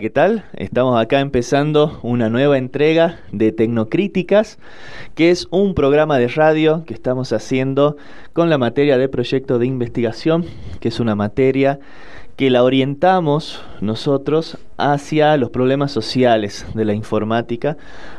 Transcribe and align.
¿qué 0.00 0.10
tal? 0.10 0.44
Estamos 0.54 1.00
acá 1.00 1.20
empezando 1.20 2.00
una 2.02 2.28
nueva 2.28 2.58
entrega 2.58 3.20
de 3.30 3.52
Tecnocríticas, 3.52 4.58
que 5.14 5.30
es 5.30 5.46
un 5.50 5.74
programa 5.74 6.18
de 6.18 6.26
radio 6.26 6.84
que 6.84 6.94
estamos 6.94 7.32
haciendo 7.32 7.96
con 8.32 8.50
la 8.50 8.58
materia 8.58 8.98
de 8.98 9.08
proyecto 9.08 9.60
de 9.60 9.66
investigación, 9.66 10.46
que 10.80 10.88
es 10.88 10.98
una 10.98 11.14
materia 11.14 11.78
que 12.34 12.50
la 12.50 12.64
orientamos 12.64 13.62
nosotros 13.80 14.58
hacia 14.78 15.36
los 15.36 15.50
problemas 15.50 15.92
sociales 15.92 16.66
de 16.74 16.84
la 16.84 16.94
informática, 16.94 17.76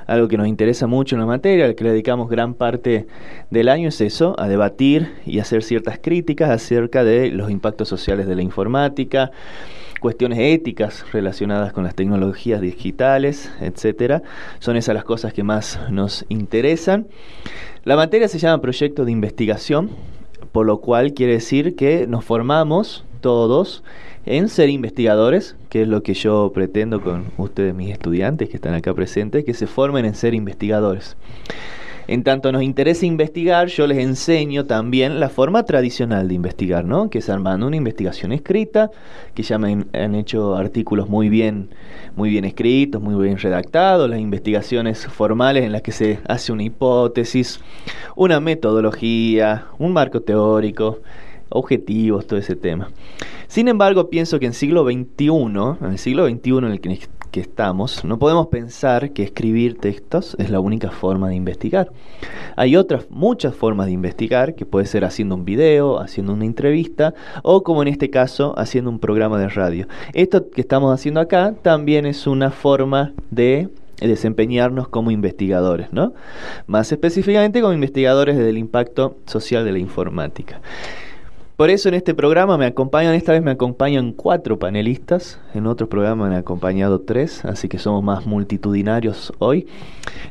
algo 0.07 0.29
que 0.29 0.37
nos 0.37 0.47
interesa 0.47 0.87
mucho 0.87 1.15
en 1.15 1.19
la 1.19 1.27
materia, 1.27 1.65
al 1.65 1.75
que 1.75 1.83
le 1.83 1.89
dedicamos 1.89 2.29
gran 2.29 2.53
parte 2.53 3.05
del 3.49 3.67
año 3.67 3.89
es 3.89 3.99
eso, 3.99 4.33
a 4.39 4.47
debatir 4.47 5.11
y 5.25 5.39
hacer 5.39 5.61
ciertas 5.61 5.99
críticas 6.01 6.51
acerca 6.51 7.03
de 7.03 7.31
los 7.31 7.51
impactos 7.51 7.89
sociales 7.89 8.27
de 8.27 8.35
la 8.35 8.43
informática, 8.43 9.31
cuestiones 10.05 10.37
éticas 10.37 11.03
relacionadas 11.11 11.73
con 11.73 11.83
las 11.83 11.95
tecnologías 11.95 12.61
digitales, 12.61 13.51
etcétera. 13.59 14.21
Son 14.59 14.77
esas 14.77 14.93
las 14.93 15.03
cosas 15.03 15.33
que 15.33 15.41
más 15.41 15.79
nos 15.89 16.25
interesan. 16.29 17.07
La 17.85 17.95
materia 17.95 18.27
se 18.27 18.37
llama 18.37 18.61
proyecto 18.61 19.03
de 19.03 19.11
investigación, 19.11 19.89
por 20.51 20.67
lo 20.67 20.77
cual 20.77 21.15
quiere 21.15 21.33
decir 21.33 21.75
que 21.75 22.05
nos 22.05 22.23
formamos 22.23 23.03
todos 23.19 23.83
en 24.27 24.47
ser 24.47 24.69
investigadores, 24.69 25.55
que 25.69 25.81
es 25.81 25.87
lo 25.87 26.03
que 26.03 26.13
yo 26.13 26.51
pretendo 26.53 27.01
con 27.01 27.31
ustedes, 27.37 27.73
mis 27.73 27.89
estudiantes 27.89 28.47
que 28.47 28.57
están 28.57 28.75
acá 28.75 28.93
presentes, 28.93 29.43
que 29.43 29.55
se 29.55 29.65
formen 29.65 30.05
en 30.05 30.13
ser 30.13 30.35
investigadores. 30.35 31.17
En 32.07 32.23
tanto 32.23 32.51
nos 32.51 32.61
interesa 32.61 33.05
investigar, 33.05 33.67
yo 33.67 33.87
les 33.87 33.97
enseño 33.97 34.65
también 34.65 35.19
la 35.19 35.29
forma 35.29 35.63
tradicional 35.63 36.27
de 36.27 36.35
investigar, 36.35 36.85
¿no? 36.85 37.09
Que 37.09 37.17
es 37.17 37.29
armando 37.29 37.65
una 37.65 37.77
investigación 37.77 38.31
escrita, 38.31 38.91
que 39.33 39.41
ya 39.41 39.57
me 39.57 39.85
han 39.93 40.13
hecho 40.13 40.55
artículos 40.55 41.09
muy 41.09 41.29
bien, 41.29 41.69
muy 42.15 42.29
bien 42.29 42.45
escritos, 42.45 43.01
muy 43.01 43.21
bien 43.23 43.37
redactados, 43.37 44.07
las 44.07 44.19
investigaciones 44.19 45.07
formales 45.07 45.63
en 45.63 45.71
las 45.71 45.81
que 45.81 45.91
se 45.91 46.19
hace 46.27 46.51
una 46.51 46.63
hipótesis, 46.63 47.59
una 48.15 48.39
metodología, 48.39 49.65
un 49.79 49.91
marco 49.91 50.21
teórico, 50.21 50.99
objetivos, 51.49 52.27
todo 52.27 52.37
ese 52.39 52.55
tema. 52.55 52.89
Sin 53.47 53.67
embargo, 53.67 54.09
pienso 54.09 54.39
que 54.39 54.45
en 54.45 54.53
siglo 54.53 54.83
XXI, 54.83 55.27
en 55.81 55.91
el 55.91 55.97
siglo 55.97 56.27
XXI 56.27 56.57
en 56.57 56.63
el 56.65 56.81
que, 56.81 56.99
estamos, 57.39 58.03
no 58.05 58.19
podemos 58.19 58.47
pensar 58.47 59.11
que 59.11 59.23
escribir 59.23 59.77
textos 59.77 60.35
es 60.39 60.49
la 60.49 60.59
única 60.59 60.91
forma 60.91 61.29
de 61.29 61.35
investigar. 61.35 61.91
Hay 62.55 62.75
otras 62.75 63.07
muchas 63.09 63.55
formas 63.55 63.87
de 63.87 63.93
investigar, 63.93 64.55
que 64.55 64.65
puede 64.65 64.85
ser 64.85 65.05
haciendo 65.05 65.35
un 65.35 65.45
video, 65.45 65.99
haciendo 65.99 66.33
una 66.33 66.45
entrevista 66.45 67.13
o 67.43 67.63
como 67.63 67.81
en 67.81 67.87
este 67.87 68.09
caso, 68.09 68.57
haciendo 68.57 68.89
un 68.89 68.99
programa 68.99 69.39
de 69.39 69.49
radio. 69.49 69.87
Esto 70.13 70.49
que 70.49 70.61
estamos 70.61 70.93
haciendo 70.93 71.19
acá 71.19 71.53
también 71.61 72.05
es 72.05 72.27
una 72.27 72.51
forma 72.51 73.13
de 73.31 73.69
desempeñarnos 74.01 74.87
como 74.87 75.11
investigadores, 75.11 75.91
¿no? 75.93 76.13
Más 76.67 76.91
específicamente 76.91 77.61
como 77.61 77.73
investigadores 77.73 78.37
del 78.37 78.57
impacto 78.57 79.17
social 79.25 79.65
de 79.65 79.71
la 79.71 79.79
informática. 79.79 80.61
Por 81.55 81.69
eso 81.69 81.87
en 81.87 81.95
este 81.95 82.13
programa 82.13 82.57
me 82.57 82.65
acompañan, 82.65 83.13
esta 83.13 83.31
vez 83.31 83.41
me 83.41 83.51
acompañan 83.51 84.11
cuatro 84.11 84.59
panelistas, 84.59 85.39
en 85.53 85.67
otro 85.67 85.87
programa 85.87 86.27
me 86.27 86.35
han 86.35 86.41
acompañado 86.41 86.99
tres, 86.99 87.45
así 87.45 87.69
que 87.69 87.79
somos 87.79 88.03
más 88.03 88.25
multitudinarios 88.25 89.31
hoy. 89.39 89.65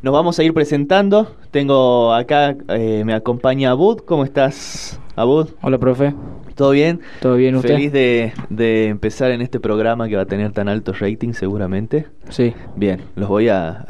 Nos 0.02 0.12
vamos 0.12 0.38
a 0.38 0.44
ir 0.44 0.52
presentando, 0.52 1.34
tengo 1.50 2.12
acá, 2.12 2.54
eh, 2.68 3.04
me 3.06 3.14
acompaña 3.14 3.70
Abud, 3.70 4.00
¿cómo 4.00 4.24
estás 4.24 5.00
Abud? 5.16 5.48
Hola 5.62 5.78
profe. 5.78 6.12
¿Todo 6.54 6.70
bien? 6.70 7.00
Todo 7.20 7.36
bien, 7.36 7.56
¿usted? 7.56 7.74
Feliz 7.74 7.92
de, 7.92 8.32
de, 8.48 8.88
empezar 8.88 9.32
en 9.32 9.42
este 9.42 9.58
programa 9.58 10.08
que 10.08 10.16
va 10.16 10.22
a 10.22 10.26
tener 10.26 10.52
tan 10.52 10.68
alto 10.68 10.92
rating 10.92 11.32
seguramente. 11.32 12.06
Sí. 12.28 12.54
Bien, 12.76 13.00
los 13.16 13.28
voy 13.28 13.48
a, 13.48 13.84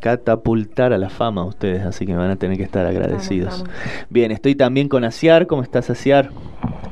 catapultar 0.00 0.92
a 0.92 0.98
la 0.98 1.10
fama 1.10 1.44
ustedes, 1.44 1.84
así 1.84 2.06
que 2.06 2.12
me 2.12 2.18
van 2.18 2.30
a 2.30 2.36
tener 2.36 2.56
que 2.56 2.62
estar 2.62 2.86
agradecidos. 2.86 3.64
Bien, 4.08 4.32
estoy 4.32 4.54
también 4.54 4.88
con 4.88 5.04
Asiar. 5.04 5.46
¿Cómo 5.46 5.62
estás, 5.62 5.90
Asiar? 5.90 6.30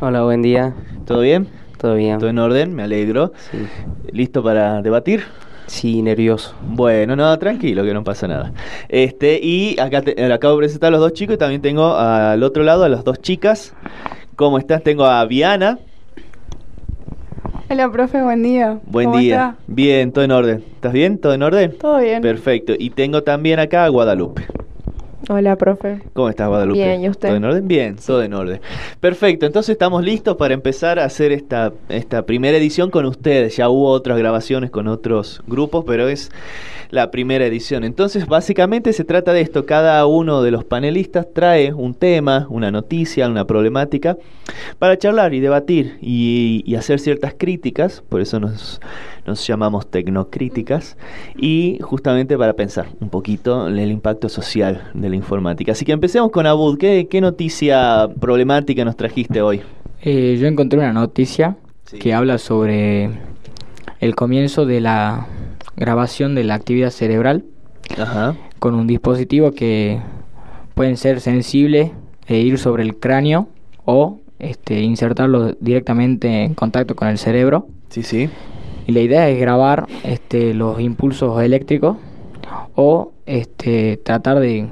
Hola, 0.01 0.23
buen 0.23 0.43
día. 0.43 0.75
¿Todo 1.07 1.21
bien? 1.21 1.49
Todo 1.79 1.95
bien. 1.95 2.19
¿Todo 2.19 2.31
en 2.31 2.39
orden? 2.39 2.75
Me 2.75 2.83
alegro. 2.83 3.33
Sí. 3.51 3.59
¿Listo 4.13 4.43
para 4.43 4.83
debatir? 4.83 5.25
Sí, 5.67 6.01
nervioso. 6.03 6.55
Bueno, 6.63 7.17
no, 7.17 7.39
tranquilo, 7.39 7.85
que 7.85 7.93
no 7.93 8.05
pasa 8.05 8.29
nada. 8.29 8.53
Este, 8.89 9.41
y 9.43 9.79
acá 9.81 10.03
te, 10.03 10.33
acabo 10.33 10.55
de 10.55 10.59
presentar 10.59 10.89
a 10.89 10.91
los 10.93 11.01
dos 11.01 11.13
chicos 11.13 11.35
y 11.35 11.39
también 11.39 11.61
tengo 11.61 11.95
al 11.95 12.43
otro 12.43 12.63
lado 12.63 12.85
a 12.85 12.89
las 12.89 13.03
dos 13.05 13.21
chicas. 13.21 13.75
¿Cómo 14.37 14.59
estás? 14.59 14.83
Tengo 14.83 15.07
a 15.07 15.25
Viana. 15.25 15.79
Hola, 17.71 17.91
profe, 17.91 18.23
buen 18.23 18.43
día. 18.43 18.79
Buen 18.85 19.11
día. 19.13 19.57
Bien, 19.67 20.13
todo 20.13 20.27
en 20.27 20.31
orden. 20.31 20.65
¿Estás 20.75 20.93
bien? 20.93 21.17
¿Todo 21.17 21.33
en 21.33 21.43
orden? 21.43 21.79
Todo 21.79 22.01
bien. 22.01 22.21
Perfecto. 22.21 22.75
Y 22.79 22.91
tengo 22.91 23.23
también 23.23 23.59
acá 23.61 23.87
a 23.87 23.89
Guadalupe. 23.89 24.47
Hola, 25.31 25.57
profe. 25.57 26.03
¿Cómo 26.13 26.29
estás, 26.29 26.49
Guadalupe? 26.49 26.79
Bien, 26.79 27.03
¿y 27.03 27.09
usted? 27.09 27.29
¿Todo 27.29 27.37
en 27.39 27.45
orden? 27.47 27.67
Bien, 27.67 27.97
todo 27.97 28.23
en 28.23 28.35
orden. 28.35 28.61
Perfecto, 29.01 29.47
entonces 29.47 29.71
estamos 29.71 30.05
listos 30.05 30.37
para 30.37 30.53
empezar 30.53 30.99
a 30.99 31.07
hacer 31.07 31.33
esta, 31.33 31.73
esta 31.89 32.27
primera 32.27 32.59
edición 32.59 32.91
con 32.91 33.07
ustedes. 33.07 33.57
Ya 33.57 33.71
hubo 33.71 33.89
otras 33.89 34.19
grabaciones 34.19 34.71
con 34.71 34.87
otros 34.87 35.43
grupos, 35.47 35.85
pero 35.87 36.09
es 36.09 36.31
la 36.97 37.11
primera 37.11 37.47
edición. 37.47 37.85
Entonces, 37.85 38.27
básicamente 38.27 38.93
se 38.93 39.05
trata 39.05 39.33
de 39.33 39.43
esto. 39.43 39.67
Cada 39.67 40.05
uno 40.07 40.43
de 40.43 40.51
los 40.51 40.65
panelistas 40.65 41.27
trae 41.33 41.73
un 41.73 41.95
tema, 41.95 42.47
una 42.51 42.73
noticia, 42.73 43.29
una 43.29 43.47
problemática 43.47 44.17
para 44.79 44.99
charlar 44.99 45.35
y 45.35 45.41
debatir 45.41 45.99
y, 46.01 46.75
hacer 46.75 46.99
ciertas 46.99 47.35
críticas. 47.39 48.03
Por 48.09 48.21
eso 48.21 48.41
nos, 48.41 48.81
nos 49.27 49.47
llamamos 49.47 49.87
tecnocríticas. 49.91 50.97
Y 51.37 51.79
justamente 51.81 52.37
para 52.37 52.55
pensar 52.55 52.89
un 53.01 53.09
poquito 53.09 53.69
en 53.69 53.79
el 53.79 53.91
impacto 53.91 54.29
social 54.29 54.91
de 54.95 55.09
la 55.09 55.17
informática. 55.17 55.73
Así 55.73 55.85
que 55.85 55.93
empecemos 55.93 56.31
con 56.31 56.47
Abud. 56.47 56.79
¿Qué, 56.79 57.07
qué 57.09 57.21
noticia 57.21 58.09
problemática 58.19 58.85
nos 58.85 58.97
trajiste 58.97 59.41
hoy? 59.41 59.61
Eh, 60.03 60.37
yo 60.41 60.47
encontré 60.47 60.79
una 60.79 60.93
noticia 60.93 61.57
que 62.01 62.13
habla 62.13 62.39
sobre 62.39 63.11
el 64.01 64.15
comienzo 64.15 64.67
de 64.67 64.81
la 64.81 65.27
grabación 65.77 66.35
de 66.35 66.45
la 66.45 66.55
actividad 66.55 66.91
cerebral 66.91 67.45
con 68.59 68.75
un 68.75 68.87
dispositivo 68.87 69.53
que 69.53 70.01
pueden 70.75 70.97
ser 70.97 71.21
sensible 71.21 71.93
e 72.27 72.39
ir 72.39 72.59
sobre 72.59 72.83
el 72.83 72.97
cráneo 72.97 73.49
o 73.85 74.21
este, 74.39 74.81
insertarlo 74.81 75.53
directamente 75.61 76.45
en 76.45 76.55
contacto 76.55 76.97
con 76.97 77.09
el 77.09 77.19
cerebro. 77.19 77.69
Sí, 77.89 78.03
sí. 78.03 78.29
Y 78.87 78.93
la 78.93 79.01
idea 79.01 79.29
es 79.29 79.41
grabar 79.41 79.87
este, 80.05 80.55
los 80.55 80.81
impulsos 80.81 81.41
eléctricos 81.43 81.97
o 82.75 83.13
este, 83.27 83.97
tratar 83.97 84.39
de 84.39 84.69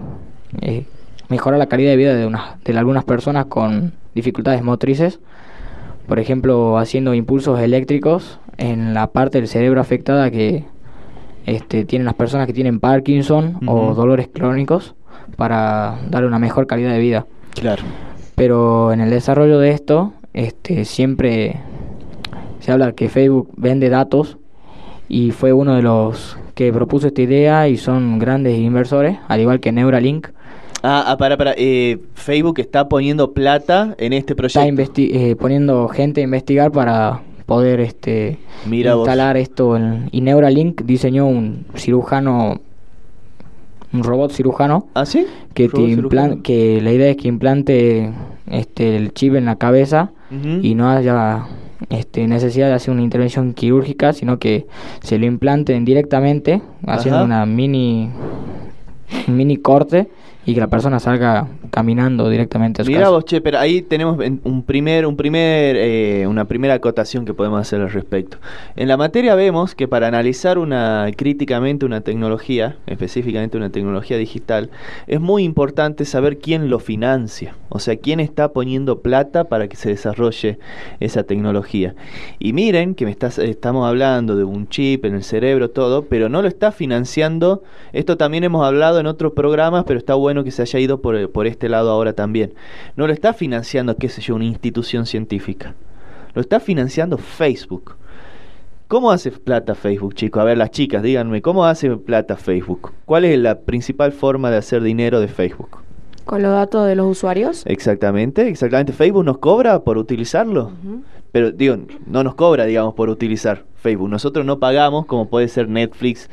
eh, 0.61 0.85
mejorar 1.29 1.59
la 1.59 1.67
calidad 1.67 1.91
de 1.91 1.97
vida 1.97 2.15
de, 2.15 2.27
una, 2.27 2.59
de 2.65 2.79
algunas 2.79 3.05
personas 3.05 3.47
con 3.47 3.95
dificultades 4.15 4.63
motrices. 4.63 5.21
Por 6.07 6.19
ejemplo, 6.19 6.79
haciendo 6.79 7.15
impulsos 7.15 7.61
eléctricos 7.61 8.39
en 8.59 8.95
la 8.95 9.09
parte 9.09 9.39
del 9.39 9.49
cerebro 9.49 9.81
afectada 9.81 10.31
que 10.31 10.65
este, 11.47 11.85
tienen 11.85 12.07
las 12.07 12.15
personas 12.15 12.47
que 12.47 12.53
tienen 12.53 12.81
Parkinson 12.81 13.61
o 13.67 13.95
dolores 13.95 14.29
crónicos 14.33 14.95
para 15.37 15.99
darle 16.09 16.29
una 16.29 16.39
mejor 16.39 16.67
calidad 16.67 16.93
de 16.93 16.99
vida. 16.99 17.27
Claro. 17.55 17.83
Pero 18.35 18.93
en 18.93 19.01
el 19.01 19.11
desarrollo 19.11 19.59
de 19.59 19.71
esto, 19.71 20.13
este, 20.33 20.85
siempre 20.85 21.61
se 22.61 22.73
habla 22.73 22.93
que 22.93 23.09
Facebook 23.09 23.51
vende 23.57 23.91
datos 23.91 24.39
y 25.09 25.31
fue 25.31 25.53
uno 25.53 25.75
de 25.75 25.83
los 25.83 26.37
que 26.55 26.73
propuso 26.73 27.09
esta 27.09 27.23
idea 27.23 27.69
y 27.69 27.77
son 27.77 28.19
grandes 28.19 28.59
inversores, 28.59 29.19
al 29.29 29.41
igual 29.41 29.61
que 29.61 29.73
Neuralink. 29.73 30.29
Ah, 30.83 31.05
ah 31.09 31.17
para, 31.17 31.37
para. 31.37 31.55
Eh, 31.57 31.99
Facebook 32.15 32.59
está 32.61 32.89
poniendo 32.89 33.33
plata 33.33 33.95
en 33.99 34.13
este 34.13 34.35
proyecto. 34.35 34.83
Está 34.83 35.03
eh, 35.03 35.37
poniendo 35.37 35.89
gente 35.89 36.21
a 36.21 36.25
investigar 36.25 36.73
para 36.73 37.23
poder 37.47 37.81
este 37.81 38.39
instalar 38.71 39.37
esto 39.37 39.77
en, 39.77 40.09
y 40.13 40.21
Neuralink 40.21 40.83
diseñó 40.83 41.27
un 41.27 41.67
cirujano 41.75 42.61
un 43.93 44.03
robot 44.03 44.33
cirujano 44.33 44.89
¿Ah, 44.95 45.07
sí? 45.07 45.27
que 45.53 45.69
te 45.69 46.41
que 46.43 46.81
la 46.81 46.93
idea 46.93 47.11
es 47.11 47.17
que 47.17 47.29
implante 47.29 48.13
este 48.51 48.97
el 48.97 49.13
chip 49.13 49.35
en 49.35 49.45
la 49.45 49.57
cabeza 49.57 50.11
y 50.63 50.75
no 50.75 50.91
haya 50.91 51.47
este, 51.91 52.27
necesidad 52.27 52.67
de 52.67 52.75
hacer 52.75 52.93
una 52.93 53.03
intervención 53.03 53.55
quirúrgica 53.55 54.13
sino 54.13 54.39
que 54.39 54.67
se 55.01 55.19
lo 55.19 55.27
implanten 55.27 55.85
directamente 55.85 56.61
haciendo 56.87 57.23
una 57.23 57.47
mini 57.47 58.11
mini 59.29 59.59
corte 59.59 60.09
y 60.47 60.55
que 60.55 60.61
la 60.61 60.69
persona 60.69 61.01
salga 61.01 61.49
caminando 61.71 62.29
directamente 62.29 62.83
a 62.83 62.85
su 62.85 62.91
Mira 62.91 63.03
casa. 63.03 63.11
vos, 63.13 63.25
che, 63.25 63.41
pero 63.41 63.59
ahí 63.59 63.83
tenemos 63.83 64.21
en- 64.21 64.41
un 64.45 64.63
primer, 64.63 65.07
un 65.07 65.17
primer, 65.17 65.77
eh, 65.77 66.27
una 66.27 66.45
primera 66.45 66.75
acotación 66.75 67.25
que 67.25 67.35
podemos 67.35 67.61
hacer 67.61 67.81
al 67.81 67.91
respecto. 67.91 68.37
En 68.77 68.89
la 68.89 68.97
materia 68.97 69.35
vemos 69.35 69.75
que 69.75 69.89
para 69.89 70.07
analizar 70.07 70.59
una 70.59 71.07
críticamente 71.17 71.87
una 71.87 72.03
tecnología, 72.03 72.77
específicamente 72.87 73.57
una 73.57 73.71
tecnología 73.71 74.17
digital, 74.19 74.71
es 75.07 75.21
muy 75.21 75.45
importante 75.45 76.05
saber 76.05 76.39
quién 76.39 76.69
lo 76.69 76.79
financia, 76.79 77.55
o 77.71 77.79
sea, 77.79 77.97
quién 77.97 78.21
está 78.21 78.49
poniendo 78.53 79.01
plata 79.01 79.45
para 79.45 79.67
que 79.69 79.77
se 79.77 79.89
desarrolle 79.89 80.59
esa 81.01 81.23
tecnología. 81.25 81.95
Y 82.39 82.53
miren 82.53 82.95
que 82.95 83.05
me 83.05 83.11
estás, 83.11 83.39
estamos 83.39 83.89
hablando 83.89 84.37
de 84.37 84.45
un 84.45 84.69
chip 84.69 85.05
en 85.07 85.15
el 85.15 85.25
cerebro, 85.25 85.71
todo, 85.71 86.05
pero 86.05 86.29
no 86.29 86.43
lo 86.43 86.49
está 86.49 86.71
financiando. 86.73 87.63
Esto 87.93 88.17
también 88.17 88.45
hemos 88.45 88.65
hablado 88.67 89.01
en 89.01 89.07
otros 89.07 89.33
programas, 89.33 89.85
pero 89.87 89.99
está 89.99 90.15
bueno 90.15 90.34
que 90.43 90.51
se 90.51 90.63
haya 90.63 90.81
ido 90.81 91.01
por, 91.01 91.31
por 91.31 91.47
este 91.47 91.69
lado 91.69 91.91
ahora 91.91 92.15
también. 92.15 92.55
No 92.97 93.07
lo 93.07 93.13
está 93.13 93.33
financiando, 93.35 93.97
qué 93.97 94.09
sé 94.09 94.21
yo, 94.23 94.35
una 94.35 94.47
institución 94.47 95.07
científica. 95.07 95.75
Lo 96.35 96.41
está 96.41 96.59
financiando 96.59 97.19
Facebook. 97.19 97.95
¿Cómo 98.89 99.11
hace 99.11 99.31
plata 99.31 99.75
Facebook, 99.75 100.15
chicos? 100.15 100.41
A 100.41 100.45
ver, 100.45 100.59
las 100.59 100.71
chicas, 100.71 101.03
díganme, 101.03 101.41
¿cómo 101.43 101.65
hace 101.65 101.97
plata 101.97 102.37
Facebook? 102.37 102.93
¿Cuál 103.05 103.25
es 103.25 103.39
la 103.39 103.61
principal 103.61 104.13
forma 104.13 104.51
de 104.51 104.59
hacer 104.59 104.83
dinero 104.83 105.21
de 105.21 105.29
Facebook? 105.29 105.79
Con 106.25 106.43
los 106.43 106.53
datos 106.53 106.87
de 106.87 106.95
los 106.95 107.07
usuarios. 107.07 107.65
Exactamente, 107.67 108.49
exactamente. 108.49 108.93
Facebook 108.93 109.25
nos 109.25 109.39
cobra 109.39 109.81
por 109.81 109.99
utilizarlo. 109.99 110.73
Pero 111.33 111.51
digo, 111.51 111.77
no 112.07 112.25
nos 112.25 112.35
cobra, 112.35 112.65
digamos, 112.65 112.95
por 112.95 113.09
utilizar 113.09 113.65
Facebook. 113.85 114.09
Nosotros 114.09 114.47
no 114.47 114.59
pagamos, 114.59 115.05
como 115.05 115.29
puede 115.29 115.47
ser 115.47 115.69
Netflix, 115.69 116.31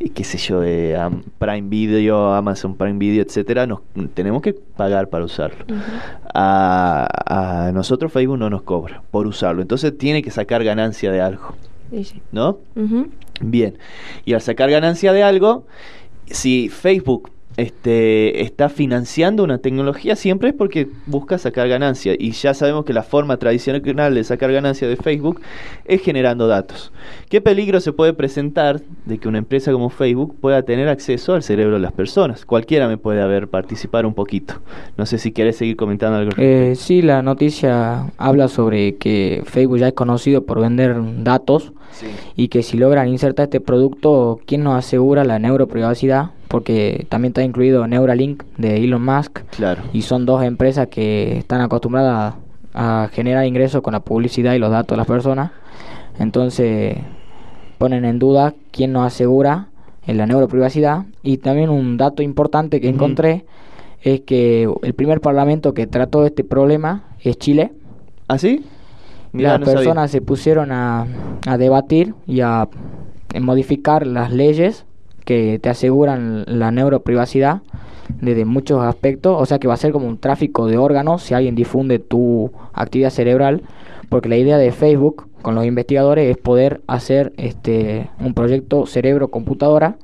y 0.00 0.08
qué 0.08 0.24
sé 0.24 0.38
yo, 0.38 0.62
eh, 0.64 0.98
Prime 1.38 1.68
Video, 1.68 2.32
Amazon 2.32 2.74
Prime 2.76 2.98
Video, 2.98 3.22
etcétera. 3.22 3.66
Nos 3.66 3.80
tenemos 4.14 4.40
que 4.40 4.54
pagar 4.54 5.10
para 5.10 5.26
usarlo. 5.26 5.66
A, 6.32 7.06
a 7.66 7.72
nosotros 7.72 8.10
Facebook 8.10 8.38
no 8.38 8.48
nos 8.48 8.62
cobra 8.62 9.02
por 9.10 9.26
usarlo. 9.26 9.60
Entonces 9.60 9.96
tiene 9.98 10.22
que 10.22 10.30
sacar 10.30 10.64
ganancia 10.64 11.12
de 11.12 11.20
algo, 11.20 11.54
sí. 11.92 12.22
¿no? 12.32 12.58
Bien. 13.40 13.76
Y 14.24 14.32
al 14.32 14.40
sacar 14.40 14.70
ganancia 14.70 15.12
de 15.12 15.22
algo, 15.22 15.66
si 16.26 16.70
Facebook 16.70 17.30
este, 17.56 18.42
está 18.42 18.68
financiando 18.68 19.44
una 19.44 19.58
tecnología, 19.58 20.16
siempre 20.16 20.48
es 20.50 20.54
porque 20.54 20.88
busca 21.06 21.38
sacar 21.38 21.68
ganancia. 21.68 22.14
Y 22.18 22.32
ya 22.32 22.54
sabemos 22.54 22.84
que 22.84 22.92
la 22.92 23.02
forma 23.02 23.36
tradicional 23.36 23.82
de 24.14 24.24
sacar 24.24 24.52
ganancia 24.52 24.88
de 24.88 24.96
Facebook 24.96 25.40
es 25.84 26.02
generando 26.02 26.48
datos. 26.48 26.92
¿Qué 27.28 27.40
peligro 27.40 27.80
se 27.80 27.92
puede 27.92 28.12
presentar 28.12 28.80
de 29.04 29.18
que 29.18 29.28
una 29.28 29.38
empresa 29.38 29.72
como 29.72 29.90
Facebook 29.90 30.36
pueda 30.40 30.62
tener 30.62 30.88
acceso 30.88 31.34
al 31.34 31.42
cerebro 31.42 31.74
de 31.74 31.80
las 31.80 31.92
personas? 31.92 32.44
Cualquiera 32.44 32.88
me 32.88 32.98
puede 32.98 33.22
haber 33.22 33.48
participar 33.48 34.06
un 34.06 34.14
poquito. 34.14 34.54
No 34.96 35.06
sé 35.06 35.18
si 35.18 35.32
querés 35.32 35.56
seguir 35.56 35.76
comentando 35.76 36.18
algo. 36.18 36.32
al 36.32 36.42
Eh, 36.42 36.74
sí, 36.76 37.02
la 37.02 37.22
noticia 37.22 38.12
habla 38.18 38.48
sobre 38.48 38.96
que 38.96 39.42
Facebook 39.44 39.78
ya 39.78 39.88
es 39.88 39.94
conocido 39.94 40.44
por 40.44 40.60
vender 40.60 40.96
datos 41.22 41.72
Sí. 41.94 42.08
y 42.34 42.48
que 42.48 42.62
si 42.64 42.76
logran 42.76 43.08
insertar 43.08 43.44
este 43.44 43.60
producto, 43.60 44.40
¿quién 44.46 44.64
nos 44.64 44.76
asegura 44.76 45.22
la 45.24 45.38
neuroprivacidad? 45.38 46.30
Porque 46.48 47.06
también 47.08 47.30
está 47.30 47.42
incluido 47.42 47.86
Neuralink 47.86 48.42
de 48.58 48.82
Elon 48.82 49.04
Musk 49.04 49.40
Claro. 49.50 49.82
y 49.92 50.02
son 50.02 50.26
dos 50.26 50.42
empresas 50.42 50.88
que 50.88 51.38
están 51.38 51.60
acostumbradas 51.60 52.34
a, 52.74 53.08
generar 53.12 53.46
ingresos 53.46 53.80
con 53.82 53.92
la 53.92 54.00
publicidad 54.00 54.54
y 54.54 54.58
los 54.58 54.70
datos 54.70 54.96
de 54.96 54.96
las 54.96 55.06
personas. 55.06 55.52
Entonces 56.18 56.96
ponen 57.78 58.04
en 58.04 58.18
duda 58.18 58.54
quién 58.72 58.92
nos 58.92 59.06
asegura 59.06 59.68
en 60.06 60.16
la 60.16 60.26
neuroprivacidad 60.26 61.04
y 61.22 61.38
también 61.38 61.70
un 61.70 61.96
dato 61.96 62.22
importante 62.22 62.80
que 62.80 62.88
encontré 62.88 63.44
es 64.02 64.20
que 64.20 64.68
el 64.82 64.94
primer 64.94 65.20
parlamento 65.20 65.74
que 65.74 65.86
trató 65.86 66.26
este 66.26 66.44
problema 66.44 67.04
es 67.20 67.38
Chile. 67.38 67.72
¿Ah, 68.28 68.38
sí? 68.38 68.64
Mirá, 69.34 69.50
Las 69.50 69.60
no 69.60 69.66
sabía. 69.66 69.78
personas 69.80 70.10
se 70.10 70.20
pusieron 70.22 70.72
a, 70.72 71.06
a 71.46 71.58
debatir 71.58 72.14
y 72.26 72.40
a 72.40 72.68
eh, 73.34 73.40
modificar 73.40 74.06
las 74.06 74.32
leyes 74.32 74.86
que 75.26 75.58
te 75.60 75.68
aseguran 75.68 76.44
la 76.46 76.70
neuroprivacidad 76.70 77.60
desde 78.20 78.44
muchos 78.44 78.82
aspectos, 78.82 79.36
o 79.40 79.44
sea 79.46 79.58
que 79.58 79.66
va 79.68 79.74
a 79.74 79.78
ser 79.78 79.90
como 79.92 80.06
un 80.06 80.18
tráfico 80.18 80.66
de 80.66 80.76
órganos 80.78 81.22
si 81.22 81.34
alguien 81.34 81.54
difunde 81.54 81.98
tu 81.98 82.50
actividad 82.72 83.10
cerebral, 83.10 83.62
porque 84.08 84.28
la 84.28 84.36
idea 84.36 84.56
de 84.58 84.70
Facebook 84.72 85.26
con 85.42 85.54
los 85.54 85.64
investigadores 85.66 86.30
es 86.30 86.36
poder 86.36 86.80
hacer 86.86 87.32
este 87.36 88.08
un 88.20 88.34
proyecto 88.34 88.86
cerebro-computadora, 88.86 89.96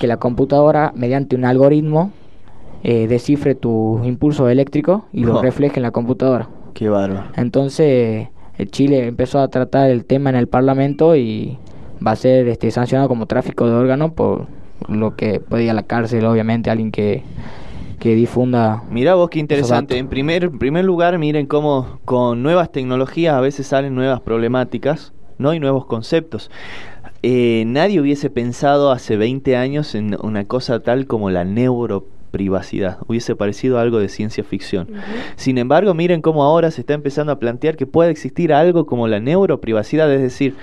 que 0.00 0.06
la 0.06 0.16
computadora 0.16 0.92
mediante 0.96 1.36
un 1.36 1.44
algoritmo 1.44 2.10
eh, 2.82 3.06
descifre 3.08 3.54
tus 3.54 4.04
impulsos 4.06 4.50
eléctricos 4.50 5.02
y 5.12 5.24
los 5.24 5.36
Oh. 5.40 5.42
refleje 5.42 5.76
en 5.78 5.82
la 5.82 5.90
computadora. 5.90 6.48
Qué 6.74 6.88
bárbaro. 6.88 7.24
Entonces, 7.36 8.28
Chile 8.64 9.06
empezó 9.06 9.40
a 9.40 9.48
tratar 9.48 9.90
el 9.90 10.04
tema 10.04 10.30
en 10.30 10.36
el 10.36 10.48
Parlamento 10.48 11.16
y 11.16 11.58
va 12.04 12.12
a 12.12 12.16
ser 12.16 12.48
este 12.48 12.70
sancionado 12.70 13.08
como 13.08 13.26
tráfico 13.26 13.66
de 13.66 13.74
órganos 13.74 14.12
por 14.12 14.46
lo 14.88 15.16
que 15.16 15.40
puede 15.40 15.64
ir 15.64 15.70
a 15.70 15.74
la 15.74 15.82
cárcel, 15.82 16.24
obviamente, 16.24 16.70
alguien 16.70 16.90
que, 16.90 17.22
que 17.98 18.14
difunda. 18.14 18.82
Mirá 18.90 19.14
vos 19.14 19.30
qué 19.30 19.38
interesante. 19.38 19.98
En 19.98 20.08
primer, 20.08 20.44
en 20.44 20.58
primer 20.58 20.84
lugar, 20.84 21.18
miren 21.18 21.46
cómo 21.46 21.98
con 22.04 22.42
nuevas 22.42 22.70
tecnologías 22.70 23.34
a 23.34 23.40
veces 23.40 23.66
salen 23.66 23.94
nuevas 23.94 24.20
problemáticas, 24.20 25.12
¿no? 25.38 25.54
Y 25.54 25.60
nuevos 25.60 25.86
conceptos. 25.86 26.50
Eh, 27.22 27.64
nadie 27.66 28.00
hubiese 28.00 28.30
pensado 28.30 28.92
hace 28.92 29.16
20 29.16 29.56
años 29.56 29.94
en 29.94 30.16
una 30.22 30.44
cosa 30.44 30.80
tal 30.80 31.06
como 31.06 31.30
la 31.30 31.44
neuroprivacidad. 32.36 32.98
Hubiese 33.06 33.34
parecido 33.36 33.78
algo 33.78 33.98
de 33.98 34.08
ciencia 34.08 34.44
ficción. 34.44 34.88
Sin 35.36 35.58
embargo, 35.58 35.94
miren 35.94 36.20
cómo 36.22 36.42
ahora 36.44 36.70
se 36.70 36.82
está 36.82 36.94
empezando 36.94 37.32
a 37.32 37.38
plantear 37.38 37.76
que 37.76 37.86
puede 37.86 38.10
existir 38.10 38.52
algo 38.52 38.86
como 38.86 39.08
la 39.08 39.20
neuroprivacidad, 39.20 40.12
es 40.12 40.20
decir, 40.20 40.54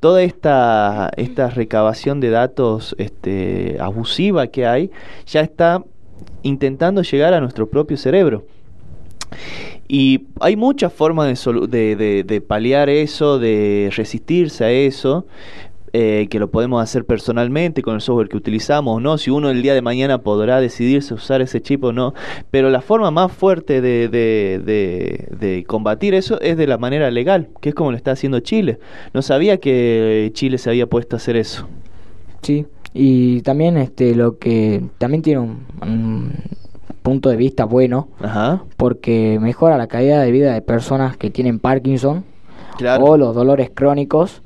toda 0.00 0.22
esta, 0.22 1.10
esta 1.16 1.48
recabación 1.50 2.20
de 2.20 2.30
datos 2.30 2.94
este, 2.98 3.76
abusiva 3.80 4.46
que 4.48 4.66
hay 4.66 4.90
ya 5.26 5.40
está 5.40 5.82
intentando 6.42 7.02
llegar 7.02 7.32
a 7.34 7.40
nuestro 7.40 7.66
propio 7.68 7.96
cerebro. 7.96 8.44
Y 9.88 10.26
hay 10.40 10.56
muchas 10.56 10.92
formas 10.92 11.44
de, 11.44 11.66
de, 11.68 11.96
de- 11.96 12.24
de 12.24 12.40
paliar 12.40 12.88
eso, 12.88 13.38
de 13.38 13.90
resistirse 13.94 14.64
a 14.64 14.70
eso, 14.70 15.26
eh, 15.96 16.26
que 16.28 16.40
lo 16.40 16.50
podemos 16.50 16.82
hacer 16.82 17.04
personalmente 17.04 17.80
con 17.80 17.94
el 17.94 18.00
software 18.00 18.28
que 18.28 18.36
utilizamos 18.36 18.96
o 18.96 19.00
no, 19.00 19.16
si 19.16 19.30
uno 19.30 19.48
el 19.48 19.62
día 19.62 19.74
de 19.74 19.80
mañana 19.80 20.18
podrá 20.18 20.60
decidirse 20.60 21.14
usar 21.14 21.40
ese 21.40 21.62
chip 21.62 21.84
o 21.84 21.92
no, 21.92 22.14
pero 22.50 22.68
la 22.68 22.80
forma 22.80 23.12
más 23.12 23.30
fuerte 23.30 23.80
de, 23.80 24.08
de- 24.08 24.60
de- 24.64 25.28
de 25.38 25.64
combatir 25.64 26.12
eso 26.14 26.40
es 26.40 26.56
de 26.56 26.66
la 26.66 26.78
manera 26.78 27.10
legal, 27.12 27.48
que 27.60 27.68
es 27.68 27.74
como 27.76 27.92
lo 27.92 27.96
está 27.96 28.10
haciendo 28.10 28.40
Chile. 28.40 28.80
No 29.12 29.22
sabía 29.22 29.58
que 29.58 30.30
Chile 30.34 30.58
se 30.58 30.68
había 30.68 30.86
puesto 30.88 31.14
a 31.14 31.18
hacer 31.18 31.36
eso. 31.36 31.68
Sí, 32.42 32.66
y 32.92 33.40
también 33.42 33.76
este 33.76 34.16
lo 34.16 34.36
que 34.38 34.82
también 34.98 35.22
tiene 35.22 35.40
un, 35.40 35.60
un 35.80 36.32
punto 37.02 37.28
de 37.28 37.36
vista 37.36 37.66
bueno 37.66 38.08
Ajá, 38.20 38.64
porque 38.76 39.38
mejora 39.40 39.76
la 39.78 39.86
calidad 39.86 40.22
de 40.24 40.30
vida 40.32 40.54
de 40.54 40.60
personas 40.62 41.16
que 41.16 41.30
tienen 41.30 41.58
Parkinson 41.60 42.24
claro. 42.78 43.04
o 43.04 43.16
los 43.16 43.34
dolores 43.34 43.70
crónicos 43.72 44.42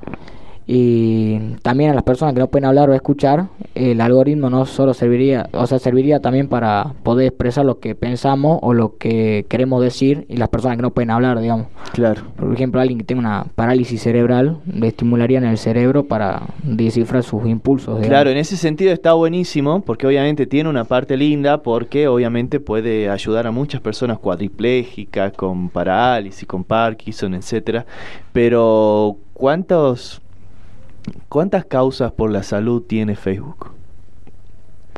y 0.71 1.55
también 1.63 1.89
a 1.89 1.93
las 1.95 2.03
personas 2.03 2.35
que 2.35 2.41
no 2.41 2.47
pueden 2.47 2.65
hablar 2.65 2.91
o 2.91 2.93
escuchar 2.93 3.47
el 3.73 3.99
algoritmo 4.01 4.51
no 4.51 4.67
solo 4.67 4.93
serviría 4.93 5.49
o 5.51 5.65
sea 5.65 5.79
serviría 5.79 6.19
también 6.19 6.47
para 6.47 6.93
poder 7.01 7.25
expresar 7.25 7.65
lo 7.65 7.79
que 7.79 7.95
pensamos 7.95 8.59
o 8.61 8.75
lo 8.75 8.95
que 8.97 9.47
queremos 9.49 9.81
decir 9.81 10.27
y 10.29 10.37
las 10.37 10.49
personas 10.49 10.77
que 10.77 10.83
no 10.83 10.91
pueden 10.91 11.09
hablar 11.09 11.39
digamos 11.39 11.65
Claro. 11.93 12.21
por 12.35 12.53
ejemplo 12.53 12.79
alguien 12.79 12.99
que 12.99 13.03
tenga 13.03 13.19
una 13.19 13.45
parálisis 13.55 13.99
cerebral 13.99 14.59
le 14.71 14.89
estimularían 14.89 15.43
el 15.43 15.57
cerebro 15.57 16.03
para 16.03 16.43
descifrar 16.61 17.23
sus 17.23 17.47
impulsos 17.47 17.95
digamos. 17.95 18.07
Claro, 18.07 18.29
en 18.29 18.37
ese 18.37 18.55
sentido 18.55 18.93
está 18.93 19.13
buenísimo 19.13 19.81
porque 19.81 20.05
obviamente 20.05 20.45
tiene 20.45 20.69
una 20.69 20.83
parte 20.83 21.17
linda 21.17 21.63
porque 21.63 22.07
obviamente 22.07 22.59
puede 22.59 23.09
ayudar 23.09 23.47
a 23.47 23.51
muchas 23.51 23.81
personas 23.81 24.19
cuadriplégicas 24.19 25.33
con 25.33 25.69
parálisis, 25.69 26.47
con 26.47 26.63
Parkinson, 26.63 27.33
etcétera. 27.33 27.87
Pero 28.33 29.17
¿cuántos 29.33 30.21
cuántas 31.29 31.65
causas 31.65 32.11
por 32.11 32.31
la 32.31 32.43
salud 32.43 32.81
tiene 32.83 33.15
Facebook? 33.15 33.71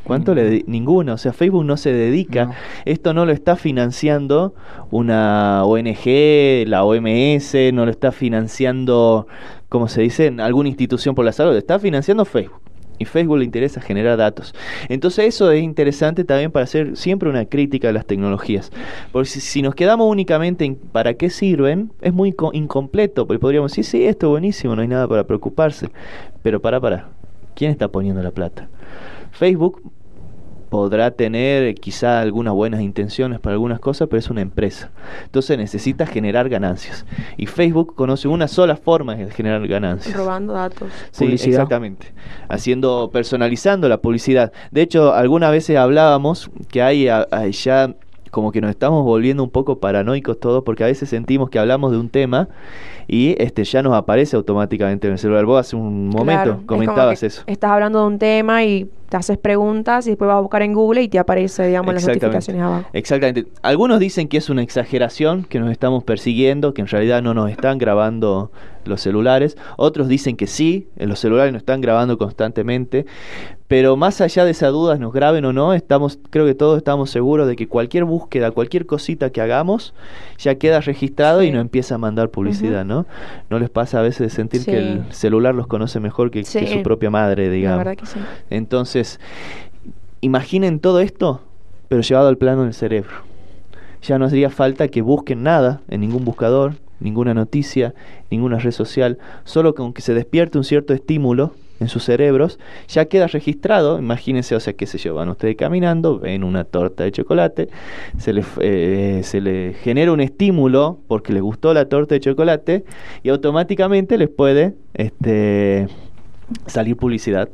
¿Cuánto 0.03 0.33
le 0.33 0.49
dedi- 0.49 0.63
ninguna, 0.65 1.13
o 1.13 1.17
sea, 1.17 1.31
Facebook 1.31 1.63
no 1.63 1.77
se 1.77 1.93
dedica, 1.93 2.45
No. 2.47 2.53
esto 2.85 3.13
no 3.13 3.25
lo 3.25 3.31
está 3.31 3.55
financiando 3.55 4.53
una 4.89 5.63
ONG, 5.63 6.65
la 6.67 6.83
OMS, 6.83 7.71
no 7.71 7.85
lo 7.85 7.91
está 7.91 8.11
financiando, 8.11 9.27
¿cómo 9.69 9.87
se 9.87 10.01
dice? 10.01 10.33
Alguna 10.39 10.69
institución 10.69 11.13
por 11.13 11.23
la 11.23 11.31
salud, 11.31 11.55
está 11.55 11.77
financiando 11.77 12.25
Facebook. 12.25 12.59
Y 13.01 13.05
Facebook 13.05 13.39
le 13.39 13.45
interesa 13.45 13.81
generar 13.81 14.17
datos. 14.17 14.53
Entonces 14.89 15.25
eso 15.25 15.51
es 15.51 15.61
interesante 15.63 16.23
también 16.23 16.51
para 16.51 16.63
hacer 16.63 16.95
siempre 16.95 17.29
una 17.29 17.45
crítica 17.45 17.89
a 17.89 17.91
las 17.91 18.05
tecnologías. 18.05 18.71
Porque 19.11 19.27
si, 19.29 19.61
nos 19.61 19.75
quedamos 19.75 20.07
únicamente 20.09 20.65
en 20.65 20.75
para 20.75 21.15
qué 21.15 21.29
sirven, 21.29 21.91
es 22.01 22.13
muy 22.13 22.31
co- 22.31 22.51
incompleto. 22.53 23.25
Porque 23.27 23.39
podríamos 23.39 23.71
decir, 23.71 23.85
sí, 23.85 24.05
esto 24.05 24.27
es 24.27 24.29
buenísimo, 24.31 24.75
no 24.75 24.81
hay 24.81 24.87
nada 24.87 25.07
para 25.07 25.23
preocuparse. 25.25 25.89
Pero 26.43 26.61
para, 26.61 26.79
para. 26.79 27.09
¿Quién 27.55 27.71
está 27.71 27.87
poniendo 27.87 28.21
la 28.23 28.31
plata? 28.31 28.69
Facebook 29.31 29.81
podrá 30.71 31.11
tener 31.11 31.75
quizá 31.75 32.21
algunas 32.21 32.53
buenas 32.53 32.79
intenciones 32.79 33.41
para 33.41 33.55
algunas 33.55 33.81
cosas, 33.81 34.07
pero 34.07 34.19
es 34.19 34.29
una 34.29 34.39
empresa. 34.39 34.89
Entonces 35.25 35.57
necesita 35.57 36.05
generar 36.05 36.47
ganancias. 36.47 37.05
Y 37.35 37.47
Facebook 37.47 37.93
conoce 37.93 38.29
una 38.29 38.47
sola 38.47 38.77
forma 38.77 39.15
de 39.15 39.29
generar 39.31 39.67
ganancias. 39.67 40.15
Robando 40.15 40.53
datos. 40.53 40.89
Sí, 41.11 41.25
exactamente. 41.25 42.13
Haciendo, 42.47 43.09
personalizando 43.11 43.89
la 43.89 43.97
publicidad. 43.97 44.53
De 44.71 44.81
hecho, 44.81 45.13
algunas 45.13 45.51
veces 45.51 45.75
hablábamos 45.75 46.49
que 46.69 46.81
hay, 46.81 47.09
hay 47.09 47.51
ya 47.51 47.93
como 48.31 48.53
que 48.53 48.61
nos 48.61 48.69
estamos 48.69 49.03
volviendo 49.03 49.43
un 49.43 49.49
poco 49.49 49.79
paranoicos 49.79 50.39
todos 50.39 50.63
porque 50.63 50.85
a 50.85 50.87
veces 50.87 51.09
sentimos 51.09 51.49
que 51.49 51.59
hablamos 51.59 51.91
de 51.91 51.97
un 51.97 52.07
tema 52.07 52.47
y 53.09 53.35
este 53.39 53.65
ya 53.65 53.83
nos 53.83 53.93
aparece 53.93 54.37
automáticamente 54.37 55.07
en 55.07 55.13
el 55.13 55.19
celular. 55.19 55.43
Vos 55.43 55.59
hace 55.59 55.75
un 55.75 56.07
momento 56.07 56.61
comentabas 56.65 57.23
eso. 57.23 57.43
Estás 57.45 57.71
hablando 57.71 57.99
de 57.99 58.05
un 58.05 58.19
tema 58.19 58.63
y 58.63 58.89
te 59.11 59.17
haces 59.17 59.37
preguntas 59.37 60.07
y 60.07 60.11
después 60.11 60.29
vas 60.29 60.37
a 60.37 60.39
buscar 60.39 60.61
en 60.61 60.71
Google 60.71 61.01
y 61.01 61.09
te 61.09 61.19
aparece, 61.19 61.67
digamos, 61.67 61.93
las 61.93 62.07
notificaciones 62.07 62.61
abajo. 62.61 62.87
Exactamente. 62.93 63.45
Algunos 63.61 63.99
dicen 63.99 64.29
que 64.29 64.37
es 64.37 64.49
una 64.49 64.63
exageración, 64.63 65.43
que 65.43 65.59
nos 65.59 65.69
estamos 65.69 66.05
persiguiendo, 66.05 66.73
que 66.73 66.79
en 66.79 66.87
realidad 66.87 67.21
no 67.21 67.33
nos 67.33 67.51
están 67.51 67.77
grabando 67.77 68.51
los 68.85 69.01
celulares. 69.01 69.57
Otros 69.75 70.07
dicen 70.07 70.37
que 70.37 70.47
sí, 70.47 70.87
en 70.95 71.09
los 71.09 71.19
celulares 71.19 71.51
nos 71.51 71.59
están 71.59 71.81
grabando 71.81 72.17
constantemente. 72.17 73.05
Pero 73.67 73.95
más 73.95 74.19
allá 74.19 74.43
de 74.43 74.51
esas 74.51 74.71
dudas, 74.73 74.99
nos 74.99 75.13
graben 75.13 75.45
o 75.45 75.53
no, 75.53 75.73
estamos, 75.73 76.19
creo 76.29 76.45
que 76.45 76.55
todos 76.55 76.77
estamos 76.77 77.09
seguros 77.09 77.47
de 77.47 77.55
que 77.55 77.69
cualquier 77.69 78.03
búsqueda, 78.03 78.51
cualquier 78.51 78.85
cosita 78.85 79.29
que 79.29 79.39
hagamos, 79.39 79.93
ya 80.37 80.55
queda 80.55 80.81
registrado 80.81 81.41
y 81.41 81.51
nos 81.51 81.61
empieza 81.61 81.95
a 81.95 81.97
mandar 81.97 82.31
publicidad, 82.31 82.83
¿no? 82.83 83.05
¿No 83.49 83.59
les 83.59 83.69
pasa 83.69 83.99
a 83.99 84.01
veces 84.01 84.19
de 84.19 84.29
sentir 84.29 84.65
que 84.65 84.77
el 84.77 85.03
celular 85.13 85.55
los 85.55 85.67
conoce 85.67 86.01
mejor 86.01 86.31
que, 86.31 86.43
su 86.43 86.83
propia 86.83 87.09
madre, 87.11 87.49
digamos? 87.49 87.77
La 87.77 87.83
verdad 87.85 87.97
que 87.97 88.05
sí. 88.05 88.19
Entonces, 88.49 89.00
imaginen 90.21 90.79
todo 90.79 90.99
esto, 90.99 91.41
pero 91.87 92.01
llevado 92.01 92.27
al 92.27 92.37
plano 92.37 92.63
del 92.63 92.73
cerebro. 92.73 93.11
Ya 94.01 94.17
no 94.17 94.25
haría 94.25 94.49
falta 94.49 94.87
que 94.87 95.01
busquen 95.01 95.43
nada 95.43 95.81
en 95.89 96.01
ningún 96.01 96.25
buscador, 96.25 96.75
ninguna 96.99 97.33
noticia, 97.33 97.93
ninguna 98.29 98.59
red 98.59 98.71
social, 98.71 99.17
solo 99.43 99.75
con 99.75 99.93
que 99.93 100.01
se 100.01 100.13
despierte 100.13 100.57
un 100.57 100.63
cierto 100.63 100.93
estímulo 100.93 101.53
en 101.81 101.89
sus 101.89 102.03
cerebros, 102.03 102.59
ya 102.87 103.05
queda 103.05 103.25
registrado, 103.25 103.97
imagínense, 103.97 104.55
o 104.55 104.59
sea, 104.59 104.73
qué 104.73 104.85
sé 104.85 104.99
yo, 104.99 105.15
van 105.15 105.29
ustedes 105.29 105.55
caminando, 105.55 106.19
ven 106.19 106.43
una 106.43 106.63
torta 106.63 107.03
de 107.03 107.11
chocolate, 107.11 107.69
se 108.19 108.33
le, 108.33 108.43
eh, 108.59 109.21
se 109.23 109.73
genera 109.81 110.11
un 110.11 110.21
estímulo 110.21 110.99
porque 111.07 111.33
les 111.33 111.41
gustó 111.41 111.73
la 111.73 111.89
torta 111.89 112.13
de 112.13 112.19
chocolate 112.19 112.85
y 113.23 113.29
automáticamente 113.29 114.19
les 114.19 114.29
puede 114.29 114.75
este, 114.93 115.87
salir 116.67 116.97
publicidad 116.97 117.49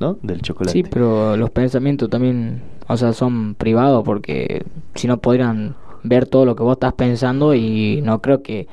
¿no? 0.00 0.18
del 0.22 0.42
chocolate. 0.42 0.72
Sí, 0.72 0.82
pero 0.82 1.36
los 1.36 1.50
pensamientos 1.50 2.10
también, 2.10 2.62
o 2.88 2.96
sea, 2.96 3.12
son 3.12 3.54
privados 3.54 4.04
porque 4.04 4.64
si 4.94 5.06
no 5.06 5.18
podrían 5.18 5.74
ver 6.02 6.26
todo 6.26 6.44
lo 6.44 6.56
que 6.56 6.62
vos 6.62 6.74
estás 6.74 6.94
pensando 6.94 7.54
y 7.54 8.00
no 8.02 8.20
creo 8.20 8.42
que 8.42 8.66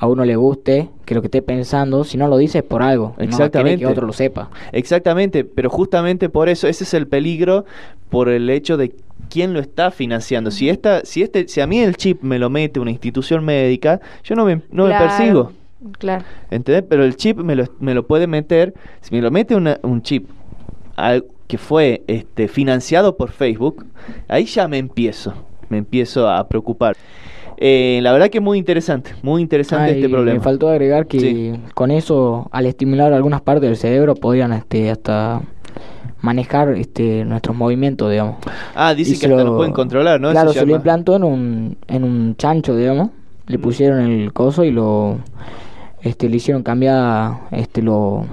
a 0.00 0.06
uno 0.06 0.24
le 0.24 0.36
guste 0.36 0.90
que 1.04 1.14
lo 1.14 1.22
que 1.22 1.26
esté 1.26 1.42
pensando, 1.42 2.04
si 2.04 2.16
no 2.16 2.28
lo 2.28 2.36
dices 2.36 2.62
por 2.62 2.82
algo, 2.82 3.14
exactamente 3.18 3.82
no 3.82 3.88
que 3.88 3.92
otro 3.92 4.06
lo 4.06 4.12
sepa. 4.12 4.48
Exactamente, 4.70 5.44
pero 5.44 5.70
justamente 5.70 6.28
por 6.28 6.48
eso 6.48 6.68
ese 6.68 6.84
es 6.84 6.94
el 6.94 7.08
peligro 7.08 7.64
por 8.08 8.28
el 8.28 8.48
hecho 8.48 8.76
de 8.76 8.94
quién 9.28 9.52
lo 9.52 9.60
está 9.60 9.90
financiando. 9.90 10.52
Si 10.52 10.68
esta 10.68 11.04
si 11.04 11.22
este 11.22 11.48
si 11.48 11.60
a 11.60 11.66
mí 11.66 11.80
el 11.80 11.96
chip 11.96 12.22
me 12.22 12.38
lo 12.38 12.48
mete 12.48 12.78
una 12.78 12.92
institución 12.92 13.44
médica, 13.44 14.00
yo 14.22 14.36
no 14.36 14.44
me 14.44 14.62
no 14.70 14.86
me 14.86 14.96
persigo. 14.96 15.52
Claro. 15.98 16.24
¿Entendés? 16.50 16.84
Pero 16.88 17.04
el 17.04 17.16
chip 17.16 17.38
me 17.38 17.54
lo, 17.54 17.64
me 17.78 17.94
lo 17.94 18.06
puede 18.06 18.26
meter, 18.26 18.74
si 19.00 19.14
me 19.14 19.22
lo 19.22 19.30
mete 19.30 19.54
un 19.54 20.02
chip 20.02 20.28
que 21.46 21.58
fue 21.58 22.02
este 22.06 22.48
financiado 22.48 23.16
por 23.16 23.30
Facebook, 23.30 23.86
ahí 24.28 24.44
ya 24.44 24.68
me 24.68 24.78
empiezo, 24.78 25.34
me 25.68 25.78
empiezo 25.78 26.28
a 26.28 26.46
preocupar. 26.46 26.96
Eh, 27.60 27.98
la 28.02 28.12
verdad 28.12 28.28
que 28.30 28.38
es 28.38 28.44
muy 28.44 28.56
interesante, 28.58 29.12
muy 29.22 29.42
interesante 29.42 29.92
este 29.92 30.08
problema. 30.08 30.38
Me 30.38 30.44
faltó 30.44 30.68
agregar 30.68 31.06
que 31.06 31.58
con 31.74 31.90
eso, 31.90 32.48
al 32.52 32.66
estimular 32.66 33.12
algunas 33.12 33.40
partes 33.40 33.68
del 33.68 33.76
cerebro, 33.76 34.14
podrían 34.14 34.52
este, 34.52 34.90
hasta 34.90 35.42
manejar 36.20 36.70
este, 36.74 37.24
nuestros 37.24 37.56
movimientos, 37.56 38.10
digamos. 38.10 38.36
Ah, 38.74 38.94
dicen 38.94 39.18
que 39.18 39.26
hasta 39.26 39.44
lo, 39.44 39.56
pueden 39.56 39.72
controlar, 39.72 40.20
¿no? 40.20 40.30
Claro, 40.30 40.52
se, 40.52 40.64
lo 40.64 40.76
implantó 40.76 41.16
en 41.16 41.24
un, 41.24 41.76
en 41.88 42.04
un 42.04 42.36
chancho, 42.36 42.76
digamos. 42.76 43.10
Le 43.46 43.58
mm. 43.58 43.60
pusieron 43.60 44.00
el 44.00 44.32
coso 44.32 44.62
y 44.62 44.70
lo 44.70 45.18
este, 46.02 46.28
le 46.28 46.36
hicieron 46.36 46.62
cambiar, 46.62 47.48
este, 47.50 47.82
lo, 47.82 48.24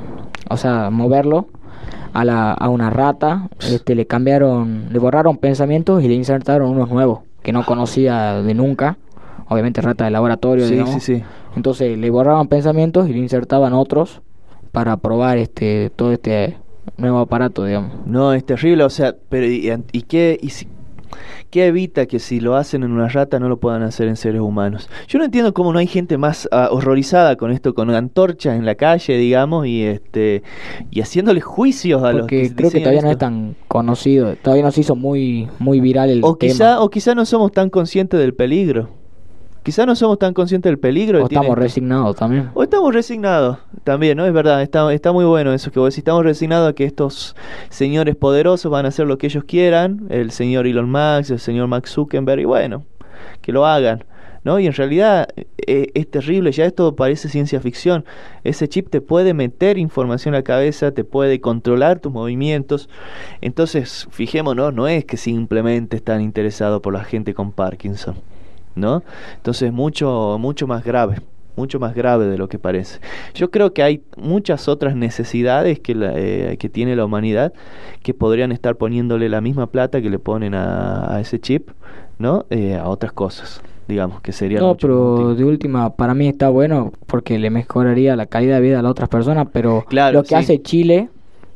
o 0.49 0.57
sea, 0.57 0.89
moverlo 0.91 1.47
a, 2.15 2.25
la, 2.25 2.51
a 2.51 2.69
una 2.69 2.89
rata. 2.89 3.49
Este, 3.59 3.95
le 3.95 4.07
cambiaron, 4.07 4.87
le 4.91 4.99
borraron 4.99 5.37
pensamientos 5.37 6.03
y 6.03 6.07
le 6.07 6.15
insertaron 6.15 6.69
unos 6.69 6.89
nuevos 6.89 7.19
que 7.43 7.51
no 7.51 7.63
conocía 7.65 8.41
de 8.41 8.53
nunca 8.55 8.97
obviamente 9.47 9.81
rata 9.81 10.05
de 10.05 10.11
laboratorio, 10.11 10.67
sí, 10.67 10.81
Sí, 10.93 10.99
sí. 10.99 11.23
Entonces 11.55 11.97
le 11.97 12.09
borraban 12.09 12.47
pensamientos 12.47 13.07
y 13.09 13.13
le 13.13 13.19
insertaban 13.19 13.73
otros 13.73 14.21
para 14.71 14.97
probar 14.97 15.37
este 15.37 15.91
todo 15.95 16.11
este 16.11 16.57
nuevo 16.97 17.19
aparato, 17.19 17.63
digamos. 17.63 17.91
No, 18.05 18.33
es 18.33 18.45
terrible, 18.45 18.83
o 18.83 18.89
sea, 18.89 19.15
pero 19.29 19.45
¿y, 19.45 19.71
y 19.91 20.01
qué, 20.03 20.37
y 20.41 20.49
si, 20.49 20.67
¿Qué 21.49 21.67
evita 21.67 22.05
que 22.05 22.19
si 22.19 22.39
lo 22.39 22.55
hacen 22.55 22.83
en 22.83 22.91
una 22.91 23.07
rata 23.07 23.39
no 23.39 23.49
lo 23.49 23.57
puedan 23.57 23.83
hacer 23.83 24.07
en 24.07 24.15
seres 24.15 24.41
humanos? 24.41 24.89
Yo 25.07 25.19
no 25.19 25.25
entiendo 25.25 25.53
cómo 25.53 25.71
no 25.73 25.79
hay 25.79 25.87
gente 25.87 26.17
más 26.17 26.47
ah, 26.51 26.69
horrorizada 26.71 27.35
con 27.35 27.51
esto, 27.51 27.73
con 27.73 27.89
antorchas 27.89 28.57
en 28.57 28.65
la 28.65 28.75
calle, 28.75 29.17
digamos, 29.17 29.67
y 29.67 29.83
este 29.83 30.43
y 30.91 31.01
haciéndole 31.01 31.41
juicios 31.41 32.03
a 32.03 32.13
los 32.13 32.27
que 32.27 32.53
creo 32.53 32.71
que 32.71 32.79
todavía 32.79 33.01
no 33.01 33.11
es 33.11 33.17
tan 33.17 33.55
conocido, 33.67 34.35
todavía 34.35 34.63
no 34.63 34.71
se 34.71 34.81
hizo 34.81 34.95
muy 34.95 35.47
muy 35.59 35.79
viral 35.79 36.09
el 36.09 36.21
o 36.23 36.37
Quizá, 36.37 36.81
o 36.81 36.89
quizá 36.89 37.15
no 37.15 37.25
somos 37.25 37.51
tan 37.51 37.69
conscientes 37.69 38.19
del 38.19 38.33
peligro. 38.33 38.89
Quizá 39.65 39.87
no 39.87 39.95
somos 39.95 40.19
tan 40.19 40.35
conscientes 40.35 40.69
del 40.69 40.77
peligro. 40.77 41.23
O 41.23 41.25
estamos 41.25 41.57
resignados 41.57 42.15
también. 42.15 42.51
O 42.53 42.61
estamos 42.61 42.93
resignados 42.93 43.57
también, 43.83 44.15
¿no? 44.15 44.23
Es 44.27 44.31
verdad, 44.31 44.61
está, 44.61 44.93
está 44.93 45.11
muy 45.11 45.25
bueno 45.25 45.51
eso 45.53 45.71
que 45.71 45.79
vos 45.79 45.87
decís. 45.89 45.97
Estamos 45.97 46.23
resignados 46.23 46.69
a 46.69 46.73
que 46.73 46.85
estos 46.85 47.35
señores 47.69 48.15
poderosos 48.15 48.71
van 48.71 48.85
a 48.85 48.89
hacer 48.89 49.07
lo 49.07 49.17
que 49.17 49.25
ellos 49.25 49.43
quieran. 49.43 50.05
El 50.09 50.29
señor 50.29 50.67
Elon 50.67 50.91
Musk, 50.91 51.31
el 51.31 51.39
señor 51.39 51.67
Max 51.67 51.89
Zuckerberg, 51.93 52.41
y 52.41 52.45
bueno, 52.45 52.83
que 53.41 53.51
lo 53.51 53.65
hagan. 53.65 54.03
¿no? 54.43 54.59
Y 54.59 54.67
en 54.67 54.73
realidad 54.73 55.29
eh, 55.35 55.89
es 55.95 56.11
terrible, 56.11 56.51
ya 56.51 56.65
esto 56.65 56.95
parece 56.95 57.27
ciencia 57.27 57.59
ficción. 57.59 58.05
Ese 58.43 58.69
chip 58.69 58.91
te 58.91 59.01
puede 59.01 59.33
meter 59.33 59.79
información 59.79 60.35
a 60.35 60.37
la 60.37 60.43
cabeza, 60.43 60.91
te 60.91 61.03
puede 61.03 61.41
controlar 61.41 62.01
tus 62.01 62.13
movimientos. 62.13 62.87
Entonces, 63.41 64.07
fijémonos, 64.11 64.75
no 64.75 64.87
es 64.87 65.05
que 65.05 65.17
simplemente 65.17 65.97
están 65.97 66.21
interesados 66.21 66.83
por 66.83 66.93
la 66.93 67.03
gente 67.03 67.33
con 67.33 67.51
Parkinson. 67.51 68.13
¿No? 68.75 69.03
Entonces 69.35 69.71
mucho, 69.71 70.37
mucho 70.39 70.67
más 70.67 70.83
grave, 70.83 71.21
mucho 71.55 71.79
más 71.79 71.95
grave 71.95 72.27
de 72.27 72.37
lo 72.37 72.47
que 72.47 72.59
parece. 72.59 72.99
Yo 73.33 73.49
creo 73.49 73.73
que 73.73 73.83
hay 73.83 74.03
muchas 74.17 74.67
otras 74.67 74.95
necesidades 74.95 75.79
que, 75.79 75.95
eh, 75.97 76.57
que 76.57 76.69
tiene 76.69 76.95
la 76.95 77.05
humanidad 77.05 77.53
que 78.03 78.13
podrían 78.13 78.51
estar 78.51 78.75
poniéndole 78.75 79.29
la 79.29 79.41
misma 79.41 79.67
plata 79.67 80.01
que 80.01 80.09
le 80.09 80.19
ponen 80.19 80.53
a, 80.53 81.17
ese 81.19 81.39
chip, 81.39 81.69
¿no? 82.19 82.45
Eh, 82.49 82.75
a 82.75 82.87
otras 82.87 83.13
cosas 83.13 83.61
digamos 83.87 84.19
que 84.21 84.31
sería 84.31 84.59
no 84.59 84.75
pero 84.75 85.35
de 85.35 85.43
última 85.43 85.95
para 85.95 86.15
mí 86.15 86.27
está 86.27 86.49
bueno 86.49 86.91
porque 87.05 87.37
le 87.37 87.51
mejoraría 87.51 88.15
la 88.15 88.25
calidad 88.25 88.55
de 88.55 88.61
vida 88.61 88.79
a 88.79 88.81
las 88.81 88.89
otras 88.89 89.09
personas 89.09 89.47
pero 89.53 89.85
lo 89.91 90.23
que 90.23 90.35
hace 90.35 90.59
Chile 90.61 91.09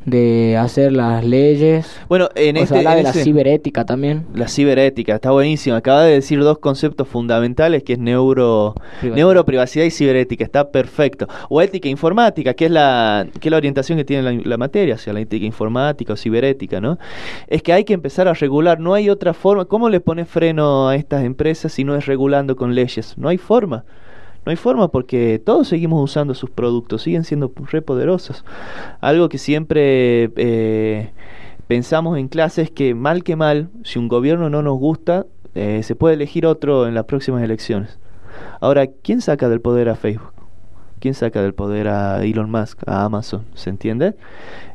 de 0.05 0.57
hacer 0.57 0.91
las 0.91 1.23
leyes. 1.23 1.99
Bueno, 2.07 2.29
en 2.35 2.57
o 2.57 2.61
este, 2.61 2.77
de 2.77 3.03
la 3.03 3.13
ciberética 3.13 3.85
también. 3.85 4.25
La 4.33 4.47
ciberética, 4.47 5.15
está 5.15 5.31
buenísimo. 5.31 5.75
Acaba 5.75 6.03
de 6.03 6.13
decir 6.13 6.39
dos 6.39 6.59
conceptos 6.59 7.07
fundamentales 7.07 7.83
que 7.83 7.93
es 7.93 7.99
neuro 7.99 8.75
neuroprivacidad 9.01 9.85
y 9.85 9.91
ciberética, 9.91 10.43
está 10.43 10.71
perfecto. 10.71 11.27
O 11.49 11.61
ética 11.61 11.89
informática, 11.89 12.53
que 12.53 12.65
es 12.65 12.71
la 12.71 13.27
que 13.39 13.49
es 13.49 13.51
la 13.51 13.57
orientación 13.57 13.97
que 13.97 14.05
tiene 14.05 14.41
la, 14.43 14.57
materia, 14.57 14.95
o 14.95 14.97
sea, 14.97 15.13
la 15.13 15.19
ética 15.19 15.45
informática 15.45 16.13
o 16.13 16.17
ciberética, 16.17 16.81
¿no? 16.81 16.97
Es 17.47 17.61
que 17.61 17.73
hay 17.73 17.83
que 17.83 17.93
empezar 17.93 18.27
a 18.27 18.33
regular, 18.33 18.79
no 18.79 18.93
hay 18.93 19.09
otra 19.09 19.33
forma. 19.33 19.65
¿Cómo 19.65 19.89
le 19.89 19.99
pone 19.99 20.25
freno 20.25 20.89
a 20.89 20.95
estas 20.95 21.23
empresas 21.23 21.73
si 21.73 21.83
no 21.83 21.95
es 21.95 22.05
regulando 22.05 22.55
con 22.55 22.73
leyes? 22.73 23.17
No 23.17 23.29
hay 23.29 23.37
forma. 23.37 23.83
No 24.45 24.51
hay 24.51 24.55
forma 24.55 24.87
porque 24.87 25.41
todos 25.43 25.67
seguimos 25.67 26.03
usando 26.03 26.33
sus 26.33 26.49
productos, 26.49 27.03
siguen 27.03 27.23
siendo 27.23 27.51
re 27.71 27.81
poderosos. 27.81 28.45
Algo 29.01 29.29
que 29.29 29.37
siempre 29.37 30.31
eh, 30.35 31.11
pensamos 31.67 32.17
en 32.17 32.27
clase 32.27 32.61
es 32.61 32.71
que 32.71 32.95
mal 32.95 33.23
que 33.23 33.35
mal, 33.35 33.69
si 33.83 33.99
un 33.99 34.07
gobierno 34.07 34.49
no 34.49 34.61
nos 34.63 34.79
gusta, 34.79 35.25
eh, 35.55 35.81
se 35.83 35.95
puede 35.95 36.15
elegir 36.15 36.45
otro 36.45 36.87
en 36.87 36.95
las 36.95 37.05
próximas 37.05 37.43
elecciones. 37.43 37.99
Ahora, 38.61 38.87
¿quién 38.87 39.21
saca 39.21 39.49
del 39.49 39.61
poder 39.61 39.89
a 39.89 39.95
Facebook? 39.95 40.33
¿Quién 40.99 41.13
saca 41.13 41.41
del 41.41 41.53
poder 41.53 41.87
a 41.87 42.23
Elon 42.23 42.51
Musk, 42.51 42.81
a 42.87 43.05
Amazon? 43.05 43.45
¿Se 43.53 43.69
entiende? 43.69 44.15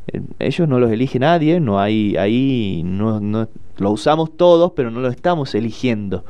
Eh, 0.09 0.23
ellos 0.39 0.69
no 0.69 0.79
los 0.79 0.91
elige 0.91 1.19
nadie, 1.19 1.61
no 1.61 1.79
hay 1.79 2.17
ahí, 2.17 2.83
no, 2.85 3.21
no, 3.21 3.49
lo 3.77 3.91
usamos 3.91 4.37
todos, 4.37 4.73
pero 4.73 4.91
no 4.91 5.01
lo 5.01 5.09
estamos 5.09 5.55
eligiendo. 5.55 6.25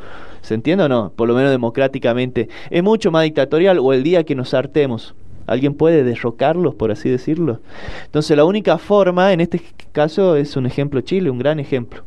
¿Se 0.45 0.55
entiende 0.55 0.85
o 0.85 0.89
no? 0.89 1.13
Por 1.17 1.27
lo 1.27 1.35
menos 1.35 1.51
democráticamente. 1.51 2.49
Es 2.71 2.83
mucho 2.83 3.11
más 3.11 3.25
dictatorial 3.25 3.79
o 3.79 3.93
el 3.93 4.03
día 4.03 4.25
que 4.25 4.35
nos 4.35 4.55
hartemos 4.55 5.15
¿Alguien 5.47 5.75
puede 5.75 6.05
derrocarlos, 6.05 6.75
por 6.75 6.91
así 6.91 7.11
decirlo? 7.11 7.61
Entonces 8.07 8.37
la 8.37 8.45
única 8.45 8.79
forma, 8.79 9.33
en 9.33 9.41
este 9.41 9.61
caso 9.93 10.37
es 10.37 10.57
un 10.57 10.67
ejemplo 10.67 11.01
Chile, 11.03 11.31
un 11.31 11.39
gran 11.39 11.61
ejemplo. 11.61 12.03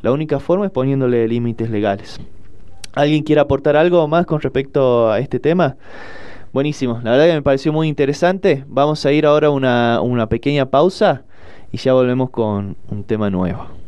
La 0.00 0.10
única 0.10 0.40
forma 0.40 0.66
es 0.66 0.72
poniéndole 0.72 1.28
límites 1.28 1.70
legales. 1.70 2.20
¿Alguien 2.92 3.22
quiere 3.22 3.40
aportar 3.40 3.76
algo 3.76 4.06
más 4.08 4.26
con 4.26 4.40
respecto 4.40 5.10
a 5.10 5.20
este 5.20 5.38
tema? 5.38 5.76
Buenísimo, 6.52 7.00
la 7.02 7.12
verdad 7.12 7.26
que 7.26 7.34
me 7.34 7.42
pareció 7.42 7.72
muy 7.72 7.88
interesante. 7.88 8.64
Vamos 8.66 9.06
a 9.06 9.12
ir 9.12 9.26
ahora 9.26 9.46
a 9.46 9.50
una, 9.50 10.00
una 10.02 10.28
pequeña 10.28 10.66
pausa 10.66 11.22
y 11.70 11.78
ya 11.78 11.94
volvemos 11.94 12.30
con 12.30 12.76
un 12.90 13.04
tema 13.04 13.30
nuevo. 13.30 13.81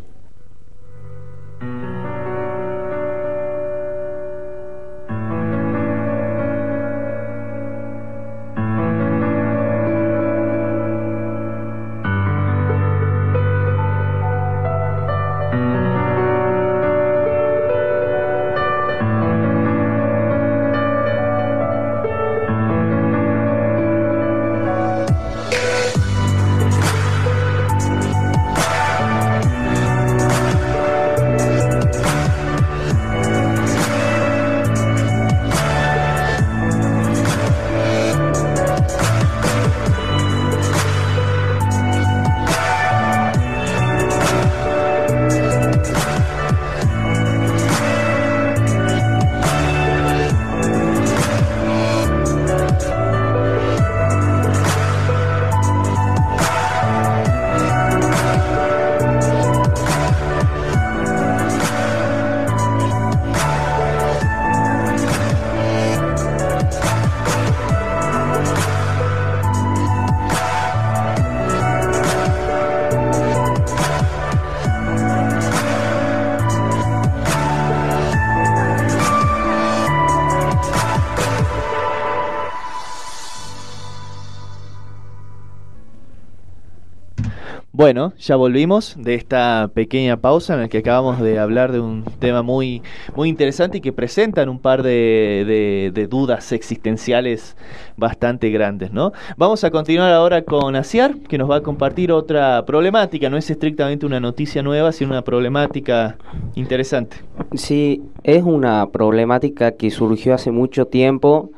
Bueno, 87.85 88.15
ya 88.19 88.37
volvimos 88.37 88.97
de 88.97 89.13
esta 89.13 89.71
pequeña 89.75 90.17
pausa 90.17 90.55
en 90.55 90.61
la 90.61 90.69
que 90.69 90.79
acabamos 90.79 91.21
de 91.21 91.39
hablar 91.39 91.71
de 91.71 91.81
un 91.81 92.03
tema 92.19 92.41
muy, 92.41 92.81
muy 93.15 93.29
interesante 93.29 93.77
y 93.77 93.81
que 93.83 93.93
presentan 93.93 94.49
un 94.49 94.59
par 94.59 94.83
de, 94.83 95.93
de, 95.93 96.07
dudas 96.07 96.53
existenciales 96.53 97.59
bastante 97.99 98.49
grandes, 98.49 98.91
¿no? 98.91 99.13
Vamos 99.37 99.65
a 99.65 99.71
continuar 99.71 100.15
ahora 100.15 100.47
con 100.47 100.77
Asiar, 100.77 101.19
que 101.29 101.37
nos 101.37 101.51
va 101.51 101.57
a 101.57 101.61
compartir 101.61 102.11
otra 102.11 102.65
problemática. 102.65 103.29
No 103.29 103.37
es 103.37 103.51
estrictamente 103.51 104.07
una 104.07 104.19
noticia 104.19 104.63
nueva, 104.63 104.91
sino 104.91 105.11
una 105.11 105.23
problemática 105.23 106.17
interesante. 106.55 107.19
Sí, 107.53 108.03
es 108.23 108.45
una 108.45 108.89
problemática 108.93 109.73
que 109.73 109.91
surgió 109.91 110.33
hace 110.33 110.51
mucho 110.51 110.87
tiempo. 110.87 111.51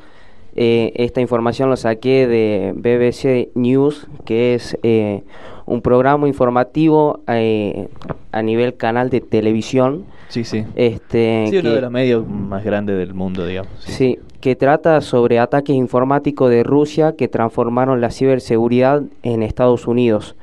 Eh, 0.57 0.93
esta 0.97 1.21
información 1.21 1.71
la 1.71 1.77
saqué 1.77 2.27
de 2.27 2.73
BBC 2.75 3.51
News, 3.55 4.09
que 4.25 4.55
es 4.55 4.77
eh, 4.83 5.23
un 5.67 5.83
programa 5.83 6.29
informativo 6.29 7.21
eh, 7.27 7.89
a 8.33 8.43
nivel 8.43 8.77
canal 8.77 9.11
de 9.11 9.21
televisión. 9.21 10.05
Sí, 10.29 10.45
sí. 10.45 10.65
Este, 10.75 11.47
sí, 11.51 11.59
uno 11.59 11.73
de 11.73 11.81
los 11.81 11.91
medios 11.91 12.27
más 12.27 12.65
grandes 12.65 12.97
del 12.97 13.15
mundo, 13.15 13.47
digamos. 13.47 13.73
Sí. 13.79 14.19
que 14.41 14.55
trata 14.55 15.01
sobre 15.01 15.39
ataques 15.39 15.75
informáticos 15.75 16.51
de 16.51 16.63
Rusia 16.63 17.17
que 17.17 17.27
transformaron 17.27 18.01
la 18.01 18.11
ciberseguridad 18.11 19.03
en 19.23 19.43
Estados 19.43 19.87
Unidos. 19.87 20.37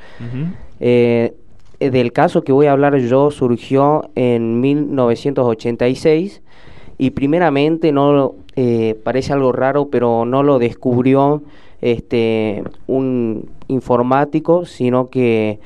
Eh, 0.80 1.34
del 1.80 2.12
caso 2.12 2.44
que 2.44 2.52
voy 2.52 2.68
a 2.68 2.74
hablar 2.74 2.98
yo 2.98 3.32
surgió 3.32 4.10
en 4.16 4.62
1986 4.62 6.42
y 6.98 7.12
primeramente 7.12 7.92
no 7.92 8.36
eh, 8.56 9.00
parece 9.04 9.34
algo 9.34 9.52
raro, 9.52 9.88
pero 9.90 10.26
no 10.26 10.44
lo 10.44 10.60
descubrió 10.60 11.42
este, 11.82 12.64
un 12.88 13.50
informático, 13.74 14.66
sino 14.66 15.10
que 15.10 15.60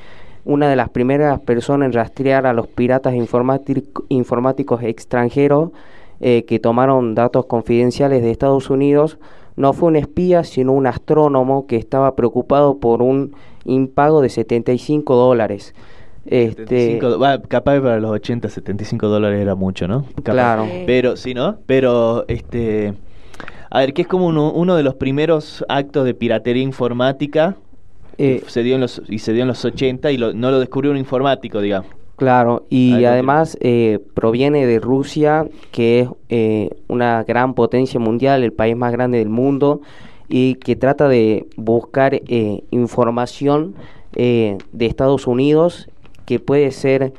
una 0.44 0.68
de 0.68 0.76
las 0.76 0.88
primeras 0.88 1.40
personas 1.40 1.86
en 1.86 1.92
rastrear 1.92 2.46
a 2.46 2.52
los 2.52 2.66
piratas 2.66 3.14
informáticos 3.14 4.82
extranjeros 4.82 5.70
eh, 6.20 6.44
que 6.46 6.58
tomaron 6.58 7.14
datos 7.14 7.46
confidenciales 7.46 8.22
de 8.22 8.30
Estados 8.30 8.70
Unidos 8.70 9.18
no 9.56 9.72
fue 9.72 9.88
un 9.88 9.96
espía, 9.96 10.44
sino 10.44 10.72
un 10.72 10.86
astrónomo 10.86 11.66
que 11.66 11.76
estaba 11.76 12.14
preocupado 12.14 12.78
por 12.78 13.02
un 13.02 13.34
impago 13.64 14.20
de 14.20 14.28
75 14.28 15.16
dólares. 15.16 15.74
Este, 16.26 16.98
capaz 17.48 17.80
para 17.80 17.98
los 18.00 18.10
80, 18.10 18.48
75 18.48 19.08
dólares 19.08 19.40
era 19.40 19.54
mucho, 19.54 19.88
¿no? 19.88 20.04
Claro. 20.22 20.66
Pero, 20.86 21.16
sí, 21.16 21.34
¿no? 21.34 21.58
Pero, 21.66 22.24
este... 22.28 22.94
A 23.70 23.80
ver, 23.80 23.92
que 23.92 24.02
es 24.02 24.08
como 24.08 24.26
uno, 24.28 24.76
de 24.76 24.82
los 24.82 24.94
primeros 24.94 25.64
actos 25.68 26.04
de 26.04 26.14
piratería 26.14 26.62
informática 26.62 27.56
eh, 28.18 28.42
se 28.48 28.64
dio 28.64 28.74
en 28.74 28.80
los, 28.80 29.00
y 29.08 29.20
se 29.20 29.32
dio 29.32 29.42
en 29.42 29.48
los 29.48 29.64
80 29.64 30.10
y 30.10 30.18
no 30.18 30.50
lo 30.50 30.58
descubrió 30.58 30.90
un 30.90 30.96
informático, 30.98 31.60
digamos. 31.60 31.88
Claro, 32.16 32.66
y 32.68 33.04
además 33.04 33.56
eh, 33.60 34.00
proviene 34.14 34.66
de 34.66 34.80
Rusia, 34.80 35.46
que 35.70 36.00
es 36.00 36.08
eh, 36.28 36.70
una 36.88 37.22
gran 37.22 37.54
potencia 37.54 38.00
mundial, 38.00 38.42
el 38.42 38.52
país 38.52 38.76
más 38.76 38.90
grande 38.90 39.18
del 39.18 39.28
mundo, 39.28 39.82
y 40.28 40.56
que 40.56 40.74
trata 40.74 41.08
de 41.08 41.46
buscar 41.56 42.20
información 42.70 43.76
de 44.12 44.58
Estados 44.80 45.28
Unidos, 45.28 45.88
que 46.26 46.40
puede 46.40 46.72
ser 46.72 47.12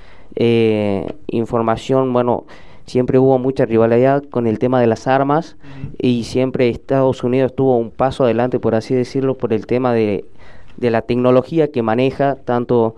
información, 1.27 2.11
bueno, 2.11 2.43
siempre 2.85 3.19
hubo 3.19 3.39
mucha 3.39 3.65
rivalidad 3.65 4.23
con 4.23 4.47
el 4.47 4.59
tema 4.59 4.81
de 4.81 4.87
las 4.87 5.07
armas 5.07 5.55
y 5.97 6.25
siempre 6.25 6.69
Estados 6.69 7.23
Unidos 7.23 7.55
tuvo 7.55 7.77
un 7.77 7.89
paso 7.89 8.25
adelante, 8.25 8.59
por 8.59 8.75
así 8.75 8.93
decirlo, 8.93 9.35
por 9.35 9.53
el 9.53 9.65
tema 9.65 9.93
de, 9.93 10.25
de 10.79 10.91
la 10.91 11.01
tecnología 11.01 11.71
que 11.71 11.81
maneja, 11.81 12.35
tanto 12.35 12.95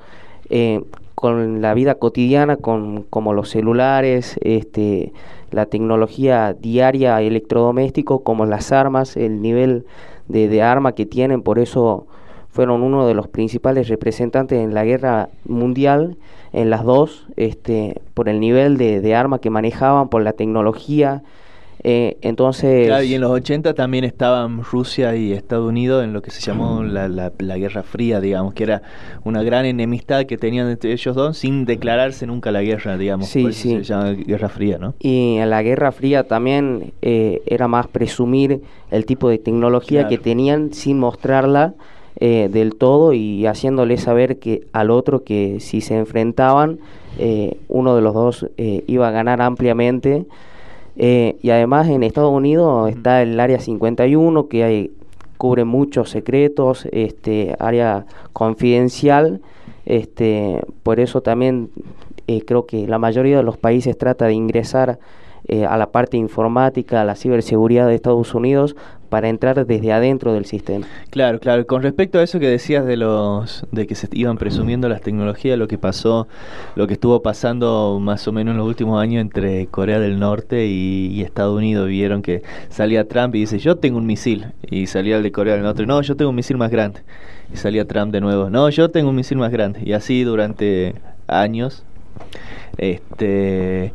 eh, 0.49 0.81
con 1.15 1.61
la 1.61 1.73
vida 1.73 1.95
cotidiana, 1.95 2.57
con, 2.57 3.03
como 3.03 3.33
los 3.33 3.49
celulares, 3.49 4.39
este, 4.41 5.13
la 5.51 5.65
tecnología 5.65 6.53
diaria 6.53 7.21
electrodoméstico, 7.21 8.23
como 8.23 8.45
las 8.45 8.71
armas, 8.71 9.17
el 9.17 9.41
nivel 9.41 9.85
de, 10.27 10.61
arma 10.61 10.93
que 10.93 11.05
tienen, 11.05 11.41
por 11.41 11.59
eso 11.59 12.07
fueron 12.49 12.81
uno 12.81 13.07
de 13.07 13.13
los 13.13 13.27
principales 13.27 13.87
representantes 13.87 14.59
en 14.59 14.73
la 14.73 14.83
guerra 14.83 15.29
mundial, 15.45 16.17
en 16.53 16.69
las 16.69 16.83
dos, 16.83 17.27
este, 17.35 18.01
por 18.13 18.27
el 18.27 18.39
nivel 18.39 18.77
de 18.77 19.15
arma 19.15 19.39
que 19.39 19.49
manejaban, 19.49 20.09
por 20.09 20.21
la 20.21 20.33
tecnología. 20.33 21.23
Eh, 21.83 22.17
entonces... 22.21 23.07
y 23.07 23.15
en 23.15 23.21
los 23.21 23.31
80 23.31 23.73
también 23.73 24.03
estaban 24.03 24.63
Rusia 24.63 25.15
y 25.15 25.31
Estados 25.33 25.67
Unidos 25.67 26.03
en 26.03 26.13
lo 26.13 26.21
que 26.21 26.31
se 26.31 26.41
llamó 26.41 26.83
la, 26.83 27.07
la, 27.07 27.57
Guerra 27.57 27.83
Fría, 27.83 28.21
digamos, 28.21 28.53
que 28.53 28.63
era 28.63 28.81
una 29.23 29.41
gran 29.43 29.65
enemistad 29.65 30.25
que 30.25 30.37
tenían 30.37 30.69
entre 30.69 30.91
ellos 30.91 31.15
dos 31.15 31.37
sin 31.37 31.65
declararse 31.65 32.27
nunca 32.27 32.51
la 32.51 32.61
guerra, 32.61 32.97
digamos. 32.97 33.27
Sí, 33.27 33.51
sí. 33.53 33.77
se 33.77 33.83
llama 33.83 34.11
Guerra 34.11 34.49
Fría, 34.49 34.77
¿no? 34.77 34.93
Y 34.99 35.37
en 35.37 35.49
la 35.49 35.63
Guerra 35.63 35.91
Fría 35.91 36.23
también 36.23 36.93
eh, 37.01 37.41
era 37.45 37.67
más 37.67 37.87
presumir 37.87 38.61
el 38.91 39.05
tipo 39.05 39.29
de 39.29 39.39
tecnología 39.39 40.07
que 40.07 40.17
tenían 40.17 40.73
sin 40.73 40.99
mostrarla 40.99 41.73
eh, 42.23 42.49
del 42.51 42.75
todo 42.75 43.13
y 43.13 43.47
haciéndole 43.47 43.97
saber 43.97 44.37
que 44.37 44.67
al 44.73 44.91
otro 44.91 45.23
que 45.23 45.59
si 45.59 45.81
se 45.81 45.97
enfrentaban 45.97 46.77
eh, 47.17 47.57
uno 47.67 47.95
de 47.95 48.01
los 48.01 48.13
dos 48.13 48.47
eh, 48.57 48.83
iba 48.85 49.07
a 49.07 49.11
ganar 49.11 49.41
ampliamente 49.41 50.27
y 50.95 51.49
además 51.49 51.87
en 51.87 52.03
Estados 52.03 52.31
Unidos 52.31 52.89
está 52.89 53.21
el 53.21 53.39
área 53.39 53.59
51 53.59 54.47
que 54.47 54.63
hay, 54.63 54.91
cubre 55.37 55.63
muchos 55.63 56.09
secretos 56.09 56.87
este 56.91 57.55
área 57.59 58.05
confidencial. 58.33 59.41
Este 59.85 60.61
por 60.83 60.99
eso 60.99 61.21
también 61.21 61.69
creo 62.45 62.65
que 62.65 62.87
la 62.87 62.99
mayoría 62.99 63.37
de 63.37 63.43
los 63.43 63.57
países 63.57 63.97
trata 63.97 64.25
de 64.27 64.33
ingresar 64.33 64.99
a 65.67 65.77
la 65.77 65.91
parte 65.91 66.17
informática, 66.17 67.01
a 67.01 67.05
la 67.05 67.15
ciberseguridad 67.15 67.87
de 67.87 67.95
Estados 67.95 68.35
Unidos 68.35 68.75
para 69.11 69.27
entrar 69.27 69.65
desde 69.65 69.91
adentro 69.91 70.31
del 70.31 70.45
sistema. 70.45 70.87
Claro, 71.09 71.41
claro. 71.41 71.67
Con 71.67 71.83
respecto 71.83 72.17
a 72.17 72.23
eso 72.23 72.39
que 72.39 72.47
decías 72.47 72.85
de 72.85 72.95
los 72.95 73.65
de 73.69 73.85
que 73.85 73.93
se 73.93 74.07
iban 74.13 74.37
presumiendo 74.37 74.87
las 74.87 75.01
tecnologías, 75.01 75.59
lo 75.59 75.67
que 75.67 75.77
pasó, 75.77 76.29
lo 76.75 76.87
que 76.87 76.93
estuvo 76.93 77.21
pasando 77.21 77.99
más 78.01 78.25
o 78.29 78.31
menos 78.31 78.53
en 78.53 78.57
los 78.59 78.65
últimos 78.65 79.01
años 79.01 79.19
entre 79.19 79.67
Corea 79.67 79.99
del 79.99 80.17
Norte 80.17 80.65
y, 80.65 81.21
Estados 81.21 81.57
Unidos, 81.57 81.89
vieron 81.89 82.21
que 82.21 82.41
salía 82.69 83.05
Trump 83.05 83.35
y 83.35 83.39
dice 83.41 83.59
yo 83.59 83.75
tengo 83.75 83.97
un 83.97 84.05
misil 84.05 84.53
y 84.69 84.87
salía 84.87 85.17
el 85.17 85.23
de 85.23 85.33
Corea 85.33 85.55
del 85.55 85.63
Norte, 85.63 85.85
no, 85.85 86.01
yo 86.01 86.15
tengo 86.15 86.29
un 86.29 86.37
misil 86.37 86.55
más 86.55 86.71
grande 86.71 87.01
y 87.53 87.57
salía 87.57 87.85
Trump 87.85 88.13
de 88.13 88.21
nuevo, 88.21 88.49
no, 88.49 88.69
yo 88.69 88.91
tengo 88.91 89.09
un 89.09 89.17
misil 89.17 89.37
más 89.37 89.51
grande 89.51 89.81
y 89.83 89.91
así 89.91 90.23
durante 90.23 90.95
años. 91.27 91.83
Este 92.77 93.93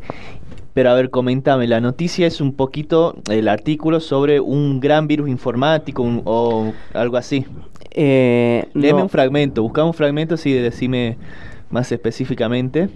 pero 0.77 0.91
a 0.91 0.93
ver, 0.93 1.09
comentame, 1.09 1.65
la 1.65 1.81
noticia 1.81 2.27
es 2.27 2.39
un 2.39 2.53
poquito 2.53 3.15
el 3.31 3.47
artículo 3.47 3.99
sobre 3.99 4.39
un 4.39 4.79
gran 4.79 5.07
virus 5.07 5.27
informático 5.27 6.03
o 6.23 6.71
algo 6.93 7.17
así. 7.17 7.47
Eh, 7.89 8.67
un 8.75 9.09
fragmento, 9.09 9.63
buscame 9.63 9.87
un 9.87 9.95
fragmento, 9.95 10.35
así 10.35 10.53
decime 10.53 11.17
más 11.71 11.91
específicamente. 11.91 12.89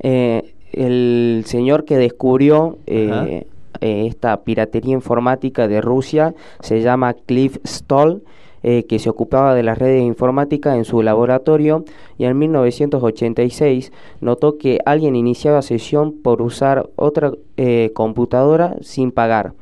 Eh, 0.00 0.52
el 0.72 1.44
señor 1.46 1.84
que 1.84 1.96
descubrió 1.96 2.78
eh, 2.88 3.46
eh, 3.80 4.06
esta 4.08 4.42
piratería 4.42 4.94
informática 4.94 5.68
de 5.68 5.80
Rusia 5.80 6.34
se 6.58 6.80
llama 6.80 7.14
Cliff 7.14 7.58
Stoll 7.64 8.24
eh, 8.62 8.84
que 8.84 8.98
se 8.98 9.10
ocupaba 9.10 9.54
de 9.54 9.62
las 9.62 9.78
redes 9.78 10.02
informáticas 10.02 10.76
en 10.76 10.84
su 10.84 11.02
laboratorio 11.02 11.84
y 12.18 12.24
en 12.24 12.38
1986 12.38 13.92
notó 14.20 14.58
que 14.58 14.78
alguien 14.86 15.16
iniciaba 15.16 15.62
sesión 15.62 16.12
por 16.22 16.42
usar 16.42 16.88
otra 16.96 17.32
eh, 17.56 17.90
computadora 17.94 18.76
sin 18.80 19.10
pagar. 19.10 19.54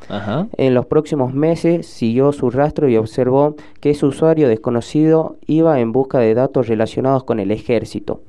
En 0.56 0.74
los 0.74 0.86
próximos 0.86 1.32
meses 1.32 1.86
siguió 1.86 2.32
su 2.32 2.50
rastro 2.50 2.88
y 2.88 2.96
observó 2.96 3.56
que 3.80 3.90
ese 3.90 4.06
usuario 4.06 4.48
desconocido 4.48 5.36
iba 5.46 5.80
en 5.80 5.92
busca 5.92 6.18
de 6.18 6.34
datos 6.34 6.68
relacionados 6.68 7.24
con 7.24 7.40
el 7.40 7.50
ejército. 7.50 8.20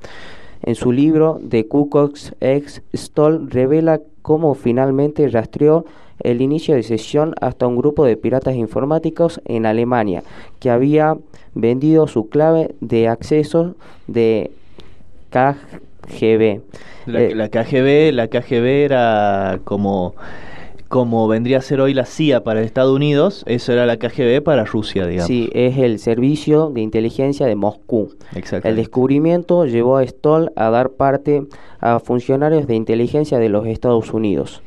En 0.62 0.76
su 0.76 0.92
libro 0.92 1.40
The 1.48 1.66
Kukox 1.66 2.34
X, 2.40 2.82
Stoll 2.94 3.50
revela 3.50 4.00
cómo 4.22 4.54
finalmente 4.54 5.28
rastreó 5.28 5.84
el 6.22 6.40
inicio 6.40 6.74
de 6.74 6.82
sesión 6.82 7.34
hasta 7.40 7.66
un 7.66 7.76
grupo 7.76 8.04
de 8.04 8.16
piratas 8.16 8.54
informáticos 8.54 9.40
en 9.44 9.66
Alemania 9.66 10.22
que 10.60 10.70
había 10.70 11.16
vendido 11.54 12.06
su 12.06 12.28
clave 12.28 12.74
de 12.80 13.08
acceso 13.08 13.74
de 14.06 14.50
KGB. 15.30 16.60
La, 17.06 17.20
eh, 17.22 17.34
la 17.34 17.48
KGB, 17.48 18.12
la 18.12 18.28
KGB 18.28 18.84
era 18.84 19.60
como 19.64 20.14
como 20.92 21.26
vendría 21.26 21.56
a 21.56 21.62
ser 21.62 21.80
hoy 21.80 21.94
la 21.94 22.04
CIA 22.04 22.44
para 22.44 22.60
Estados 22.60 22.94
Unidos, 22.94 23.44
eso 23.46 23.72
era 23.72 23.86
la 23.86 23.96
KGB 23.96 24.42
para 24.42 24.66
Rusia, 24.66 25.06
digamos. 25.06 25.26
Sí, 25.26 25.48
es 25.54 25.78
el 25.78 25.98
Servicio 25.98 26.68
de 26.68 26.82
Inteligencia 26.82 27.46
de 27.46 27.56
Moscú. 27.56 28.14
El 28.62 28.76
descubrimiento 28.76 29.64
llevó 29.64 29.96
a 29.96 30.06
Stoll 30.06 30.52
a 30.54 30.68
dar 30.68 30.90
parte 30.90 31.44
a 31.80 31.98
funcionarios 31.98 32.66
de 32.66 32.74
inteligencia 32.74 33.38
de 33.38 33.48
los 33.48 33.66
Estados 33.66 34.12
Unidos. 34.12 34.60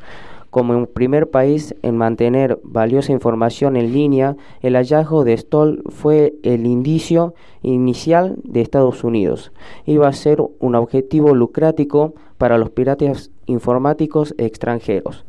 Como 0.55 0.73
un 0.73 0.87
primer 0.87 1.29
país 1.31 1.75
en 1.81 1.97
mantener 1.97 2.59
valiosa 2.63 3.11
información 3.11 3.75
en 3.75 3.91
línea, 3.91 4.37
el 4.61 4.77
hallazgo 4.77 5.25
de 5.25 5.35
Stoll 5.35 5.83
fue 5.89 6.35
el 6.43 6.65
indicio 6.65 7.33
inicial 7.61 8.37
de 8.41 8.61
Estados 8.61 9.03
Unidos. 9.03 9.51
Iba 9.85 10.07
a 10.07 10.13
ser 10.13 10.41
un 10.59 10.75
objetivo 10.75 11.35
lucrático 11.35 12.13
para 12.37 12.57
los 12.57 12.69
piratas 12.69 13.31
informáticos 13.47 14.33
extranjeros. 14.37 15.25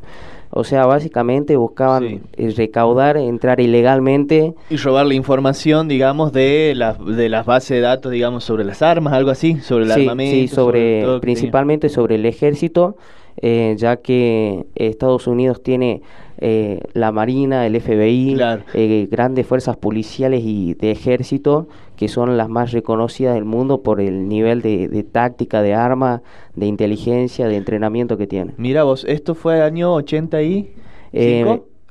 O 0.49 0.63
sea, 0.63 0.85
básicamente 0.85 1.57
buscaban 1.57 2.21
eh, 2.37 2.53
recaudar, 2.55 3.17
entrar 3.17 3.59
ilegalmente. 3.59 4.53
Y 4.69 4.77
robar 4.77 5.07
la 5.07 5.13
información, 5.13 5.89
digamos, 5.89 6.31
de, 6.31 6.73
de 7.05 7.27
las 7.27 7.45
bases 7.45 7.75
de 7.75 7.81
datos, 7.81 8.13
digamos, 8.13 8.45
sobre 8.45 8.63
las 8.63 8.81
armas, 8.81 9.11
algo 9.11 9.31
así, 9.31 9.57
sobre 9.57 9.83
el 9.83 9.91
armamento. 9.91 10.35
Sí, 10.37 10.47
sobre, 10.47 11.19
principalmente 11.19 11.89
sobre 11.89 12.15
el 12.15 12.25
ejército 12.25 12.95
eh, 13.41 13.75
ya 13.77 13.97
que 13.97 14.65
Estados 14.75 15.27
Unidos 15.27 15.61
tiene 15.61 16.01
eh, 16.39 16.81
la 16.93 17.11
Marina, 17.11 17.65
el 17.65 17.79
FBI, 17.79 18.37
eh, 18.73 19.07
grandes 19.09 19.45
fuerzas 19.47 19.77
policiales 19.77 20.41
y 20.43 20.73
de 20.75 20.91
ejército 20.91 21.67
que 21.95 22.07
son 22.07 22.37
las 22.37 22.49
más 22.49 22.71
reconocidas 22.71 23.33
del 23.33 23.45
mundo 23.45 23.81
por 23.81 24.01
el 24.01 24.27
nivel 24.27 24.61
de, 24.61 25.03
táctica, 25.11 25.61
de 25.61 25.73
arma, 25.73 26.21
de 26.55 26.67
inteligencia, 26.67 27.47
de 27.47 27.55
entrenamiento 27.55 28.17
que 28.17 28.27
tiene. 28.27 28.53
Mira 28.57 28.83
vos, 28.83 29.03
esto 29.05 29.33
fue 29.33 29.61
año 29.61 29.93
80 29.93 30.41
y... 30.43 30.73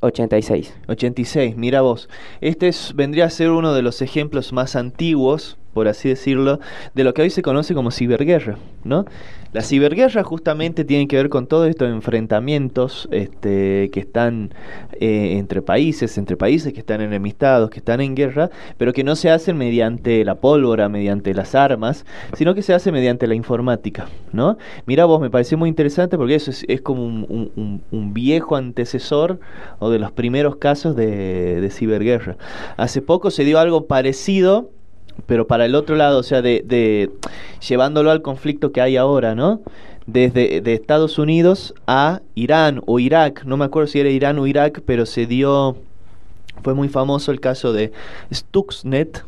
86. 0.00 0.74
86, 0.86 1.56
mira 1.56 1.80
vos. 1.80 2.08
Este 2.40 2.68
es, 2.68 2.92
vendría 2.94 3.24
a 3.24 3.30
ser 3.30 3.50
uno 3.50 3.72
de 3.72 3.82
los 3.82 4.02
ejemplos 4.02 4.52
más 4.52 4.76
antiguos, 4.76 5.58
por 5.76 5.88
así 5.88 6.08
decirlo, 6.08 6.58
de 6.94 7.04
lo 7.04 7.12
que 7.12 7.20
hoy 7.20 7.28
se 7.28 7.42
conoce 7.42 7.74
como 7.74 7.90
ciberguerra, 7.90 8.56
¿no? 8.82 9.04
La 9.52 9.60
ciberguerra 9.60 10.24
justamente 10.24 10.86
tiene 10.86 11.06
que 11.06 11.16
ver 11.16 11.28
con 11.28 11.46
todos 11.46 11.68
estos 11.68 11.90
enfrentamientos 11.90 13.06
este, 13.10 13.90
que 13.92 14.00
están 14.00 14.54
eh, 15.00 15.36
entre 15.36 15.60
países, 15.60 16.16
entre 16.16 16.38
países 16.38 16.72
que 16.72 16.80
están 16.80 17.02
enemistados, 17.02 17.68
que 17.68 17.80
están 17.80 18.00
en 18.00 18.14
guerra, 18.14 18.48
pero 18.78 18.94
que 18.94 19.04
no 19.04 19.16
se 19.16 19.28
hacen 19.28 19.58
mediante 19.58 20.24
la 20.24 20.36
pólvora, 20.36 20.88
mediante 20.88 21.34
las 21.34 21.54
armas, 21.54 22.06
sino 22.32 22.54
que 22.54 22.62
se 22.62 22.72
hace 22.72 22.90
mediante 22.90 23.26
la 23.26 23.34
informática, 23.34 24.08
¿no? 24.32 24.56
Mira 24.86 25.04
vos, 25.04 25.20
me 25.20 25.28
pareció 25.28 25.58
muy 25.58 25.68
interesante 25.68 26.16
porque 26.16 26.36
eso 26.36 26.52
es, 26.66 26.80
como 26.80 27.04
un, 27.04 27.82
viejo 28.14 28.56
antecesor 28.56 29.40
o 29.78 29.90
de 29.90 29.98
los 29.98 30.10
primeros 30.10 30.56
casos 30.56 30.96
de, 30.96 31.60
de 31.60 31.70
ciberguerra. 31.70 32.38
Hace 32.78 33.02
poco 33.02 33.30
se 33.30 33.44
dio 33.44 33.58
algo 33.58 33.86
parecido 33.86 34.70
pero 35.26 35.46
para 35.46 35.64
el 35.64 35.74
otro 35.74 35.96
lado, 35.96 36.18
o 36.18 36.22
sea, 36.22 36.42
de, 36.42 36.62
de 36.64 37.10
llevándolo 37.66 38.10
al 38.10 38.22
conflicto 38.22 38.72
que 38.72 38.80
hay 38.80 38.96
ahora, 38.96 39.34
¿no? 39.34 39.60
Desde 40.06 40.60
de 40.60 40.74
Estados 40.74 41.18
Unidos 41.18 41.74
a 41.86 42.20
Irán 42.34 42.82
o 42.86 43.00
Irak, 43.00 43.44
no 43.44 43.56
me 43.56 43.64
acuerdo 43.64 43.88
si 43.88 43.98
era 43.98 44.10
Irán 44.10 44.38
o 44.38 44.46
Irak, 44.46 44.82
pero 44.86 45.04
se 45.04 45.26
dio, 45.26 45.76
fue 46.62 46.74
muy 46.74 46.88
famoso 46.88 47.32
el 47.32 47.40
caso 47.40 47.72
de 47.72 47.92
Stuxnet, 48.32 49.24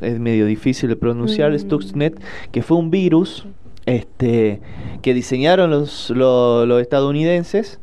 es 0.00 0.18
medio 0.18 0.46
difícil 0.46 0.88
de 0.88 0.96
pronunciar, 0.96 1.52
mm. 1.52 1.58
Stuxnet, 1.58 2.20
que 2.52 2.62
fue 2.62 2.76
un 2.76 2.90
virus 2.90 3.46
este, 3.86 4.60
que 5.02 5.14
diseñaron 5.14 5.70
los, 5.70 6.10
los, 6.10 6.66
los 6.66 6.80
estadounidenses 6.80 7.80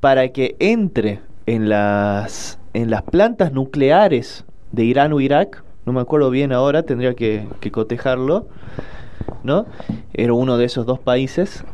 para 0.00 0.28
que 0.28 0.56
entre 0.58 1.20
en 1.46 1.68
las, 1.68 2.58
en 2.74 2.90
las 2.90 3.02
plantas 3.02 3.52
nucleares 3.52 4.44
de 4.72 4.84
Irán 4.84 5.12
o 5.14 5.20
Irak, 5.20 5.64
no 5.86 5.92
me 5.92 6.00
acuerdo 6.00 6.30
bien 6.30 6.52
ahora, 6.52 6.82
tendría 6.82 7.14
que, 7.14 7.46
cotejarlo, 7.72 8.46
¿no? 9.42 9.66
Era 10.12 10.32
uno 10.32 10.58
de 10.58 10.64
esos 10.64 10.86
dos 10.86 10.98
países 10.98 11.64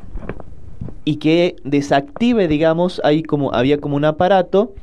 y 1.04 1.16
que 1.16 1.56
desactive, 1.64 2.48
digamos, 2.48 3.00
ahí 3.04 3.22
como 3.22 3.52
había 3.54 3.78
como 3.78 3.96
un 3.96 4.04
aparato 4.04 4.74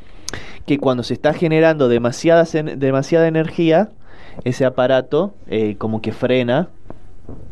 que 0.66 0.78
cuando 0.78 1.04
se 1.04 1.14
está 1.14 1.34
generando 1.34 1.90
demasiada, 1.90 2.46
demasiada 2.76 3.28
energía, 3.28 3.90
ese 4.44 4.66
aparato 4.66 5.34
eh, 5.48 5.76
como 5.78 6.02
que 6.02 6.12
frena 6.12 6.70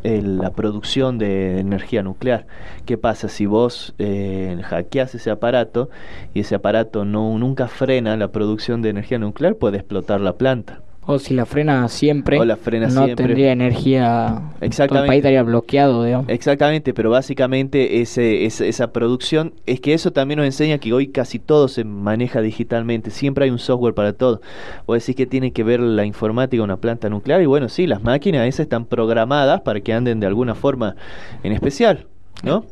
la 0.03 0.51
producción 0.51 1.17
de 1.17 1.59
energía 1.59 2.03
nuclear. 2.03 2.47
¿Qué 2.85 2.97
pasa 2.97 3.29
si 3.29 3.45
vos 3.45 3.93
eh, 3.99 4.59
hackeas 4.63 5.15
ese 5.15 5.31
aparato 5.31 5.89
y 6.33 6.41
ese 6.41 6.55
aparato 6.55 7.05
no 7.05 7.37
nunca 7.37 7.67
frena 7.67 8.17
la 8.17 8.29
producción 8.29 8.81
de 8.81 8.89
energía 8.89 9.19
nuclear? 9.19 9.55
Puede 9.55 9.77
explotar 9.77 10.21
la 10.21 10.33
planta. 10.33 10.81
O 11.11 11.17
si 11.17 11.33
la 11.33 11.47
frena 11.47 11.87
siempre, 11.87 12.37
o 12.37 12.45
la 12.45 12.55
frena 12.55 12.87
no 12.87 13.07
tendría 13.15 13.51
energía. 13.51 14.43
Exactamente. 14.61 15.05
el 15.05 15.07
país 15.07 15.17
estaría 15.17 15.41
bloqueado, 15.41 16.03
digamos. 16.03 16.29
Exactamente, 16.29 16.93
pero 16.93 17.09
básicamente 17.09 18.01
ese, 18.01 18.45
esa 18.45 18.93
producción, 18.93 19.55
es 19.65 19.81
que 19.81 19.95
eso 19.95 20.11
también 20.11 20.37
nos 20.37 20.45
enseña 20.45 20.77
que 20.77 20.93
hoy 20.93 21.07
casi 21.07 21.39
todo 21.39 21.67
se 21.67 21.83
maneja 21.83 22.41
digitalmente. 22.41 23.09
Siempre 23.09 23.45
hay 23.45 23.49
un 23.49 23.57
software 23.57 23.95
para 23.95 24.13
todo. 24.13 24.41
O 24.85 24.93
decir 24.93 25.15
que 25.15 25.25
tiene 25.25 25.51
que 25.51 25.63
ver 25.63 25.79
la 25.79 26.05
informática 26.05 26.61
una 26.61 26.77
planta 26.77 27.09
nuclear. 27.09 27.41
Y 27.41 27.47
bueno, 27.47 27.69
sí, 27.69 27.87
las 27.87 28.03
máquinas 28.03 28.47
esas 28.47 28.65
están 28.65 28.85
programadas 28.85 29.61
para 29.61 29.81
que 29.81 29.93
anden 29.93 30.19
de 30.19 30.27
alguna 30.27 30.53
forma 30.53 30.95
en 31.41 31.53
especial, 31.53 32.05
¿no? 32.43 32.65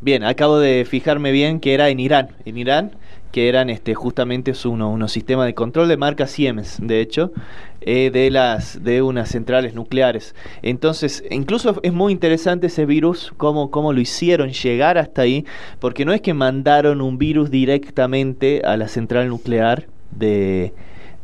Bien, 0.00 0.24
acabo 0.24 0.58
de 0.58 0.86
fijarme 0.88 1.32
bien 1.32 1.60
que 1.60 1.74
era 1.74 1.90
en 1.90 2.00
Irán. 2.00 2.28
En 2.46 2.56
Irán 2.56 2.92
que 3.34 3.48
eran 3.48 3.68
este, 3.68 3.94
justamente 3.94 4.52
uno, 4.64 4.92
unos 4.92 5.10
sistemas 5.10 5.46
de 5.46 5.54
control 5.54 5.88
de 5.88 5.96
marca 5.96 6.28
Siemens, 6.28 6.78
de 6.80 7.00
hecho, 7.00 7.32
eh, 7.80 8.10
de, 8.12 8.30
las, 8.30 8.84
de 8.84 9.02
unas 9.02 9.28
centrales 9.28 9.74
nucleares. 9.74 10.36
Entonces, 10.62 11.24
incluso 11.32 11.80
es 11.82 11.92
muy 11.92 12.12
interesante 12.12 12.68
ese 12.68 12.86
virus, 12.86 13.32
cómo, 13.36 13.72
cómo 13.72 13.92
lo 13.92 14.00
hicieron 14.00 14.50
llegar 14.50 14.98
hasta 14.98 15.22
ahí, 15.22 15.44
porque 15.80 16.04
no 16.04 16.12
es 16.12 16.20
que 16.20 16.32
mandaron 16.32 17.00
un 17.00 17.18
virus 17.18 17.50
directamente 17.50 18.62
a 18.64 18.76
la 18.76 18.86
central 18.86 19.28
nuclear 19.28 19.88
de, 20.12 20.72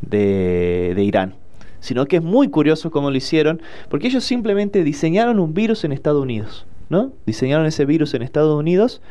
de, 0.01 0.91
de 0.93 1.03
Irán 1.05 1.35
sino 1.79 2.05
que 2.07 2.17
es 2.17 2.21
muy 2.21 2.49
curioso 2.49 2.91
cómo 2.91 3.09
lo 3.09 3.15
hicieron, 3.15 3.61
porque 3.89 4.07
ellos 4.07 4.25
simplemente 4.25 4.83
diseñaron 4.83 5.39
un 5.39 5.53
virus 5.53 5.85
en 5.85 5.93
Estados 5.93 6.21
Unidos, 6.21 6.67
¿no? 6.89 7.13
Diseñaron 7.25 7.65
ese 7.65 7.85
virus 7.85 8.13
en 8.13 8.21
Estados 8.21 8.59
Unidos 8.59 9.01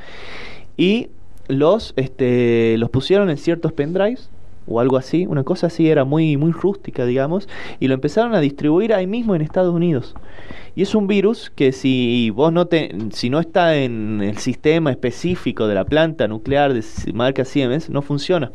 y 0.77 1.09
los, 1.51 1.93
este, 1.97 2.77
los 2.79 2.91
pusieron 2.91 3.31
en 3.31 3.37
ciertos 3.37 3.73
pendrives 3.73 4.31
o 4.67 4.81
algo 4.81 4.97
así, 4.97 5.27
una 5.27 5.43
cosa 5.43 5.67
así 5.67 5.89
era 5.91 6.05
muy 6.05 6.37
muy 6.37 6.53
rústica, 6.53 7.05
digamos, 7.05 7.49
y 7.81 7.89
lo 7.89 7.95
empezaron 7.95 8.35
a 8.35 8.41
distribuir 8.41 8.95
ahí 8.95 9.07
mismo 9.07 9.35
en 9.35 9.43
Estados 9.43 9.75
Unidos. 9.75 10.15
Y 10.77 10.83
es 10.83 10.95
un 10.95 11.07
virus 11.09 11.51
que 11.51 11.73
si 11.73 12.31
vos 12.31 12.53
no 12.53 12.67
te, 12.67 12.95
si 13.11 13.31
no 13.31 13.41
está 13.41 13.77
en 13.77 14.21
el 14.23 14.39
sistema 14.39 14.91
específico 14.91 15.67
de 15.67 15.75
la 15.75 15.85
planta 15.85 16.29
nuclear 16.29 16.73
de 16.73 16.85
marca 17.13 17.45
Siemens, 17.45 17.91
no 17.91 18.03
funciona. 18.03 18.53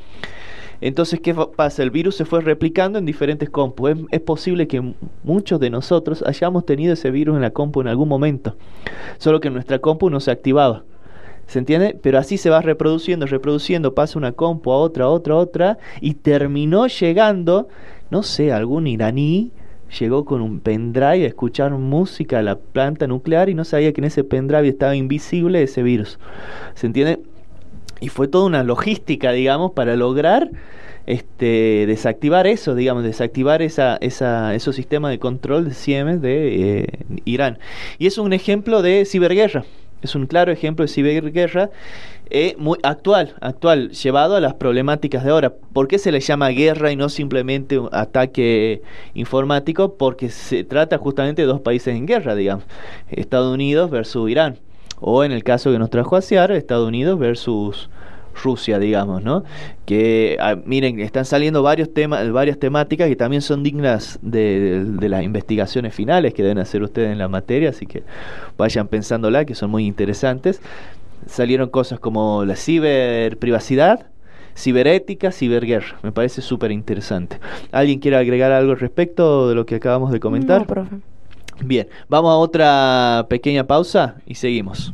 Entonces, 0.81 1.19
¿qué 1.19 1.33
pasa? 1.33 1.83
El 1.83 1.91
virus 1.91 2.15
se 2.15 2.25
fue 2.25 2.41
replicando 2.41 2.99
en 2.99 3.05
diferentes 3.05 3.49
compus. 3.49 3.91
Es, 4.11 4.21
posible 4.21 4.67
que 4.67 4.93
muchos 5.23 5.59
de 5.59 5.69
nosotros 5.69 6.23
hayamos 6.25 6.65
tenido 6.65 6.93
ese 6.93 7.11
virus 7.11 7.35
en 7.35 7.41
la 7.41 7.51
compu 7.51 7.81
en 7.81 7.87
algún 7.87 8.09
momento, 8.09 8.55
solo 9.17 9.39
que 9.39 9.49
nuestra 9.49 9.79
compu 9.79 10.09
no 10.09 10.19
se 10.19 10.31
activaba. 10.31 10.83
¿Se 11.47 11.59
entiende? 11.59 11.97
Pero 12.01 12.17
así 12.17 12.37
se 12.37 12.49
va 12.49 12.61
reproduciendo, 12.61 13.25
reproduciendo, 13.25 13.93
pasa 13.93 14.17
una 14.17 14.31
compu 14.31 14.71
a 14.71 14.77
otra, 14.77 15.05
a 15.05 15.09
otra, 15.09 15.35
a 15.35 15.37
otra, 15.37 15.77
y 16.01 16.15
terminó 16.15 16.87
llegando, 16.87 17.67
no 18.09 18.23
sé, 18.23 18.51
algún 18.51 18.87
iraní 18.87 19.51
llegó 19.99 20.25
con 20.25 20.41
un 20.41 20.59
pendrive 20.59 21.23
a 21.23 21.27
escuchar 21.27 21.71
música 21.71 22.39
a 22.39 22.41
la 22.41 22.57
planta 22.57 23.07
nuclear 23.07 23.49
y 23.49 23.53
no 23.53 23.63
sabía 23.63 23.93
que 23.93 24.01
en 24.01 24.05
ese 24.05 24.23
pendrive 24.23 24.67
estaba 24.67 24.95
invisible 24.95 25.63
ese 25.63 25.83
virus. 25.83 26.19
¿Se 26.73 26.87
entiende? 26.87 27.19
Y 28.01 28.09
fue 28.09 28.27
toda 28.27 28.45
una 28.45 28.63
logística, 28.63 29.31
digamos, 29.31 29.71
para 29.71 29.95
lograr 29.95 30.49
este, 31.05 31.85
desactivar 31.87 32.47
eso, 32.47 32.75
digamos, 32.75 33.03
desactivar 33.03 33.61
esa, 33.61 33.97
esa, 33.97 34.53
esos 34.55 34.75
sistemas 34.75 35.11
de 35.11 35.19
control 35.19 35.65
de 35.65 35.73
Siemens 35.73 36.21
de 36.21 36.79
eh, 36.79 36.87
Irán. 37.25 37.59
Y 37.97 38.07
es 38.07 38.17
un 38.17 38.33
ejemplo 38.33 38.81
de 38.81 39.05
ciberguerra, 39.05 39.65
es 40.05 40.15
un 40.15 40.25
claro 40.25 40.51
ejemplo 40.51 40.83
de 40.85 40.89
ciberguerra 40.89 41.69
eh, 42.29 42.55
muy 42.57 42.79
actual, 42.81 43.35
actual, 43.41 43.91
llevado 43.91 44.35
a 44.35 44.39
las 44.39 44.55
problemáticas 44.55 45.23
de 45.23 45.31
ahora. 45.31 45.53
¿Por 45.73 45.87
qué 45.87 45.99
se 45.99 46.11
le 46.11 46.19
llama 46.21 46.49
guerra 46.49 46.91
y 46.91 46.95
no 46.95 47.09
simplemente 47.09 47.79
ataque 47.91 48.81
informático? 49.13 49.95
Porque 49.95 50.29
se 50.29 50.63
trata 50.63 50.97
justamente 50.97 51.43
de 51.43 51.47
dos 51.47 51.61
países 51.61 51.95
en 51.95 52.07
guerra, 52.07 52.33
digamos, 52.33 52.65
Estados 53.11 53.53
Unidos 53.53 53.91
versus 53.91 54.29
Irán 54.29 54.57
o 54.99 55.23
en 55.23 55.31
el 55.31 55.43
caso 55.43 55.71
que 55.71 55.79
nos 55.79 55.89
trajo 55.89 56.15
a 56.15 56.21
Ciar, 56.21 56.51
Estados 56.51 56.87
Unidos 56.87 57.19
versus 57.19 57.89
Rusia, 58.43 58.79
digamos, 58.79 59.23
¿no? 59.23 59.43
Que 59.85 60.37
ah, 60.39 60.55
miren, 60.65 60.99
están 60.99 61.25
saliendo 61.25 61.63
varios 61.63 61.93
temas, 61.93 62.31
varias 62.31 62.59
temáticas 62.59 63.07
que 63.07 63.15
también 63.15 63.41
son 63.41 63.63
dignas 63.63 64.19
de, 64.21 64.85
las 65.01 65.23
investigaciones 65.23 65.93
finales 65.93 66.33
que 66.33 66.43
deben 66.43 66.59
hacer 66.59 66.83
ustedes 66.83 67.11
en 67.11 67.17
la 67.17 67.27
materia, 67.27 67.69
así 67.69 67.85
que 67.85 68.03
vayan 68.57 68.87
pensándola, 68.87 69.45
que 69.45 69.55
son 69.55 69.69
muy 69.69 69.85
interesantes. 69.85 70.61
Salieron 71.27 71.69
cosas 71.69 71.99
como 71.99 72.45
la 72.45 72.55
ciberprivacidad, 72.55 74.07
ciberética, 74.55 75.31
ciberguerra. 75.31 75.97
Me 76.03 76.11
parece 76.11 76.41
súper 76.41 76.71
interesante. 76.71 77.39
¿Alguien 77.71 77.99
quiere 77.99 78.17
agregar 78.17 78.51
algo 78.51 78.73
al 78.73 78.79
respecto 78.79 79.49
de 79.49 79.55
lo 79.55 79.65
que 79.65 79.75
acabamos 79.75 80.11
de 80.11 80.19
comentar? 80.19 80.61
No, 80.61 80.67
profe. 80.67 80.95
Bien, 81.63 81.87
vamos 82.09 82.31
a 82.31 82.35
otra 82.35 83.25
pequeña 83.29 83.65
pausa 83.65 84.15
y 84.25 84.35
seguimos. 84.35 84.93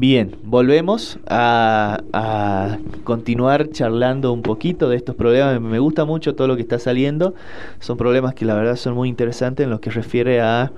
Bien, 0.00 0.34
volvemos 0.44 1.18
a, 1.26 2.78
continuar 3.04 3.68
charlando 3.68 4.32
un 4.32 4.40
poquito 4.40 4.88
de 4.88 4.96
estos 4.96 5.14
problemas. 5.14 5.60
Me 5.60 5.78
gusta 5.78 6.06
mucho 6.06 6.34
todo 6.34 6.48
lo 6.48 6.56
que 6.56 6.62
está 6.62 6.78
saliendo. 6.78 7.34
Son 7.80 7.98
problemas 7.98 8.32
que 8.32 8.46
la 8.46 8.54
verdad 8.54 8.76
son 8.76 8.94
muy 8.94 9.10
interesantes 9.10 9.64
en 9.64 9.68
lo 9.68 9.82
que 9.82 9.90
refiere 9.90 10.40
a 10.40 10.72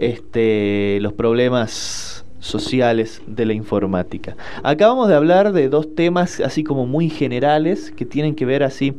este, 0.00 0.98
los 1.00 1.12
problemas 1.12 2.25
sociales 2.46 3.22
de 3.26 3.46
la 3.46 3.52
informática. 3.54 4.36
Acabamos 4.62 5.08
de 5.08 5.14
hablar 5.14 5.52
de 5.52 5.68
dos 5.68 5.94
temas 5.94 6.40
así 6.40 6.64
como 6.64 6.86
muy 6.86 7.08
generales 7.08 7.92
que 7.96 8.04
tienen 8.04 8.34
que 8.34 8.44
ver 8.44 8.62
así, 8.62 8.94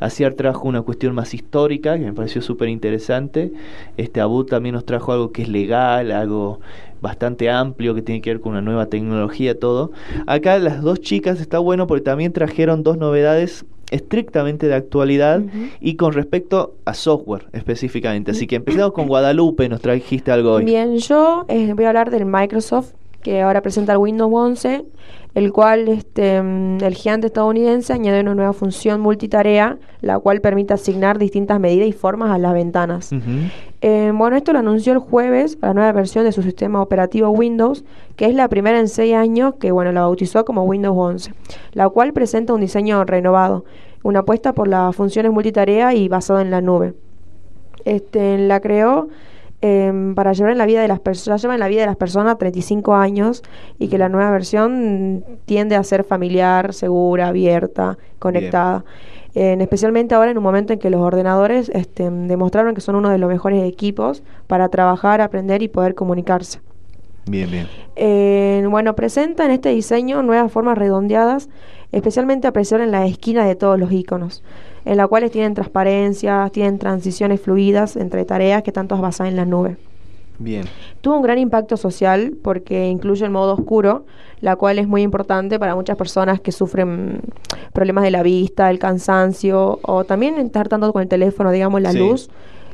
hacia 0.00 0.28
trajo 0.34 0.68
una 0.68 0.82
cuestión 0.82 1.14
más 1.14 1.34
histórica 1.34 1.98
que 1.98 2.04
me 2.04 2.12
pareció 2.12 2.42
súper 2.42 2.68
interesante. 2.68 3.52
Este 3.96 4.20
Abu 4.20 4.44
también 4.44 4.74
nos 4.74 4.84
trajo 4.84 5.12
algo 5.12 5.32
que 5.32 5.42
es 5.42 5.48
legal, 5.48 6.12
algo 6.12 6.60
bastante 7.00 7.50
amplio 7.50 7.94
que 7.94 8.02
tiene 8.02 8.20
que 8.20 8.30
ver 8.30 8.40
con 8.40 8.52
una 8.52 8.62
nueva 8.62 8.86
tecnología, 8.86 9.58
todo. 9.58 9.92
Acá 10.26 10.58
las 10.58 10.82
dos 10.82 11.00
chicas 11.00 11.40
está 11.40 11.58
bueno 11.58 11.86
porque 11.86 12.02
también 12.02 12.32
trajeron 12.32 12.82
dos 12.82 12.98
novedades 12.98 13.64
estrictamente 13.90 14.66
de 14.66 14.74
actualidad 14.74 15.42
y 15.80 15.96
con 15.96 16.12
respecto 16.12 16.74
a 16.84 16.94
software 16.94 17.46
específicamente. 17.52 18.32
Así 18.32 18.46
que 18.46 18.56
empezamos 18.56 18.92
con 18.92 19.06
Guadalupe, 19.06 19.68
nos 19.68 19.80
trajiste 19.80 20.30
algo 20.30 20.54
hoy. 20.54 20.64
Bien, 20.64 20.98
yo 20.98 21.44
eh, 21.48 21.72
voy 21.74 21.84
a 21.84 21.88
hablar 21.88 22.10
del 22.10 22.26
Microsoft 22.26 22.92
que 23.22 23.42
ahora 23.42 23.60
presenta 23.62 23.92
el 23.92 23.98
Windows 23.98 24.30
11, 24.32 24.84
el 25.34 25.52
cual 25.52 25.88
este, 25.88 26.36
el 26.36 26.94
gigante 26.94 27.26
estadounidense 27.26 27.92
añade 27.92 28.20
una 28.20 28.34
nueva 28.34 28.52
función 28.52 29.00
multitarea, 29.00 29.78
la 30.00 30.18
cual 30.18 30.40
permite 30.40 30.74
asignar 30.74 31.18
distintas 31.18 31.60
medidas 31.60 31.88
y 31.88 31.92
formas 31.92 32.30
a 32.30 32.38
las 32.38 32.54
ventanas. 32.54 33.10
Eh, 33.80 34.10
bueno, 34.14 34.36
esto 34.36 34.52
lo 34.52 34.58
anunció 34.58 34.92
el 34.92 34.98
jueves, 34.98 35.58
la 35.60 35.74
nueva 35.74 35.92
versión 35.92 36.24
de 36.24 36.32
su 36.32 36.42
sistema 36.42 36.82
operativo 36.82 37.28
Windows, 37.30 37.84
que 38.16 38.26
es 38.26 38.34
la 38.34 38.48
primera 38.48 38.80
en 38.80 38.88
seis 38.88 39.14
años 39.14 39.54
que 39.60 39.70
bueno, 39.70 39.92
la 39.92 40.02
bautizó 40.02 40.44
como 40.44 40.64
Windows 40.64 40.96
11, 40.96 41.32
la 41.72 41.88
cual 41.88 42.12
presenta 42.12 42.54
un 42.54 42.60
diseño 42.60 43.04
renovado, 43.04 43.64
una 44.02 44.20
apuesta 44.20 44.52
por 44.52 44.66
las 44.66 44.94
funciones 44.96 45.32
multitarea 45.32 45.94
y 45.94 46.08
basada 46.08 46.42
en 46.42 46.50
la 46.50 46.60
nube. 46.60 46.94
Este, 47.84 48.38
la 48.38 48.60
creó 48.60 49.08
Em, 49.60 50.14
para 50.14 50.32
llevar 50.34 50.52
en 50.52 50.58
la 50.58 50.66
vida 50.66 50.80
de 50.80 50.86
las 50.86 51.00
personas, 51.00 51.42
lleva 51.42 51.54
en 51.54 51.60
la 51.60 51.66
vida 51.66 51.80
de 51.80 51.86
las 51.86 51.96
personas 51.96 52.38
35 52.38 52.94
años 52.94 53.42
y 53.78 53.88
que 53.88 53.98
la 53.98 54.08
nueva 54.08 54.30
versión 54.30 55.24
tiende 55.46 55.74
a 55.74 55.82
ser 55.82 56.04
familiar, 56.04 56.72
segura, 56.72 57.28
abierta, 57.28 57.98
conectada. 58.20 58.84
especialmente 59.34 60.16
ahora 60.16 60.32
en 60.32 60.38
un 60.38 60.42
momento 60.42 60.72
en 60.72 60.80
que 60.80 60.90
los 60.90 61.00
ordenadores 61.00 61.68
este, 61.68 62.10
demostraron 62.10 62.74
que 62.74 62.80
son 62.80 62.96
uno 62.96 63.10
de 63.10 63.18
los 63.18 63.28
mejores 63.28 63.62
equipos 63.62 64.22
para 64.48 64.68
trabajar, 64.68 65.20
aprender 65.20 65.62
y 65.62 65.68
poder 65.68 65.94
comunicarse. 65.94 66.60
Bien, 67.26 67.48
bien. 67.50 68.70
bueno, 68.70 68.96
presenta 68.96 69.44
en 69.44 69.52
este 69.52 69.68
diseño 69.68 70.22
nuevas 70.22 70.50
formas 70.50 70.78
redondeadas, 70.78 71.48
especialmente 71.92 72.48
apreciar 72.48 72.80
en 72.80 72.90
la 72.90 73.06
esquina 73.06 73.44
de 73.44 73.54
todos 73.54 73.78
los 73.78 73.92
iconos 73.92 74.42
en 74.84 74.96
la 74.96 75.06
cuales 75.06 75.30
tienen 75.30 75.54
transparencias, 75.54 76.50
tienen 76.52 76.78
transiciones 76.78 77.40
fluidas 77.40 77.96
entre 77.96 78.24
tareas 78.24 78.62
que 78.62 78.72
tanto 78.72 78.94
es 78.94 79.00
basadas 79.00 79.30
en 79.30 79.36
la 79.36 79.44
nube. 79.44 79.76
Bien. 80.38 80.64
Tuvo 81.00 81.16
un 81.16 81.22
gran 81.22 81.38
impacto 81.38 81.76
social 81.76 82.34
porque 82.42 82.88
incluye 82.88 83.24
el 83.24 83.30
modo 83.30 83.54
oscuro, 83.54 84.04
la 84.40 84.54
cual 84.56 84.78
es 84.78 84.86
muy 84.86 85.02
importante 85.02 85.58
para 85.58 85.74
muchas 85.74 85.96
personas 85.96 86.40
que 86.40 86.52
sufren 86.52 87.20
problemas 87.72 88.04
de 88.04 88.12
la 88.12 88.22
vista, 88.22 88.70
el 88.70 88.78
cansancio 88.78 89.80
o 89.82 90.04
también 90.04 90.36
estar 90.38 90.68
tanto 90.68 90.92
con 90.92 91.02
el 91.02 91.08
teléfono, 91.08 91.50
digamos, 91.50 91.82
la 91.82 91.92
luz 91.92 92.30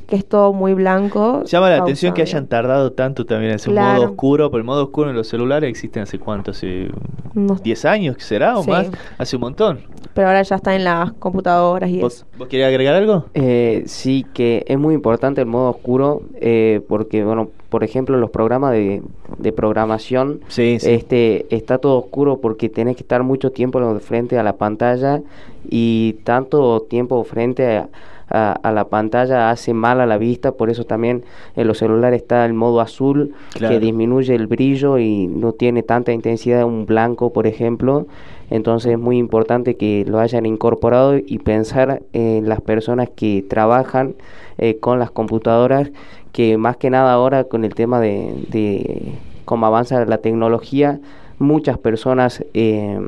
que 0.06 0.16
es 0.16 0.26
todo 0.26 0.52
muy 0.52 0.74
blanco. 0.74 1.42
Llama 1.44 1.70
la 1.70 1.76
atención 1.78 2.14
que 2.14 2.22
hayan 2.22 2.46
tardado 2.46 2.92
tanto 2.92 3.24
también 3.24 3.50
en 3.52 3.56
ese 3.56 3.70
modo 3.70 4.02
oscuro, 4.04 4.50
pero 4.50 4.58
el 4.58 4.64
modo 4.64 4.84
oscuro 4.84 5.10
en 5.10 5.16
los 5.16 5.28
celulares 5.28 5.68
existe 5.70 6.00
hace 6.00 6.18
cuánto, 6.18 6.50
hace 6.50 6.88
unos 7.34 7.62
10 7.62 7.84
años 7.84 8.16
será 8.18 8.58
o 8.58 8.64
más, 8.64 8.90
hace 9.18 9.36
un 9.36 9.40
montón. 9.40 9.80
Pero 10.14 10.28
ahora 10.28 10.42
ya 10.42 10.56
está 10.56 10.76
en 10.76 10.84
las 10.84 11.12
computadoras 11.14 11.90
y 11.90 12.00
¿Vos, 12.00 12.24
¿Vos 12.38 12.46
querías 12.48 12.68
agregar 12.68 12.94
algo? 12.94 13.24
Eh, 13.34 13.82
sí, 13.86 14.24
que 14.32 14.64
es 14.68 14.78
muy 14.78 14.94
importante 14.94 15.40
el 15.40 15.46
modo 15.46 15.70
oscuro 15.70 16.22
eh, 16.36 16.82
porque, 16.88 17.24
bueno, 17.24 17.48
por 17.68 17.82
ejemplo, 17.82 18.16
los 18.16 18.30
programas 18.30 18.70
de, 18.72 19.02
de 19.38 19.52
programación, 19.52 20.40
Sí, 20.46 20.78
sí. 20.78 20.92
este 20.92 21.46
está 21.54 21.78
todo 21.78 21.98
oscuro 21.98 22.38
porque 22.40 22.68
tenés 22.68 22.94
que 22.96 23.02
estar 23.02 23.24
mucho 23.24 23.50
tiempo 23.50 23.98
frente 23.98 24.38
a 24.38 24.44
la 24.44 24.52
pantalla 24.52 25.20
y 25.68 26.12
tanto 26.24 26.82
tiempo 26.88 27.24
frente 27.24 27.78
a, 27.78 27.88
a- 28.30 28.52
a 28.62 28.72
la 28.72 28.84
pantalla 28.88 29.50
hace 29.50 29.74
mal 29.74 30.00
a 30.00 30.06
la 30.06 30.18
vista, 30.18 30.52
por 30.52 30.70
eso 30.70 30.84
también 30.84 31.24
en 31.56 31.66
los 31.66 31.78
celulares 31.78 32.22
está 32.22 32.44
el 32.46 32.54
modo 32.54 32.80
azul 32.80 33.34
Claro. 33.54 33.74
que 33.74 33.80
disminuye 33.80 34.34
el 34.34 34.46
brillo 34.46 34.98
y 34.98 35.26
no 35.26 35.52
tiene 35.52 35.82
tanta 35.82 36.12
intensidad 36.12 36.64
un 36.64 36.86
blanco, 36.86 37.32
por 37.32 37.46
ejemplo. 37.46 38.06
Entonces 38.50 38.92
es 38.92 38.98
muy 38.98 39.18
importante 39.18 39.76
que 39.76 40.04
lo 40.06 40.18
hayan 40.20 40.44
incorporado 40.46 41.16
y 41.16 41.38
pensar 41.38 42.02
en 42.12 42.48
las 42.48 42.60
personas 42.60 43.08
que 43.14 43.44
trabajan 43.48 44.14
eh, 44.58 44.76
con 44.78 44.98
las 44.98 45.10
computadoras, 45.10 45.90
que 46.32 46.56
más 46.58 46.76
que 46.76 46.90
nada 46.90 47.12
ahora 47.12 47.44
con 47.44 47.64
el 47.64 47.74
tema 47.74 48.00
de, 48.00 48.34
de 48.50 49.12
cómo 49.44 49.66
avanza 49.66 50.04
la 50.04 50.18
tecnología, 50.18 51.00
muchas 51.38 51.78
personas 51.78 52.44
eh, 52.54 52.98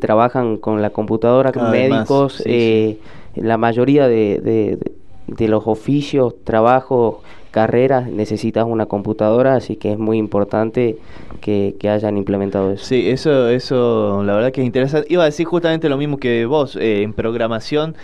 trabajan 0.00 0.56
con 0.56 0.82
la 0.82 0.90
computadora, 0.90 1.52
Cada 1.52 1.66
más, 1.66 1.72
médicos, 1.72 2.34
sí, 2.34 2.42
eh, 2.46 2.98
la 3.36 3.56
mayoría 3.58 4.08
de, 4.08 4.40
de- 4.40 4.78
los 5.48 5.66
oficios, 5.66 6.34
trabajos, 6.44 7.16
carreras, 7.50 8.08
necesitas 8.10 8.64
una 8.66 8.86
computadora, 8.86 9.54
así 9.54 9.76
que 9.76 9.92
es 9.92 9.98
muy 9.98 10.18
importante 10.18 10.98
que, 11.40 11.74
que 11.80 11.88
hayan 11.88 12.16
implementado 12.16 12.70
eso. 12.72 12.84
Sí, 12.84 13.08
eso, 13.08 13.48
eso, 13.48 14.22
la 14.24 14.34
verdad 14.34 14.52
que 14.52 14.60
es 14.60 14.66
interesante. 14.66 15.06
Iba 15.10 15.22
a 15.22 15.26
decir 15.26 15.46
justamente 15.46 15.88
lo 15.88 15.96
mismo 15.96 16.18
que 16.18 16.46
vos, 16.46 16.76
eh, 16.76 17.02
en 17.02 17.12
programación 17.12 17.96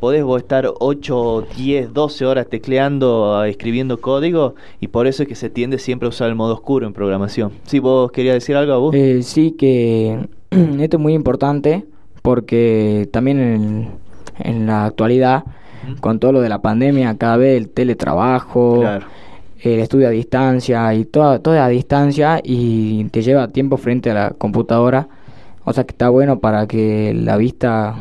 podés 0.00 0.22
vos 0.22 0.42
estar 0.42 0.70
8, 0.80 1.46
10, 1.56 1.92
12 1.94 2.26
horas 2.26 2.46
tecleando, 2.48 3.36
ah, 3.36 3.48
escribiendo 3.48 4.00
código, 4.00 4.54
y 4.80 4.88
por 4.88 5.06
eso 5.06 5.22
es 5.22 5.28
que 5.28 5.34
se 5.34 5.50
tiende 5.50 5.78
siempre 5.78 6.06
a 6.06 6.10
usar 6.10 6.28
el 6.28 6.34
modo 6.34 6.54
oscuro 6.54 6.86
en 6.86 6.92
programación. 6.92 7.52
Sí, 7.64 7.78
vos 7.78 8.12
querías 8.12 8.34
decir 8.34 8.54
algo, 8.56 8.78
vos. 8.80 8.94
Eh, 8.94 9.22
sí 9.22 9.52
que 9.52 10.18
esto 10.50 10.96
es 10.98 11.02
muy 11.02 11.14
importante 11.14 11.84
porque 12.22 13.08
también 13.12 13.38
en, 13.40 13.88
en 14.38 14.66
la 14.66 14.86
actualidad, 14.86 15.44
con 16.00 16.18
todo 16.18 16.32
lo 16.32 16.40
de 16.40 16.48
la 16.48 16.60
pandemia, 16.62 17.16
cada 17.18 17.36
vez 17.36 17.56
el 17.58 17.68
teletrabajo, 17.68 18.80
Claro. 18.80 19.06
el 19.60 19.80
estudio 19.80 20.08
a 20.08 20.10
distancia 20.10 20.94
y 20.94 21.04
toda, 21.04 21.38
toda 21.38 21.64
a 21.64 21.68
distancia 21.68 22.40
y 22.42 23.04
te 23.04 23.22
lleva 23.22 23.48
tiempo 23.48 23.76
frente 23.76 24.10
a 24.10 24.14
la 24.14 24.30
computadora. 24.30 25.08
O 25.66 25.72
sea 25.72 25.84
que 25.84 25.92
está 25.92 26.10
bueno 26.10 26.40
para 26.40 26.66
que 26.66 27.14
la 27.14 27.38
vista 27.38 27.94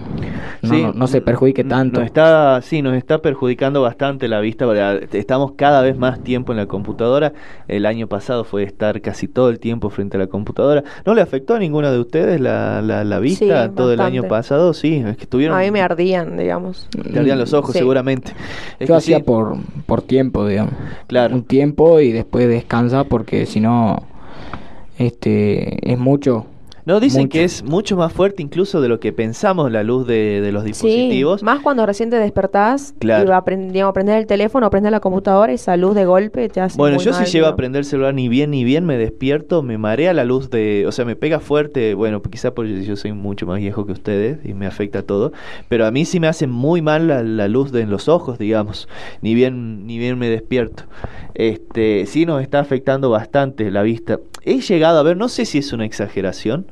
no, 0.61 0.69
Sí, 0.69 0.81
no- 0.83 0.91
no 0.91 1.07
se 1.07 1.21
perjudique 1.21 1.63
tanto. 1.63 1.99
Nos 2.01 2.07
está, 2.07 2.61
sí, 2.61 2.81
nos 2.81 2.93
está 2.95 3.19
perjudicando 3.21 3.81
bastante 3.81 4.27
la 4.27 4.41
vista. 4.41 4.65
Estamos 5.13 5.53
cada 5.53 5.81
vez 5.81 5.97
más 5.97 6.21
tiempo 6.23 6.51
en 6.51 6.57
la 6.57 6.65
computadora. 6.65 7.31
El 7.69 7.85
año 7.85 8.07
pasado 8.07 8.43
fue 8.43 8.63
estar 8.63 8.99
casi 8.99 9.29
todo 9.29 9.49
el 9.49 9.59
tiempo 9.59 9.89
frente 9.89 10.17
a 10.17 10.19
la 10.19 10.27
computadora. 10.27 10.83
¿No 11.05 11.13
le 11.13 11.21
afectó 11.21 11.53
a 11.55 11.59
ninguno 11.59 11.89
de 11.89 11.99
ustedes 11.99 12.41
la, 12.41 12.81
la, 12.81 13.05
la 13.05 13.19
vista 13.19 13.67
Sí, 13.67 13.71
todo 13.75 13.93
el 13.93 14.01
año 14.01 14.23
pasado? 14.23 14.73
Sí, 14.73 14.95
es 14.95 15.15
que 15.15 15.23
estuvieron... 15.23 15.57
A 15.57 15.61
mí 15.61 15.71
me 15.71 15.81
ardían, 15.81 16.35
digamos. 16.35 16.89
Te 16.91 17.17
ardían 17.19 17.39
los 17.39 17.53
ojos 17.53 17.71
Sí. 17.71 17.79
seguramente. 17.79 18.31
Es 18.77 18.87
Yo 18.89 18.93
que 18.95 18.97
hacía 18.97 19.17
sí, 19.19 19.23
por, 19.23 19.55
por 19.85 20.01
tiempo, 20.01 20.45
digamos. 20.45 20.73
Claro. 21.07 21.33
Un 21.35 21.43
tiempo 21.43 22.01
y 22.01 22.11
después 22.11 22.47
descansa 22.49 23.05
porque 23.05 23.45
si 23.45 23.61
no, 23.61 24.03
este, 24.97 25.91
es 25.91 25.97
mucho. 25.97 26.45
No, 26.85 26.99
dicen 26.99 27.21
mucho. 27.23 27.31
que 27.31 27.43
es 27.45 27.63
mucho 27.63 27.95
más 27.95 28.11
fuerte 28.11 28.41
incluso 28.43 28.81
de 28.81 28.89
lo 28.89 28.99
que 28.99 29.13
pensamos 29.13 29.71
la 29.71 29.83
luz 29.83 30.05
de, 30.05 30.41
de 30.41 30.51
los 30.51 30.63
dispositivos. 30.65 31.39
Sí, 31.39 31.45
más 31.45 31.61
cuando 31.61 31.85
recién 31.85 32.09
te 32.09 32.17
despertás 32.17 32.93
Claro. 32.99 33.23
y 33.23 33.27
va 33.27 33.37
a 33.37 33.45
prend- 33.45 33.71
digamos, 33.71 33.93
prender 33.93 34.17
el 34.17 34.25
teléfono, 34.27 34.69
prender 34.69 34.91
la 34.91 34.99
computadora 34.99 35.51
y 35.51 35.55
esa 35.55 35.77
luz 35.77 35.95
de 35.95 36.05
golpe 36.05 36.49
te 36.49 36.59
hace 36.59 36.77
Bueno, 36.77 36.95
muy 36.95 37.05
yo 37.05 37.13
si 37.13 37.19
mal, 37.21 37.27
llego 37.29 37.47
a 37.47 37.55
prender 37.55 37.79
el 37.79 37.85
celular 37.85 38.13
ni 38.13 38.27
bien 38.27 38.51
ni 38.51 38.63
bien 38.65 38.85
me 38.85 38.97
despierto, 38.97 39.63
me 39.63 39.77
marea 39.77 40.13
la 40.13 40.25
luz 40.25 40.49
de, 40.49 40.85
o 40.87 40.91
sea, 40.91 41.05
me 41.05 41.15
pega 41.15 41.39
fuerte, 41.39 41.93
bueno, 41.93 42.21
quizá 42.21 42.53
porque 42.53 42.83
yo 42.83 42.95
soy 42.97 43.13
mucho 43.13 43.45
más 43.45 43.59
viejo 43.59 43.85
que 43.85 43.93
ustedes 43.93 44.39
y 44.45 44.53
me 44.53 44.65
afecta 44.65 45.03
todo, 45.03 45.31
pero 45.69 45.85
a 45.85 45.91
mí 45.91 46.03
sí 46.05 46.19
me 46.19 46.27
hace 46.27 46.47
muy 46.47 46.81
mal 46.81 47.07
la, 47.07 47.23
la 47.23 47.47
luz 47.47 47.71
de 47.71 47.81
en 47.81 47.89
los 47.89 48.09
ojos, 48.09 48.37
digamos, 48.39 48.87
ni 49.21 49.33
bien 49.35 49.87
ni 49.87 49.97
bien 49.97 50.17
me 50.19 50.27
despierto. 50.29 50.83
Este, 51.35 52.05
sí 52.05 52.25
nos 52.25 52.41
está 52.41 52.59
afectando 52.59 53.09
bastante 53.09 53.71
la 53.71 53.81
vista. 53.83 54.19
He 54.43 54.59
llegado 54.59 54.99
a 54.99 55.03
ver, 55.03 55.17
no 55.17 55.29
sé 55.29 55.45
si 55.45 55.57
es 55.59 55.73
una 55.73 55.85
exageración, 55.85 56.67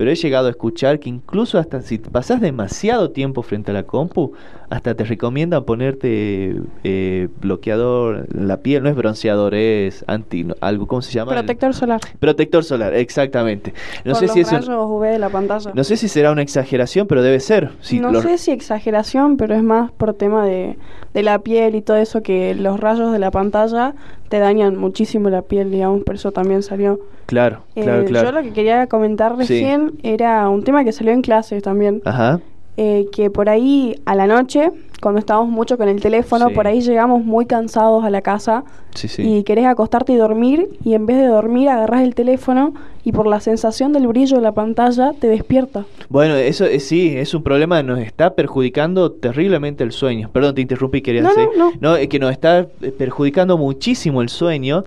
pero 0.00 0.10
he 0.10 0.14
llegado 0.14 0.46
a 0.46 0.50
escuchar 0.52 0.98
que 0.98 1.10
incluso 1.10 1.58
hasta 1.58 1.82
si 1.82 1.98
pasas 1.98 2.40
demasiado 2.40 3.10
tiempo 3.10 3.42
frente 3.42 3.70
a 3.70 3.74
la 3.74 3.82
compu, 3.82 4.32
hasta 4.70 4.94
te 4.94 5.04
recomiendan 5.04 5.64
ponerte 5.64 6.54
eh, 6.84 7.28
bloqueador 7.40 8.26
en 8.34 8.48
la 8.48 8.58
piel, 8.58 8.82
no 8.82 8.88
es 8.88 8.94
bronceador, 8.96 9.54
es 9.54 10.04
anti, 10.06 10.46
algo, 10.60 10.86
¿cómo 10.86 11.02
se 11.02 11.12
llama? 11.12 11.32
Protector 11.32 11.74
solar. 11.74 12.00
Protector 12.18 12.64
solar, 12.64 12.94
exactamente. 12.94 13.74
No 14.04 14.12
por 14.12 14.20
sé 14.20 14.26
los 14.26 14.34
si 14.34 14.40
es 14.40 14.52
un- 14.68 14.74
UV 14.74 15.02
de 15.10 15.18
la 15.18 15.28
pantalla. 15.28 15.72
no 15.74 15.84
sé 15.84 15.96
si 15.96 16.08
será 16.08 16.30
una 16.32 16.42
exageración, 16.42 17.06
pero 17.06 17.22
debe 17.22 17.40
ser. 17.40 17.70
Si 17.80 18.00
no 18.00 18.10
los- 18.12 18.22
sé 18.22 18.38
si 18.38 18.52
exageración, 18.52 19.36
pero 19.36 19.54
es 19.54 19.62
más 19.62 19.90
por 19.92 20.14
tema 20.14 20.46
de, 20.46 20.76
de 21.14 21.22
la 21.22 21.40
piel 21.40 21.74
y 21.74 21.82
todo 21.82 21.96
eso, 21.96 22.22
que 22.22 22.54
los 22.54 22.78
rayos 22.80 23.12
de 23.12 23.18
la 23.18 23.30
pantalla 23.30 23.94
te 24.28 24.38
dañan 24.38 24.76
muchísimo 24.76 25.28
la 25.30 25.42
piel, 25.42 25.70
digamos, 25.70 26.04
por 26.04 26.14
eso 26.14 26.30
también 26.30 26.62
salió. 26.62 27.00
Claro, 27.26 27.62
Eh, 27.74 27.82
claro, 27.82 28.04
claro. 28.04 28.30
Yo 28.30 28.32
lo 28.36 28.42
que 28.42 28.52
quería 28.52 28.86
comentar 28.86 29.32
Sí. 29.32 29.38
recién 29.38 29.92
era 30.04 30.48
un 30.48 30.62
tema 30.64 30.84
que 30.84 30.92
salió 30.92 31.12
en 31.12 31.22
clases 31.22 31.62
también, 31.62 32.02
Ajá. 32.04 32.40
Eh, 32.82 33.08
que 33.12 33.28
por 33.28 33.50
ahí 33.50 33.94
a 34.06 34.14
la 34.14 34.26
noche, 34.26 34.70
cuando 35.02 35.18
estábamos 35.18 35.50
mucho 35.50 35.76
con 35.76 35.86
el 35.88 36.00
teléfono, 36.00 36.48
Sí. 36.48 36.54
por 36.54 36.66
ahí 36.66 36.80
llegamos 36.80 37.22
muy 37.22 37.44
cansados 37.44 38.04
a 38.04 38.08
la 38.10 38.22
casa 38.22 38.64
Sí, 38.94 39.06
sí. 39.06 39.22
y 39.22 39.42
querés 39.44 39.66
acostarte 39.66 40.12
y 40.14 40.16
dormir 40.16 40.66
y 40.82 40.94
en 40.94 41.04
vez 41.04 41.18
de 41.18 41.26
dormir 41.26 41.68
agarras 41.68 42.02
el 42.02 42.14
teléfono 42.14 42.72
y 43.04 43.12
por 43.12 43.26
la 43.26 43.40
sensación 43.40 43.92
del 43.92 44.06
brillo 44.06 44.36
de 44.36 44.42
la 44.42 44.52
pantalla 44.52 45.12
te 45.18 45.26
despierta. 45.28 45.84
Bueno, 46.08 46.34
eso 46.36 46.64
es, 46.64 46.86
sí, 46.86 47.14
es 47.16 47.34
un 47.34 47.42
problema, 47.42 47.82
nos 47.82 47.98
está 47.98 48.34
perjudicando 48.34 49.12
terriblemente 49.12 49.84
el 49.84 49.92
sueño. 49.92 50.30
Perdón, 50.32 50.54
te 50.54 50.62
interrumpí, 50.62 51.02
querías 51.02 51.24
No, 51.24 51.30
no, 51.30 51.66
decir. 51.66 51.78
no. 51.82 51.96
es 51.96 52.08
que 52.08 52.18
nos 52.18 52.30
está 52.32 52.60
eh, 52.80 52.92
perjudicando 52.96 53.56
muchísimo 53.58 54.22
el 54.22 54.28
sueño, 54.30 54.84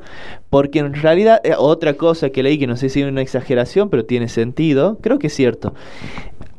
porque 0.50 0.80
en 0.80 0.94
realidad, 0.94 1.42
eh, 1.44 1.54
otra 1.58 1.94
cosa 1.96 2.30
que 2.30 2.44
leí 2.44 2.60
que 2.60 2.68
no 2.68 2.76
sé 2.76 2.90
si 2.90 3.02
es 3.02 3.08
una 3.08 3.22
exageración, 3.22 3.90
pero 3.90 4.06
tiene 4.06 4.28
sentido, 4.30 4.98
creo 5.02 5.18
que 5.18 5.28
es 5.28 5.34
cierto. 5.34 5.74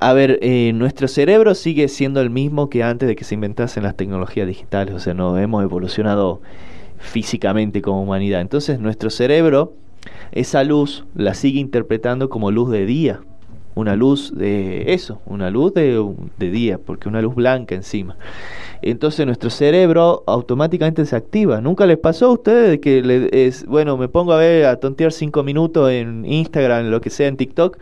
A 0.04 0.12
ver, 0.12 0.38
eh, 0.42 0.72
nuestro 0.74 1.08
cerebro 1.08 1.54
sigue 1.54 1.88
siendo 1.88 2.20
el 2.20 2.28
mismo 2.28 2.68
que 2.68 2.82
antes 2.82 3.08
de 3.08 3.16
que 3.16 3.24
se 3.24 3.36
inventasen 3.36 3.84
las 3.84 3.96
tecnologías 3.96 4.46
digitales, 4.46 4.94
o 4.94 4.98
sea, 4.98 5.14
no 5.14 5.38
hemos 5.38 5.62
evolucionado 5.62 6.42
físicamente 6.98 7.80
como 7.80 8.02
humanidad. 8.02 8.42
Entonces, 8.42 8.78
nuestro 8.78 9.08
cerebro, 9.08 9.72
esa 10.30 10.62
luz 10.62 11.06
la 11.14 11.32
sigue 11.32 11.58
interpretando 11.58 12.28
como 12.28 12.50
luz 12.50 12.70
de 12.70 12.84
día 12.84 13.22
una 13.74 13.96
luz 13.96 14.32
de 14.37 14.92
eso, 14.94 15.20
una 15.26 15.50
luz 15.50 15.74
de, 15.74 16.04
de 16.38 16.50
día, 16.50 16.78
porque 16.78 17.08
una 17.08 17.20
luz 17.20 17.34
blanca 17.34 17.74
encima. 17.74 18.16
Entonces 18.82 19.24
nuestro 19.24 19.48
cerebro 19.48 20.22
automáticamente 20.26 21.06
se 21.06 21.16
activa. 21.16 21.60
¿Nunca 21.60 21.87
les 21.87 21.96
pasó 21.98 22.26
a 22.26 22.32
ustedes 22.32 22.80
que 22.80 23.02
le, 23.02 23.46
es, 23.46 23.64
bueno, 23.66 23.96
me 23.96 24.08
pongo 24.08 24.32
a 24.32 24.37
ver, 24.37 24.66
a 24.66 24.76
tontear 24.76 25.10
cinco 25.10 25.42
minutos 25.42 25.90
en 25.90 26.25
Instagram, 26.27 26.90
lo 26.90 27.00
que 27.00 27.08
sea, 27.08 27.29
en 27.29 27.37
TikTok, 27.37 27.79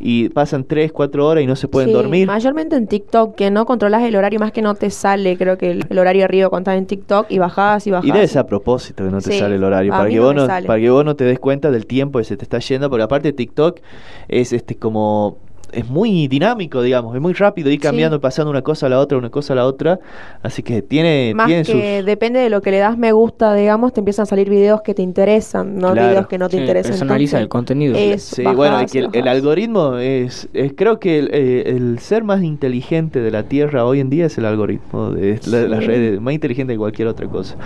y 0.00 0.30
pasan 0.30 0.64
tres, 0.64 0.92
cuatro 0.92 1.26
horas 1.26 1.44
y 1.44 1.46
no 1.46 1.56
se 1.56 1.68
pueden 1.68 1.90
Sí, 1.90 1.94
dormir? 1.94 2.26
Mayormente 2.26 2.74
en 2.76 2.86
TikTok, 2.86 3.34
que 3.34 3.50
no 3.50 3.66
controlas 3.66 4.02
el 4.02 4.16
horario, 4.16 4.40
más 4.40 4.50
que 4.52 4.62
no 4.62 4.74
te 4.74 4.90
sale, 4.90 5.36
creo 5.36 5.58
que 5.58 5.72
el, 5.72 5.84
el 5.88 5.98
horario 5.98 6.24
arriba 6.24 6.48
cuando 6.48 6.70
estás 6.70 6.78
en 6.80 6.86
TikTok 6.86 7.26
y 7.30 7.38
bajás 7.38 7.86
y 7.86 7.90
bajás. 7.90 8.24
Y 8.24 8.26
ser 8.26 8.38
a 8.38 8.46
propósito 8.46 9.04
que 9.04 9.10
no 9.10 9.20
te 9.20 9.32
Sí, 9.32 9.38
sale 9.38 9.56
el 9.56 9.64
horario, 9.64 9.92
para 9.92 10.08
que, 10.08 10.16
no 10.16 10.22
vos 10.22 10.34
no, 10.34 10.46
para 10.46 10.78
que 10.78 10.90
vos 10.90 11.04
no 11.04 11.16
te 11.16 11.24
des 11.24 11.38
cuenta 11.38 11.70
del 11.70 11.86
tiempo 11.86 12.18
que 12.18 12.24
se 12.24 12.36
te 12.36 12.44
está 12.44 12.58
yendo, 12.60 12.88
porque 12.88 13.02
aparte 13.02 13.32
TikTok 13.32 13.80
es 14.28 14.52
este 14.52 14.76
como 14.76 15.35
es 15.72 15.88
muy 15.88 16.28
dinámico, 16.28 16.82
digamos, 16.82 17.14
es 17.14 17.20
muy 17.20 17.32
rápido 17.32 17.70
ir 17.70 17.76
Sí. 17.80 17.82
cambiando, 17.82 18.20
pasando 18.20 18.50
una 18.50 18.62
cosa 18.62 18.86
a 18.86 18.88
la 18.88 18.98
otra, 19.00 19.18
una 19.18 19.30
cosa 19.30 19.52
a 19.52 19.56
la 19.56 19.66
otra, 19.66 19.98
así 20.42 20.62
que 20.62 20.82
tiene, 20.82 21.32
Más 21.34 21.46
tiene 21.46 21.62
que 21.64 21.98
sus... 21.98 22.06
depende 22.06 22.40
de 22.40 22.50
lo 22.50 22.62
que 22.62 22.70
le 22.70 22.78
das 22.78 22.96
me 22.98 23.12
gusta, 23.12 23.54
digamos, 23.54 23.92
te 23.92 24.00
empiezan 24.00 24.24
a 24.24 24.26
salir 24.26 24.48
videos 24.48 24.82
que 24.82 24.94
te 24.94 25.02
interesan, 25.02 25.76
no 25.78 25.92
Claro. 25.92 26.08
videos 26.10 26.26
que 26.28 26.38
no 26.38 26.48
te 26.48 26.56
Sí, 26.56 26.60
interesan. 26.62 26.92
personaliza 26.92 27.38
Entonces, 27.38 27.42
el 27.42 27.48
contenido. 27.48 27.94
es- 27.96 28.22
Sí, 28.22 28.42
bajás 28.42 28.56
bueno, 28.56 28.80
y 28.80 28.84
es 28.84 28.92
que 28.92 28.98
el, 29.18 29.28
algoritmo 29.28 29.96
es, 29.98 30.48
es- 30.52 30.72
creo 30.76 30.98
que 31.00 31.18
el, 31.18 31.30
eh, 31.32 31.64
el 31.76 31.98
ser 31.98 32.24
más 32.24 32.42
inteligente 32.42 33.20
de 33.20 33.30
la 33.30 33.42
Tierra 33.44 33.84
hoy 33.84 34.00
en 34.00 34.10
día 34.10 34.26
es 34.26 34.38
el 34.38 34.44
algoritmo 34.46 35.10
de 35.10 35.40
la- 35.46 35.68
las 35.68 35.80
Sí. 35.80 35.86
redes, 35.86 36.20
más 36.20 36.34
inteligente 36.34 36.72
que 36.74 36.78
cualquier 36.78 37.08
otra 37.08 37.26
cosa. 37.28 37.56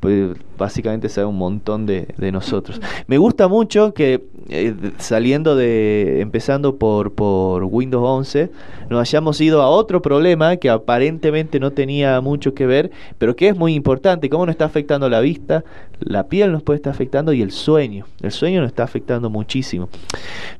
Pues 0.00 0.30
básicamente 0.58 1.08
sabe 1.08 1.26
un 1.26 1.38
montón 1.38 1.86
de, 1.86 2.06
de 2.16 2.32
nosotros. 2.32 2.80
Me 3.06 3.18
gusta 3.18 3.48
mucho 3.48 3.92
que 3.94 4.22
eh, 4.50 4.74
saliendo 4.98 5.56
de, 5.56 6.20
empezando 6.20 6.76
por, 6.76 7.12
por 7.14 7.43
por 7.44 7.64
Windows 7.64 8.02
11, 8.02 8.50
nos 8.88 8.98
hayamos 9.02 9.38
ido 9.38 9.60
a 9.60 9.68
otro 9.68 10.00
problema 10.00 10.56
que 10.56 10.70
aparentemente 10.70 11.60
no 11.60 11.72
tenía 11.72 12.18
mucho 12.22 12.54
que 12.54 12.64
ver, 12.64 12.90
pero 13.18 13.36
que 13.36 13.48
es 13.48 13.56
muy 13.56 13.74
importante, 13.74 14.30
cómo 14.30 14.46
nos 14.46 14.54
está 14.54 14.64
afectando 14.64 15.10
la 15.10 15.20
vista, 15.20 15.62
la 16.00 16.26
piel 16.28 16.52
nos 16.52 16.62
puede 16.62 16.78
estar 16.78 16.94
afectando 16.94 17.34
y 17.34 17.42
el 17.42 17.50
sueño. 17.50 18.06
El 18.22 18.30
sueño 18.30 18.62
nos 18.62 18.68
está 18.68 18.84
afectando 18.84 19.28
muchísimo. 19.28 19.90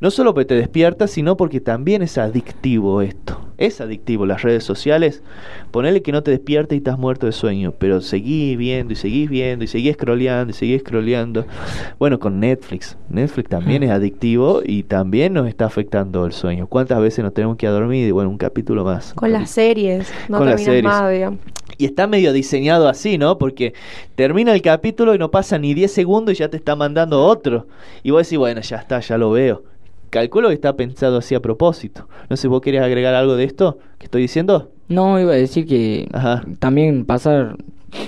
No 0.01 0.11
solo 0.11 0.35
porque 0.35 0.47
te 0.47 0.55
despiertas, 0.57 1.11
sino 1.11 1.39
porque 1.39 1.61
también 1.61 2.03
es 2.03 2.19
adictivo 2.19 3.01
esto. 3.01 3.41
Es 3.57 3.81
adictivo 3.81 4.27
las 4.27 4.43
redes 4.43 4.65
sociales. 4.65 5.23
Ponele 5.71 6.03
que 6.03 6.13
no 6.13 6.23
te 6.23 6.33
despiertes 6.33 6.75
y 6.75 6.79
estás 6.79 6.99
muerto 6.99 7.27
de 7.27 7.33
sueño, 7.33 7.73
pero 7.79 8.01
seguís 8.01 8.59
viendo 8.59 8.93
y 8.93 8.97
seguís 8.97 9.31
viendo 9.31 9.65
y 9.65 9.69
seguís 9.69 9.95
scrolleando 9.95 10.51
y 10.51 10.55
seguís 10.55 10.81
scrolleando. 10.81 11.47
Bueno, 11.99 12.19
con 12.19 12.41
Netflix. 12.41 12.97
Netflix 13.09 13.49
también 13.49 13.83
es 13.85 13.91
adictivo 13.91 14.61
y 14.65 14.83
también 14.83 15.35
nos 15.35 15.47
está 15.47 15.67
afectando 15.67 16.27
el 16.27 16.33
sueño. 16.33 16.67
¿Cuántas 16.75 17.01
veces 17.01 17.23
nos 17.25 17.33
tenemos 17.33 17.57
que 17.57 17.69
dormir? 17.69 18.09
Y 18.09 18.11
bueno, 18.11 18.29
un 18.31 18.37
capítulo 18.37 18.85
más. 18.85 19.15
Con 19.15 19.31
las 19.31 19.49
series, 19.49 20.09
no 20.29 20.39
Con 20.39 20.49
las 20.49 20.57
terminas 20.57 20.75
series. 20.75 20.85
más, 20.85 21.13
digamos. 21.13 21.39
Y 21.79 21.85
está 21.85 22.09
medio 22.09 22.33
diseñado 22.33 22.89
así, 22.89 23.17
¿no? 23.17 23.39
Porque 23.39 23.75
termina 24.17 24.53
el 24.53 24.61
capítulo 24.61 25.15
y 25.15 25.19
no 25.19 25.31
pasa 25.31 25.57
ni 25.57 25.73
10 25.73 25.93
segundos 25.93 26.35
y 26.35 26.39
ya 26.39 26.49
te 26.49 26.57
está 26.57 26.75
mandando 26.75 27.25
otro. 27.25 27.69
Y 28.03 28.11
vos 28.11 28.27
decís, 28.27 28.39
bueno, 28.41 28.61
ya 28.61 28.79
está, 28.79 28.99
ya 28.99 29.17
lo 29.19 29.31
veo. 29.31 29.63
Calculo 30.11 30.49
que 30.49 30.55
está 30.55 30.75
pensado 30.75 31.19
así 31.19 31.37
a 31.37 31.41
propósito. 31.41 32.09
No 32.29 32.37
sé, 32.37 32.49
¿vos 32.49 32.61
querés 32.61 32.83
agregar 32.83 33.15
algo 33.15 33.37
de 33.37 33.45
esto 33.45 33.79
que 33.99 34.07
estoy 34.07 34.23
diciendo? 34.23 34.73
No, 34.89 35.21
iba 35.21 35.31
a 35.31 35.37
decir 35.37 35.69
que 35.69 36.09
Ajá. 36.13 36.43
también 36.59 37.05
pasar 37.05 37.57